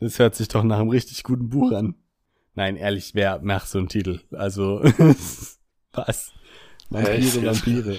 Das 0.00 0.18
hört 0.18 0.34
sich 0.34 0.48
doch 0.48 0.62
nach 0.62 0.78
einem 0.78 0.90
richtig 0.90 1.22
guten 1.22 1.48
Buch 1.48 1.72
an. 1.72 1.94
Nein, 2.54 2.76
ehrlich, 2.76 3.14
wer 3.14 3.40
macht 3.40 3.68
so 3.68 3.78
einen 3.78 3.88
Titel? 3.88 4.20
Also, 4.32 4.82
was? 5.92 6.32
Vampire, 6.90 7.44
Vampire. 7.44 7.98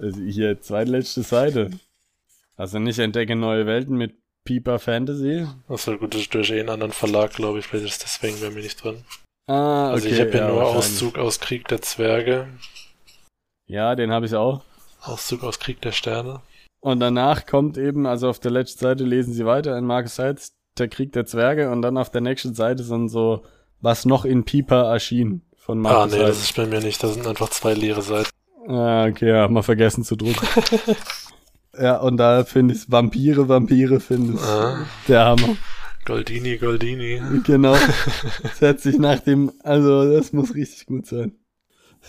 Also 0.00 0.20
hier, 0.20 0.60
zweitletzte 0.60 1.22
Seite. 1.22 1.70
Also 2.56 2.78
nicht 2.78 2.98
entdecke 2.98 3.36
neue 3.36 3.66
Welten 3.66 3.96
mit 3.96 4.14
Peeper 4.44 4.78
Fantasy. 4.78 5.46
Achso, 5.68 5.96
gut, 5.96 6.14
das 6.14 6.22
ist 6.22 6.34
durch 6.34 6.52
einen 6.52 6.68
anderen 6.68 6.92
Verlag, 6.92 7.32
glaube 7.32 7.58
ich, 7.58 7.66
vielleicht 7.66 7.86
ist 7.86 8.02
deswegen 8.02 8.40
bei 8.40 8.50
mir 8.50 8.62
nicht 8.62 8.82
drin. 8.82 9.04
Ah, 9.46 9.88
okay. 9.88 9.92
Also 9.92 10.08
ich 10.08 10.20
habe 10.20 10.36
ja, 10.36 10.48
nur 10.48 10.64
Auszug 10.64 11.18
aus 11.18 11.40
Krieg 11.40 11.68
der 11.68 11.82
Zwerge. 11.82 12.48
Ja, 13.66 13.94
den 13.94 14.10
habe 14.10 14.26
ich 14.26 14.34
auch. 14.34 14.62
Auszug 15.02 15.42
aus 15.44 15.58
Krieg 15.58 15.80
der 15.82 15.92
Sterne. 15.92 16.40
Und 16.80 17.00
danach 17.00 17.46
kommt 17.46 17.76
eben, 17.76 18.06
also 18.06 18.28
auf 18.28 18.40
der 18.40 18.50
letzten 18.50 18.80
Seite 18.80 19.04
lesen 19.04 19.34
sie 19.34 19.44
weiter 19.44 19.76
in 19.76 19.84
Marcus 19.84 20.18
Heitz, 20.18 20.56
der 20.78 20.88
Krieg 20.88 21.12
der 21.12 21.26
Zwerge 21.26 21.70
und 21.70 21.82
dann 21.82 21.96
auf 21.96 22.10
der 22.10 22.20
nächsten 22.20 22.54
Seite 22.54 22.82
sind 22.82 23.08
so, 23.08 23.42
was 23.80 24.04
noch 24.04 24.24
in 24.24 24.44
Pipa 24.44 24.92
erschien 24.92 25.42
von 25.56 25.78
Marcus 25.78 26.14
Ah, 26.14 26.16
nee, 26.16 26.22
Heitz. 26.22 26.28
das 26.28 26.42
ist 26.44 26.56
bei 26.56 26.66
mir 26.66 26.80
nicht, 26.80 27.02
da 27.02 27.08
sind 27.08 27.26
einfach 27.26 27.50
zwei 27.50 27.74
leere 27.74 28.02
Seiten. 28.02 28.30
Ah, 28.68 29.06
okay, 29.06 29.28
ja, 29.28 29.48
mal 29.48 29.62
vergessen 29.62 30.04
zu 30.04 30.16
drucken. 30.16 30.46
ja, 31.78 31.96
und 31.98 32.16
da 32.16 32.44
finde 32.44 32.74
ich 32.74 32.90
Vampire, 32.90 33.48
Vampire 33.48 34.00
finde 34.00 34.34
ich 34.34 34.40
ah. 34.40 34.86
der 35.08 35.24
Hammer. 35.24 35.56
Goldini, 36.04 36.56
Goldini. 36.56 37.20
Genau. 37.44 37.76
Das 38.42 38.60
hört 38.60 38.80
sich 38.80 38.98
nach 38.98 39.20
dem, 39.20 39.52
also 39.62 40.10
das 40.10 40.32
muss 40.32 40.54
richtig 40.54 40.86
gut 40.86 41.06
sein. 41.06 41.32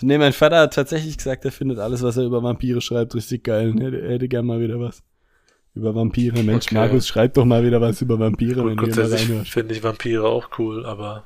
Nee, 0.00 0.18
mein 0.18 0.32
Vater 0.32 0.60
hat 0.60 0.74
tatsächlich 0.74 1.18
gesagt, 1.18 1.44
er 1.44 1.52
findet 1.52 1.78
alles, 1.78 2.02
was 2.02 2.16
er 2.16 2.24
über 2.24 2.42
Vampire 2.42 2.80
schreibt, 2.80 3.14
richtig 3.14 3.44
geil. 3.44 3.74
Er 3.78 3.86
hätte, 3.86 4.00
er 4.00 4.10
hätte 4.14 4.28
gern 4.28 4.46
mal 4.46 4.60
wieder 4.60 4.80
was. 4.80 5.02
Über 5.74 5.94
Vampire. 5.94 6.42
Mensch, 6.42 6.66
okay. 6.66 6.74
Markus, 6.74 7.08
schreib 7.08 7.34
doch 7.34 7.44
mal 7.44 7.64
wieder 7.64 7.80
was 7.80 8.02
über 8.02 8.18
Vampire, 8.18 8.64
wenn 8.66 8.76
Gut, 8.76 8.96
du 8.96 9.00
mal 9.00 9.14
reinhörst. 9.14 9.50
finde 9.50 9.74
ich 9.74 9.82
Vampire 9.82 10.24
auch 10.24 10.58
cool, 10.58 10.84
aber 10.84 11.24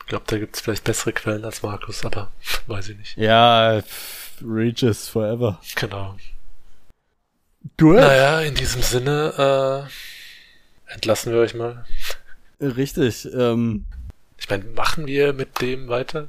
ich 0.00 0.06
glaube, 0.06 0.24
da 0.26 0.38
gibt 0.38 0.56
es 0.56 0.62
vielleicht 0.62 0.84
bessere 0.84 1.12
Quellen 1.12 1.44
als 1.44 1.62
Markus, 1.62 2.04
aber 2.04 2.32
weiß 2.66 2.88
ich 2.90 2.98
nicht. 2.98 3.16
Ja, 3.16 3.82
Reaches 4.44 5.08
forever. 5.08 5.60
Genau. 5.76 6.16
Gut. 7.78 7.96
Naja, 7.96 8.40
in 8.40 8.54
diesem 8.54 8.82
Sinne 8.82 9.88
äh, 10.88 10.92
entlassen 10.92 11.32
wir 11.32 11.40
euch 11.40 11.54
mal. 11.54 11.84
Richtig. 12.60 13.28
Ähm, 13.32 13.84
ich 14.38 14.48
meine, 14.48 14.64
machen 14.64 15.06
wir 15.06 15.32
mit 15.32 15.60
dem 15.60 15.88
weiter? 15.88 16.28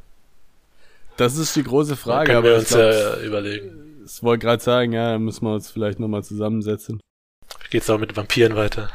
Das 1.18 1.38
ist 1.38 1.56
die 1.56 1.64
große 1.64 1.96
Frage. 1.96 2.32
können 2.32 2.44
wir 2.44 2.56
uns 2.56 2.70
glaub, 2.70 2.92
ja 2.92 3.18
überlegen. 3.22 4.04
Ich 4.06 4.24
wollte 4.24 4.46
gerade 4.46 4.64
sagen, 4.64 4.94
ja, 4.94 5.18
müssen 5.18 5.46
wir 5.46 5.54
uns 5.54 5.70
vielleicht 5.70 6.00
nochmal 6.00 6.24
zusammensetzen. 6.24 7.00
Geht's 7.70 7.90
auch 7.90 8.00
mit 8.00 8.16
Vampiren 8.16 8.56
weiter? 8.56 8.90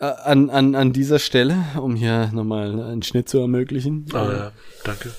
Äh, 0.00 0.06
an, 0.06 0.50
an, 0.50 0.74
an 0.74 0.92
dieser 0.92 1.18
Stelle, 1.18 1.64
um 1.80 1.96
hier 1.96 2.30
nochmal 2.32 2.80
einen 2.80 3.02
Schnitt 3.02 3.28
zu 3.28 3.38
ermöglichen. 3.38 4.06
Ah 4.12 4.28
äh, 4.28 4.36
ja, 4.36 4.52
danke. 4.84 5.12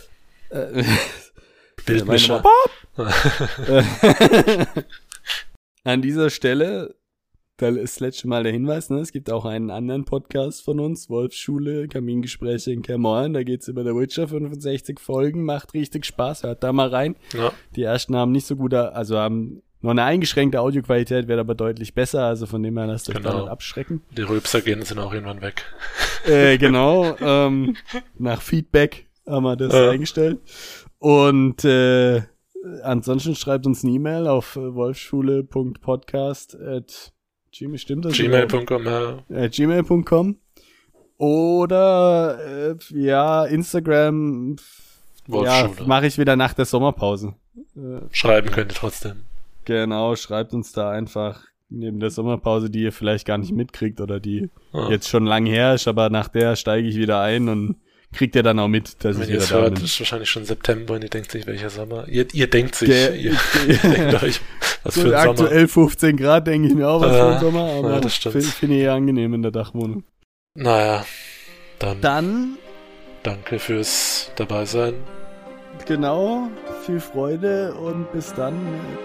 Äh, 0.49 0.83
Bildmischer. 1.85 2.43
an 5.83 6.01
dieser 6.01 6.29
Stelle 6.29 6.95
das 7.59 7.99
letzte 7.99 8.27
Mal 8.27 8.43
der 8.43 8.53
Hinweis, 8.53 8.89
ne? 8.89 8.99
Es 8.99 9.11
gibt 9.11 9.29
auch 9.29 9.43
einen 9.43 9.69
anderen 9.69 10.05
Podcast 10.05 10.63
von 10.63 10.79
uns, 10.79 11.09
Wolfsschule, 11.09 11.87
Kamingespräche 11.87 12.71
in 12.71 12.81
Kermorn. 12.81 13.33
Da 13.33 13.43
geht's 13.43 13.67
über 13.67 13.83
The 13.83 13.93
Witcher 13.95 14.29
65 14.29 14.99
Folgen, 14.99 15.43
macht 15.43 15.73
richtig 15.73 16.05
Spaß, 16.05 16.43
hört 16.43 16.63
da 16.63 16.71
mal 16.71 16.87
rein. 16.87 17.15
Ja. 17.33 17.51
Die 17.75 17.83
ersten 17.83 18.15
haben 18.15 18.31
nicht 18.31 18.47
so 18.47 18.55
gute, 18.55 18.93
also 18.93 19.17
haben 19.17 19.61
noch 19.81 19.91
eine 19.91 20.03
eingeschränkte 20.03 20.59
Audioqualität, 20.59 21.27
wird 21.27 21.39
aber 21.39 21.55
deutlich 21.55 21.93
besser, 21.93 22.25
also 22.25 22.45
von 22.45 22.61
dem 22.63 22.77
her 22.77 22.87
lasst 22.87 23.09
euch 23.09 23.15
genau. 23.15 23.45
da 23.45 23.51
abschrecken. 23.51 24.01
Die 24.17 24.23
Rülpser 24.23 24.61
gehen 24.61 24.81
sind 24.81 24.99
auch 24.99 25.13
irgendwann 25.13 25.41
weg. 25.41 25.63
Äh, 26.25 26.57
genau, 26.57 27.15
ähm, 27.21 27.77
nach 28.17 28.41
Feedback 28.41 29.07
haben 29.25 29.43
wir 29.43 29.55
das 29.55 29.73
ja. 29.73 29.91
eingestellt. 29.91 30.39
Und 30.97 31.63
äh, 31.63 32.23
ansonsten 32.83 33.35
schreibt 33.35 33.65
uns 33.65 33.83
eine 33.83 33.93
E-Mail 33.93 34.27
auf 34.27 34.57
wolfschule.podcast 34.57 36.57
Gmail, 37.51 37.77
stimmt 37.77 38.05
das? 38.05 38.13
Gmail.com, 38.13 38.85
ja. 38.85 39.17
Äh, 39.29 39.49
Gmail.com. 39.49 40.37
Oder, 41.17 42.71
äh, 42.71 42.75
ja, 42.91 43.45
Instagram. 43.45 44.55
Ja, 45.27 45.69
mache 45.85 46.07
ich 46.07 46.17
wieder 46.17 46.35
nach 46.35 46.53
der 46.53 46.65
Sommerpause. 46.65 47.35
Äh, 47.75 48.01
Schreiben 48.11 48.51
könnt 48.51 48.71
ihr 48.71 48.75
trotzdem. 48.75 49.23
Genau, 49.69 50.15
schreibt 50.15 50.55
uns 50.55 50.71
da 50.71 50.89
einfach 50.89 51.43
neben 51.69 51.99
der 51.99 52.09
Sommerpause, 52.09 52.71
die 52.71 52.81
ihr 52.81 52.91
vielleicht 52.91 53.27
gar 53.27 53.37
nicht 53.37 53.51
mitkriegt 53.51 54.01
oder 54.01 54.19
die 54.19 54.49
ah. 54.73 54.89
jetzt 54.89 55.07
schon 55.07 55.27
lang 55.27 55.45
her 55.45 55.75
ist, 55.75 55.87
aber 55.87 56.09
nach 56.09 56.27
der 56.27 56.55
steige 56.55 56.87
ich 56.87 56.95
wieder 56.95 57.21
ein 57.21 57.47
und 57.49 57.75
kriegt 58.11 58.35
ihr 58.35 58.41
dann 58.41 58.57
auch 58.57 58.67
mit, 58.67 59.03
dass 59.03 59.17
Wenn 59.17 59.25
ich 59.25 59.29
wieder 59.35 59.45
da 59.45 59.61
hört, 59.61 59.75
bin. 59.75 59.83
ist 59.83 59.99
wahrscheinlich 59.99 60.31
schon 60.31 60.43
September 60.43 60.95
und 60.95 61.03
ihr 61.03 61.09
denkt 61.11 61.29
sich, 61.29 61.45
welcher 61.45 61.69
Sommer. 61.69 62.07
Ihr, 62.07 62.25
ihr 62.33 62.49
denkt 62.49 62.73
sich, 62.73 62.89
der, 62.89 63.13
ihr, 63.13 63.33
ihr 63.67 63.77
denkt 63.83 64.23
euch, 64.23 64.41
was 64.81 64.95
für 64.95 65.15
ein 65.15 65.29
aktuell 65.29 65.67
Sommer. 65.67 65.89
15 65.89 66.17
Grad, 66.17 66.47
denke 66.47 66.69
ich 66.69 66.73
mir 66.73 66.89
auch, 66.89 66.99
was 66.99 67.11
äh, 67.11 67.19
für 67.19 67.33
ein 67.35 67.39
Sommer, 67.39 67.63
aber 67.77 68.01
ja, 68.01 68.09
finde 68.09 68.41
find 68.41 68.73
ich 68.73 68.89
angenehm 68.89 69.35
in 69.35 69.43
der 69.43 69.51
Dachwohnung. 69.51 70.03
Naja, 70.55 71.05
dann, 71.77 72.01
dann 72.01 72.57
danke 73.21 73.59
fürs 73.59 74.31
dabei 74.35 74.65
sein. 74.65 74.95
Genau, 75.85 76.49
viel 76.85 76.99
Freude 76.99 77.73
und 77.73 78.11
bis 78.11 78.33
dann. 78.33 78.55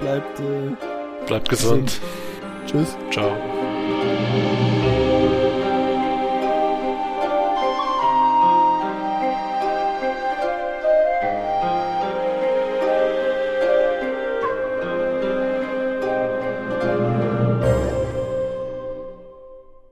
Bleibt, 0.01 0.41
äh, 0.41 1.27
bleibt 1.27 1.49
gesund. 1.49 2.01
Tschüss. 2.66 2.97
Ciao. 3.11 3.31